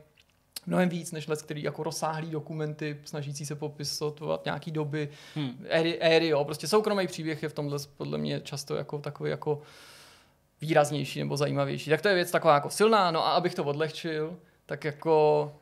[0.66, 5.66] mnohem víc než let, který jako rozsáhlý dokumenty, snažící se popisovat nějaký doby, hmm.
[5.68, 6.44] éry, éry, jo.
[6.44, 9.62] Prostě soukromý příběh je v tomhle podle mě často jako takový jako
[10.60, 11.90] výraznější nebo zajímavější.
[11.90, 14.36] Tak to je věc taková jako silná, no a abych to odlehčil,
[14.66, 15.52] tak jako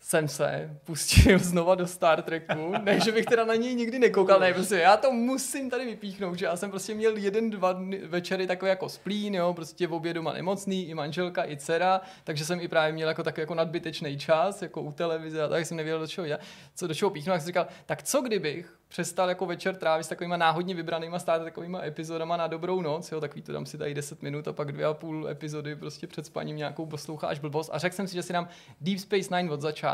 [0.00, 4.40] jsem se pustil znova do Star Treku, ne, že bych teda na něj nikdy nekoukal,
[4.40, 8.00] ne, prostě já to musím tady vypíchnout, že já jsem prostě měl jeden, dva dny,
[8.06, 12.44] večery takové jako splín, jo, prostě v obě doma nemocný, i manželka, i dcera, takže
[12.44, 15.76] jsem i právě měl jako takový jako nadbytečný čas, jako u televize a tak jsem
[15.76, 16.38] nevěděl, do čeho, já,
[16.74, 20.08] co, do čeho píchnout, tak jsem říkal, tak co kdybych přestal jako večer trávit s
[20.08, 23.94] takovýma náhodně vybranýma stále takovýma epizodama na dobrou noc, jo, takový to dám si tady
[23.94, 27.70] 10 minut a pak dvě a půl epizody prostě před spaním nějakou posloucháš blbost.
[27.72, 28.48] A řekl jsem si, že si dám
[28.80, 29.87] Deep Space Nine od začátku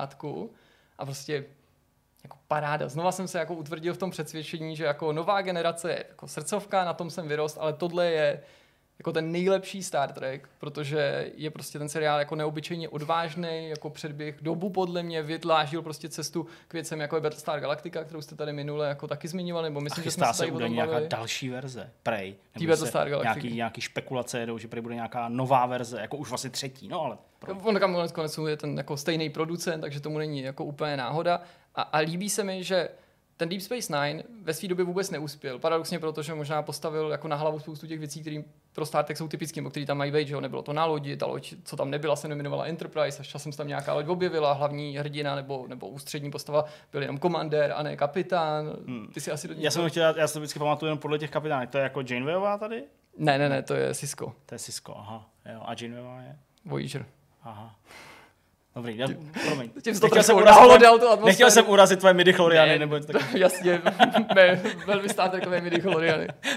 [0.99, 1.45] a prostě
[2.25, 2.89] jako paráda.
[2.89, 6.85] Znova jsem se jako utvrdil v tom přesvědčení, že jako nová generace je jako srdcovka,
[6.85, 8.43] na tom jsem vyrost, ale tohle je
[8.99, 14.37] jako ten nejlepší Star Trek, protože je prostě ten seriál jako neobyčejně odvážný, jako předběh
[14.41, 18.53] dobu podle mě, vydlážil prostě cestu k věcem, jako je Battlestar Galactica, kterou jste tady
[18.53, 21.91] minule jako taky zmiňovali, nebo myslím, že jsme se tady o tom nějaká další verze,
[22.03, 22.35] prej.
[22.59, 23.35] Tý Battlestar Galactica.
[23.35, 27.01] Nějaký, nějaký špekulace jedou, že prej bude nějaká nová verze, jako už vlastně třetí, no
[27.01, 27.19] ale...
[27.63, 31.41] On tam konec konců je ten jako stejný producent, takže tomu není jako úplně náhoda.
[31.75, 32.89] A, a líbí se mi, že
[33.37, 35.59] ten Deep Space Nine ve své době vůbec neuspěl.
[35.59, 38.43] Paradoxně proto, že možná postavil jako na hlavu spoustu těch věcí, které
[38.73, 40.85] pro Star Trek jsou typické, nebo které tam mají být, že jo, nebylo to na
[40.85, 44.07] lodi, ta loď, co tam nebyla, se jmenovala Enterprise, až časem se tam nějaká loď
[44.07, 48.77] objevila, hlavní hrdina nebo, nebo ústřední postava byl jenom komandér a ne kapitán.
[48.87, 49.09] Hmm.
[49.15, 51.71] Ty si asi do Já jsem chtěl, já to vždycky pamatuju jenom podle těch kapitánek.
[51.71, 52.85] To je jako Janewayová tady?
[53.19, 54.35] Ne, ne, ne, to je Cisco.
[54.47, 55.31] To je Cisco, aha.
[55.53, 56.39] Jo, a Janewayová je?
[56.65, 57.07] Voyager.
[57.43, 57.77] Aha.
[58.77, 59.07] Dobrý, já,
[59.47, 59.71] promiň.
[59.83, 60.63] Tím nechtěl, jsem urazit,
[60.99, 62.33] tvoje, nechtěl jsem urazit tvoje midi
[62.67, 63.35] ne, nebo tak.
[63.35, 63.83] Jasně,
[64.35, 65.81] ne, velmi státekové midi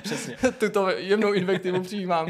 [0.03, 0.35] Přesně.
[0.57, 2.27] Tuto jemnou invektivu přijímám.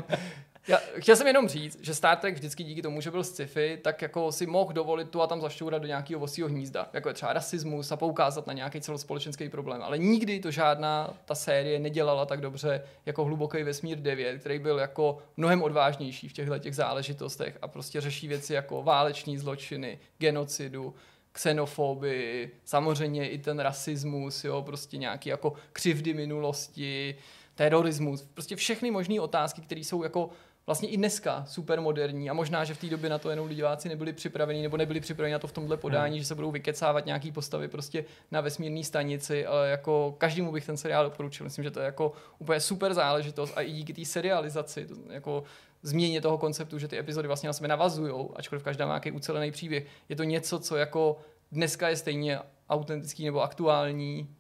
[0.68, 4.02] Já chtěl jsem jenom říct, že Star Trek vždycky díky tomu, že byl sci-fi, tak
[4.02, 7.34] jako si mohl dovolit tu a tam zašťourat do nějakého vosího hnízda, jako je třeba
[7.34, 9.82] rasismus a poukázat na nějaký celospolečenský problém.
[9.82, 14.80] Ale nikdy to žádná ta série nedělala tak dobře jako hluboký vesmír 9, který byl
[14.80, 20.96] jako mnohem odvážnější v těchto těch záležitostech a prostě řeší věci jako váleční zločiny, genocidu,
[21.32, 27.16] xenofobii, samozřejmě i ten rasismus, jo, prostě nějaký jako křivdy minulosti,
[27.56, 30.30] terorismus, prostě všechny možné otázky, které jsou jako
[30.68, 33.90] vlastně i dneska super moderní a možná, že v té době na to jenom diváci
[33.90, 36.20] nebyli připraveni nebo nebyli připraveni na to v tomhle podání, hmm.
[36.20, 40.78] že se budou vykecávat nějaký postavy prostě na vesmírné stanici, ale jako každému bych ten
[40.78, 41.44] seriál doporučil.
[41.44, 45.44] Myslím, že to je jako úplně super záležitost a i díky té serializaci, to, jako
[45.82, 49.52] změně toho konceptu, že ty epizody vlastně na sebe navazují, ačkoliv každá má nějaký ucelený
[49.52, 49.86] příběh.
[50.10, 51.20] Je to něco, co jako
[51.52, 52.40] dneska je stejně
[52.70, 54.36] autentický nebo aktuální,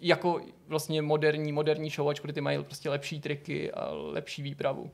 [0.00, 4.90] jako vlastně moderní, moderní show, ačkoliv ty mají prostě lepší triky a lepší výpravu.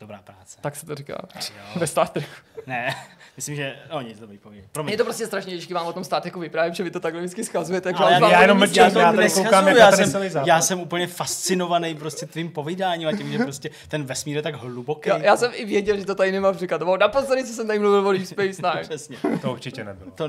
[0.00, 0.58] Dobrá práce.
[0.60, 1.16] Tak se to říká.
[1.34, 1.62] Jo.
[1.76, 2.30] Ve Star Treku.
[2.66, 2.94] Ne,
[3.36, 3.76] myslím, že...
[3.90, 4.64] O, nic, dobrý pověď.
[4.72, 4.92] Promiň.
[4.92, 7.20] Je to prostě strašně těžké vám o tom Star Treku vyprávět, že vy to takhle
[7.20, 7.92] vždycky schazujete.
[7.92, 11.06] Ale já, já, já jenom mlčím, to já tady koukám, já, jsem, já jsem úplně
[11.06, 15.08] fascinovaný prostě tvým povídáním a tím, že prostě ten vesmír je tak hluboký.
[15.08, 16.78] já, já, jsem i věděl, že to tady nemám říkat.
[16.78, 18.80] To bylo naposledy, co jsem tady mluvil o Deep Space Nine.
[18.82, 19.16] Přesně.
[19.42, 20.10] To určitě nebylo.
[20.10, 20.28] To...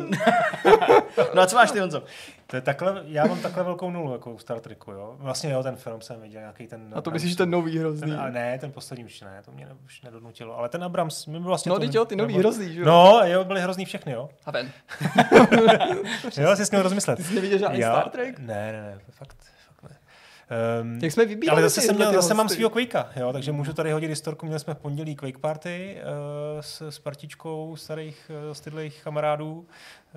[1.33, 2.03] no a co máš ty, Honzo?
[2.47, 5.15] To je takhle, já mám takhle velkou nulu jako u Star Treku, jo.
[5.19, 6.93] Vlastně jo, ten film jsem viděl, nějaký ten...
[6.95, 8.11] A to myslíš ten nový hrozný.
[8.11, 10.57] ten, a ne, ten poslední už ne, to mě ne, už nedonutilo.
[10.57, 11.69] Ale ten Abrams, mi byl vlastně...
[11.69, 12.85] No, teď jo, ty nový nebo- hrozný, že jo?
[12.85, 14.29] No, jo, byli hrozný všechny, jo.
[14.45, 14.71] A ven.
[16.37, 17.17] Jo, si s ním rozmyslet.
[17.17, 17.87] Ty jsi neviděl žádný Jo.
[17.91, 18.39] Star Trek?
[18.39, 19.97] Ne, ne, ne, fakt, fakt ne.
[20.81, 23.73] Um, Jak jsme vybírali ale zase, jsem měl, zase mám svýho Quakea, jo, takže můžu
[23.73, 24.45] tady hodit historku.
[24.45, 25.97] Měli jsme v pondělí Quake Party
[26.55, 29.67] uh, s, s partičkou starých uh, stydlých kamarádů.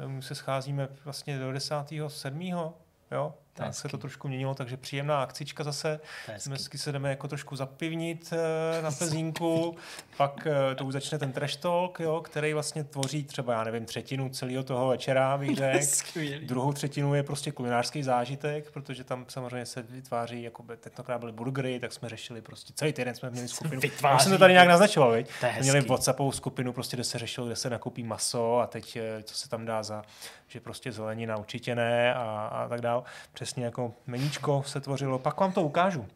[0.07, 2.73] Um, se scházíme vlastně do 10.7.
[3.13, 6.01] Jo, tak se to trošku měnilo, takže příjemná akcička zase.
[6.27, 6.51] Hezký.
[6.51, 9.77] Dnesky se jdeme jako trošku zapivnit eh, na Plzínku,
[10.17, 13.85] pak eh, to už začne ten trash talk, jo, který vlastně tvoří třeba, já nevím,
[13.85, 16.21] třetinu celého toho večera, bych řekl.
[16.47, 21.33] Druhou třetinu je prostě kulinářský zážitek, protože tam samozřejmě se vytváří, jako by tentokrát byly
[21.33, 23.81] burgery, tak jsme řešili prostě celý týden jsme měli skupinu.
[23.81, 24.15] Vytváří.
[24.15, 25.31] Já jsem to tady nějak naznačoval, viď?
[25.61, 25.81] Měli.
[25.81, 29.49] WhatsAppovou skupinu, prostě, kde se řešilo, kde se nakoupí maso a teď eh, co se
[29.49, 30.03] tam dá za,
[30.49, 33.05] že prostě zelenina určitě ne a, a tak dál.
[33.49, 35.19] Přesně jako meníčko se tvořilo.
[35.19, 36.07] Pak vám to ukážu.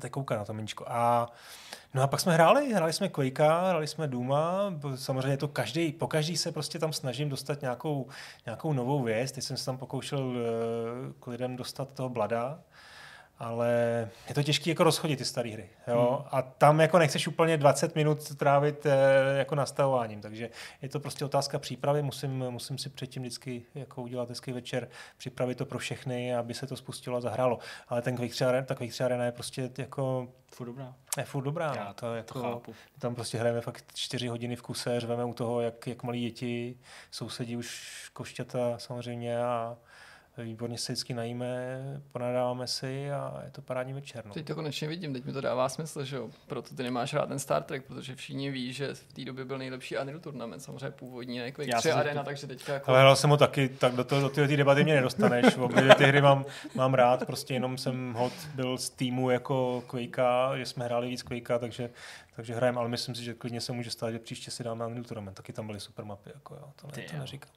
[0.00, 0.84] Teď kouká na to meníčko.
[0.88, 1.32] A
[1.94, 6.06] No a pak jsme hráli, hráli jsme Quakea, hráli jsme Duma, samozřejmě to každý, po
[6.06, 8.08] každý se prostě tam snažím dostat nějakou,
[8.46, 12.58] nějakou novou věc, teď jsem se tam pokoušel eh, k lidem dostat toho Blada,
[13.40, 13.68] ale
[14.28, 15.68] je to těžké jako rozchodit ty staré hry.
[15.86, 16.16] Jo?
[16.18, 16.28] Hmm.
[16.30, 20.50] A tam jako nechceš úplně 20 minut trávit eh, jako nastavováním, takže
[20.82, 25.58] je to prostě otázka přípravy, musím, musím si předtím vždycky jako udělat hezký večer, připravit
[25.58, 27.58] to pro všechny, aby se to spustilo a zahrálo.
[27.88, 30.94] Ale ten 3 Arena, ta 3 Arena je prostě jako Furt dobrá.
[31.18, 31.74] je furt dobrá.
[31.76, 31.94] Já no.
[31.94, 32.74] to, to, to jako, chápu.
[32.98, 36.78] tam prostě hrajeme fakt čtyři hodiny v kuse, řveme u toho, jak, jak malí děti,
[37.10, 39.76] sousedí už košťata samozřejmě a
[40.44, 41.78] výborně se vždycky najíme,
[42.12, 44.26] ponadáváme si a je to parádní večer.
[44.26, 44.34] No.
[44.34, 46.28] Teď to konečně vidím, teď mi to dává smysl, že jo.
[46.46, 49.58] Proto ty nemáš rád ten Star Trek, protože všichni ví, že v té době byl
[49.58, 52.72] nejlepší Unreal Tournament, samozřejmě původní, ne Quake Já 3 jsem si Arena, to- takže teďka
[52.74, 52.90] jako...
[52.90, 55.56] Ale hrál jsem ho taky, tak do, toho, do téhle debaty mě nedostaneš.
[55.56, 56.44] Obě ty hry mám,
[56.74, 61.22] mám rád, prostě jenom jsem hod byl z týmu jako Quakea, že jsme hráli víc
[61.22, 61.90] Quakea, takže,
[62.36, 65.04] takže hrajeme, ale myslím si, že klidně se může stát, že příště si dáme Unreal
[65.04, 67.50] Tournament, taky tam byly super mapy, jako jo, to, ne, Ty to neříkám.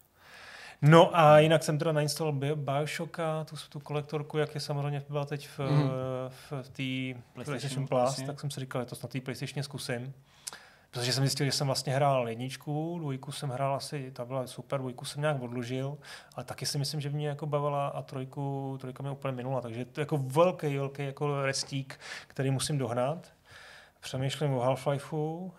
[0.86, 5.26] No a jinak jsem teda nainstaloval Bio- Bioshocka, tu, tu kolektorku, jak je samozřejmě byla
[5.26, 5.90] teď v, Mhm.
[6.30, 8.28] v, v té PlayStation, PlayStation Plus, jasně.
[8.28, 10.14] tak jsem si říkal, že to snad té PlayStation zkusím.
[10.92, 14.80] Protože jsem zjistil, že jsem vlastně hrál jedničku, dvojku jsem hrál asi, ta byla super,
[14.80, 15.98] dvojku jsem nějak odložil,
[16.36, 19.86] ale taky si myslím, že mě jako bavila a trojku, trojka mě úplně minula, takže
[19.86, 23.28] to je jako velký, velký jako restík, který musím dohnat.
[24.04, 25.52] Přemýšlím o Half-Lifeu uh,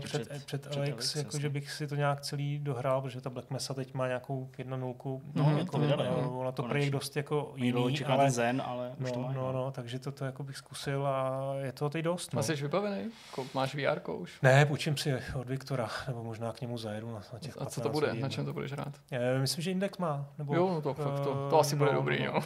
[0.00, 3.20] před, před- před, před Alex, Alex, jako, že bych si to nějak celý dohrál, protože
[3.20, 5.22] ta Black Mesa teď má nějakou jedna nulku.
[5.34, 6.30] No, Mhm, jak to vydali, uh, jo.
[6.30, 9.32] Ona to prý dost jako jiný, ale, ten zen, ale už to no, má.
[9.32, 12.32] no, no, takže to, to jako bych zkusil a je to teď dost.
[12.34, 12.38] No.
[12.40, 13.10] A jsi vybavený?
[13.54, 14.40] Máš VR už?
[14.42, 17.80] Ne, půjčím si od Viktora, nebo možná k němu zajedu na, na těch A co
[17.80, 18.06] to 15 bude?
[18.08, 18.22] hodin.
[18.22, 18.92] Na čem to budeš rád?
[19.10, 20.26] Je, myslím, že Index má.
[20.38, 22.40] Nebo, Jo, no to fakt to, to eh, asi bude no, dobrý, no, jo.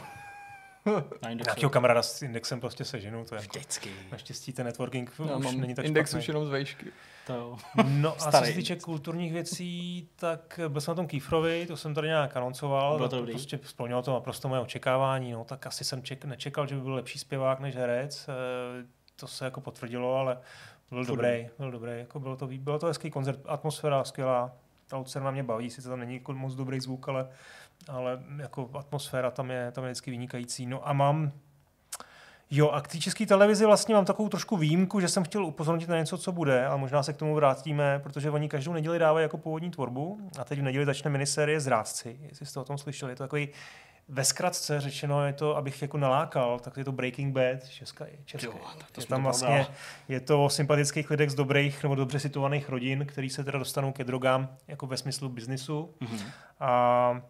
[0.85, 1.03] No.
[1.21, 1.29] Na.
[1.33, 3.89] Nějakého kamaráda s Indexem prostě seženu, to je jako, Vždycky.
[4.11, 6.19] naštěstí ten networking Já už mám není tak index špatný.
[6.23, 6.85] už jenom z vejšky.
[7.27, 7.57] To jo.
[7.83, 11.93] No a co se týče kulturních věcí, tak byl jsem na tom Kýfrovi, to jsem
[11.93, 13.33] tady nějak anoncoval, Bylo to to dobrý?
[13.33, 16.93] prostě splnilo to naprosto moje očekávání, no tak asi jsem ček, nečekal, že by byl
[16.93, 18.85] lepší zpěvák než herec, eh,
[19.15, 20.37] to se jako potvrdilo, ale
[20.89, 24.51] byl dobrý, byl dobrý, jako bylo to, bylo to hezký koncert, atmosféra skvělá,
[24.87, 27.27] ta Lucerna mě baví, sice tam není jako moc dobrý zvuk, ale,
[27.89, 30.65] ale jako atmosféra tam je, tam je vždycky vynikající.
[30.65, 31.31] No a mám
[32.55, 35.89] Jo, a k té české televizi vlastně mám takovou trošku výjimku, že jsem chtěl upozornit
[35.89, 39.23] na něco, co bude, ale možná se k tomu vrátíme, protože oni každou neděli dávají
[39.23, 43.11] jako původní tvorbu a teď v neděli začne miniserie Zrádci, jestli jste o tom slyšeli.
[43.11, 43.49] Je to takový
[44.07, 48.47] ve zkratce řečeno je to, abych jako nalákal, tak je to Breaking Bad, česká, český.
[48.47, 49.67] Jo, tak to je tam to vlastně,
[50.07, 53.91] je to o sympatických lidech z dobrých nebo dobře situovaných rodin, který se teda dostanou
[53.91, 55.93] ke drogám jako ve smyslu biznisu.
[55.99, 56.19] Mhm.
[56.59, 57.21] A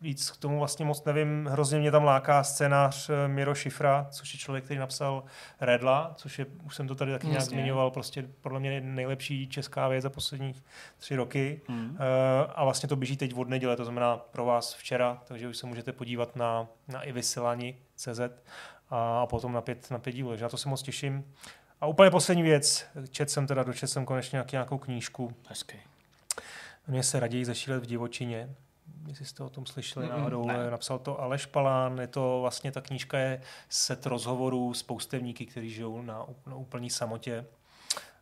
[0.00, 1.46] víc k tomu vlastně moc nevím.
[1.46, 5.24] Hrozně mě tam láká scénář eh, Miro Šifra, což je člověk, který napsal
[5.60, 9.88] Redla, což je, už jsem to tady taky nějak zmiňoval, prostě podle mě nejlepší česká
[9.88, 10.54] věc za poslední
[10.98, 11.60] tři roky.
[11.68, 11.96] Mhm.
[12.00, 15.56] Eh, A vlastně to běží teď od neděle, to znamená pro vás včera, takže už
[15.56, 18.20] se můžete podívat na, na i vysílání CZ
[18.90, 21.24] a, a potom na pět, na pět dílů, takže na to se moc těším.
[21.80, 25.80] A úplně poslední věc, čet jsem teda, dočet jsem konečně nějakou knížku, Hezky.
[26.86, 28.54] Mně se raději zešílet v divočině.
[29.08, 30.70] Jestli jste o tom slyšeli Mm, náhodou, ne.
[30.70, 35.70] napsal to Aleš Palán, je to vlastně, ta knížka je set rozhovorů s poustevníky, kteří
[35.70, 37.46] žijou na, na úplný samotě.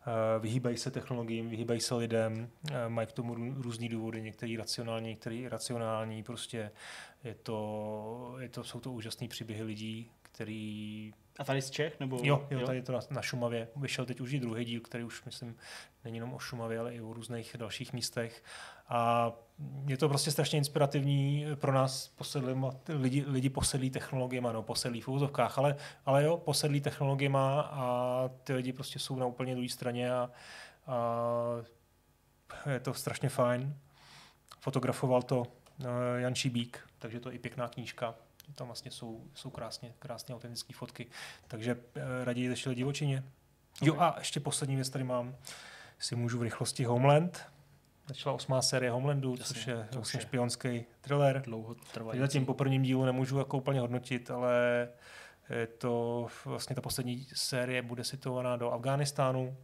[0.06, 4.56] Eh, Vyhýbají se technologiím, vyhýbají se lidem, eh, mají k tomu rů- různý důvody, některý
[4.56, 6.70] racionální, některý iracionální, prostě
[7.24, 12.01] je to, je to, jsou to úžasné příběhy lidí, který A tady z Čech?
[12.01, 12.20] Nebo...
[12.23, 13.69] Jo, jo, tady je to na, na Šumavě.
[13.77, 15.56] Vyšel teď už i druhý díl, který už, myslím,
[16.05, 18.43] není jenom o Šumavě, ale i o různých dalších místech.
[18.89, 19.32] A
[19.86, 25.09] je to prostě strašně inspirativní pro nás posedlým, lidi, lidi posedlí technologiemi, no posedlí v
[25.09, 30.12] úzovkách, ale, ale jo, posedlí technologiemi a ty lidi prostě jsou na úplně druhé straně
[30.12, 30.31] a,
[30.86, 33.77] a je to strašně fajn.
[34.61, 35.43] Fotografoval to
[35.81, 35.85] eh,
[36.20, 38.15] Jan Šibík, takže to je i pěkná knížka.
[38.54, 41.06] Tam vlastně jsou, jsou krásně, krásně autentické fotky.
[41.48, 43.24] Takže eh, raději začali divočině.
[43.82, 45.36] Jo a ještě poslední věc tady mám.
[45.98, 47.42] Si můžu v rychlosti Homeland.
[48.08, 51.42] Začala osmá série Homelandu, Jasně, což je vlastně špionský thriller.
[51.42, 52.20] Dlouho trvající.
[52.20, 54.88] Zatím po prvním dílu nemůžu jako úplně hodnotit, ale
[55.50, 59.56] je to vlastně ta poslední série bude situovaná do Afghánistánu.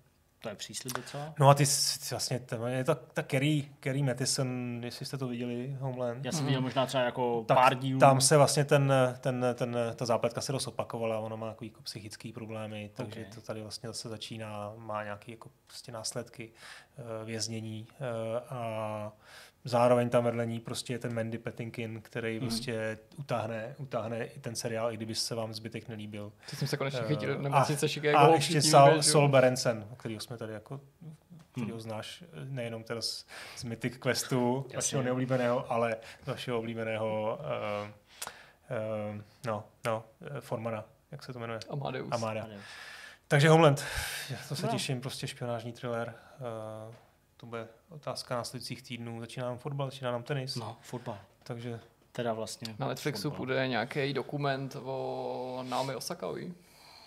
[0.42, 1.34] To je příslib docela.
[1.40, 1.64] No a ty,
[2.10, 6.24] vlastně, ten- je ta, ta Kerry, Kerry Matheson, jestli jste to viděli, Homeland.
[6.24, 6.46] Já jsem Mhm.
[6.46, 8.00] viděl možná třeba jako tak pár dílů.
[8.00, 11.82] tam se vlastně ten, ten, ten, ta zápletka se dost opakovala, ona má takový jako
[11.82, 13.34] psychický problémy, takže Ok.
[13.34, 16.50] to tady vlastně zase začíná, má nějaké jako prostě následky
[16.98, 19.12] eh, věznění eh, a
[19.64, 22.40] zároveň tam vedle ní prostě je ten Mandy Patinkin, který Mhm.
[22.48, 26.32] prostě utáhne, utáhne i ten seriál, i kdyby se vám zbytek nelíbil.
[26.50, 28.18] Teď jsem se konečně Eh, chytil a- nemocnice Chicago.
[28.18, 29.02] A ještě všichni Sal.
[29.02, 30.80] Sol Berensen, kterýho jsme tady jako
[31.52, 31.80] kterýho Hmm.
[31.80, 33.26] znáš eh, nejenom teda z,
[33.56, 34.76] z Mythic Questu, Jasně.
[34.76, 37.88] vašeho neoblíbeného, ale z vašeho oblíbeného uh,
[39.10, 40.04] uh, no, no,
[40.40, 41.60] Formana, jak se to jmenuje?
[41.70, 42.08] Amadeus.
[42.12, 42.46] Amada.
[43.28, 43.84] Takže Homeland,
[44.48, 44.72] to se No.
[44.72, 46.14] těším, prostě špionážní thriller.
[46.88, 46.94] Uh,
[47.40, 49.20] to bude otázka následujících týdnů.
[49.20, 51.18] Začíná nám fotbal, začíná nám tenis, No, fotbal.
[51.42, 51.80] takže
[52.12, 52.74] Teda vlastně.
[52.78, 53.36] Na Netflixu fotbal.
[53.36, 56.54] půjde nějaký dokument o Naomi Osakaovi.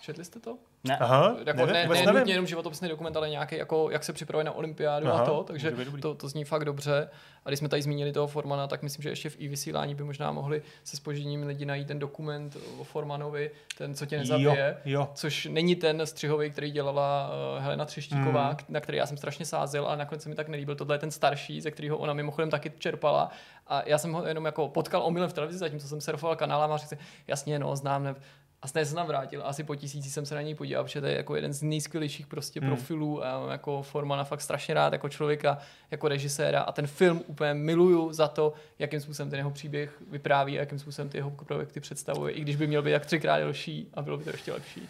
[0.03, 0.57] Četli jste to?
[0.84, 0.97] Ne.
[0.97, 2.19] Aha, Jako nevím, ne, ne nevím.
[2.19, 5.43] nutně jenom životopisný dokument, ale nějaký, jako, jak se připravuje na olympiádu Aha, a to,
[5.43, 7.09] takže to, to zní fakt dobře.
[7.45, 10.03] A když jsme tady zmínili toho Formana, tak myslím, že ještě v i vysílání by
[10.03, 14.77] možná mohli se spožením lidi najít ten dokument o Formanovi, ten, co tě nezabije.
[14.85, 15.09] Jo, jo.
[15.13, 18.49] Což není ten střihový, který dělala uh, Helena Třeštíková, Mm.
[18.49, 18.57] mm.
[18.69, 20.75] na který já jsem strašně sázel, ale nakonec se mi tak nelíbil.
[20.75, 23.30] Tohle je ten starší, ze kterého ona mimochodem taky čerpala.
[23.67, 26.77] A já jsem ho jenom jako potkal omylem v televizi, zatímco jsem surfoval kanálem a
[26.77, 26.97] řekl si,
[27.27, 28.15] jasně, no, znám, ne,
[28.64, 29.41] a snad jsem tam vrátil.
[29.45, 32.27] Asi po tisíci jsem se na něj podíval, protože to je jako jeden z nejskvělejších
[32.27, 32.69] prostě Hmm.
[32.69, 35.57] profilů a já mám jako Formana fakt strašně rád jako člověka,
[35.91, 40.57] jako režiséra a ten film úplně miluju za to, jakým způsobem ten jeho příběh vypráví
[40.57, 43.88] a jakým způsobem ty jeho projekty představuje, i když by měl být jak třikrát delší
[43.94, 44.90] a bylo by to ještě lepší.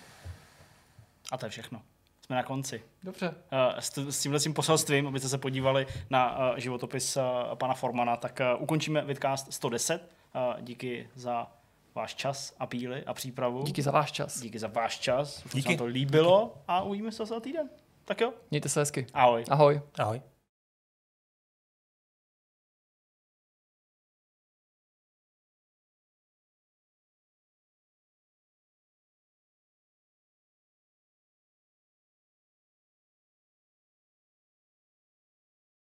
[1.31, 1.81] A to je všechno.
[2.25, 2.83] Jsme na konci.
[3.03, 3.33] Dobře.
[3.51, 7.23] Eh, S, s tímhle tím poselstvím, abyste se podívali na uh, životopis uh,
[7.55, 10.09] pana Formana, tak ukončíme Vidcast 110.
[10.35, 11.47] Uh, díky za
[11.95, 13.63] váš čas a píly a přípravu.
[13.63, 14.39] Díky za váš čas.
[14.41, 15.37] Díky za váš čas.
[15.37, 15.49] Díky.
[15.49, 15.69] Se Díky.
[15.69, 17.69] vám to líbilo a uvidíme se za týden.
[18.05, 19.07] Tak jo, Mějte se hezky.
[19.13, 19.43] ahoj.
[19.49, 19.81] Ahoj.
[19.99, 20.21] Ahoj.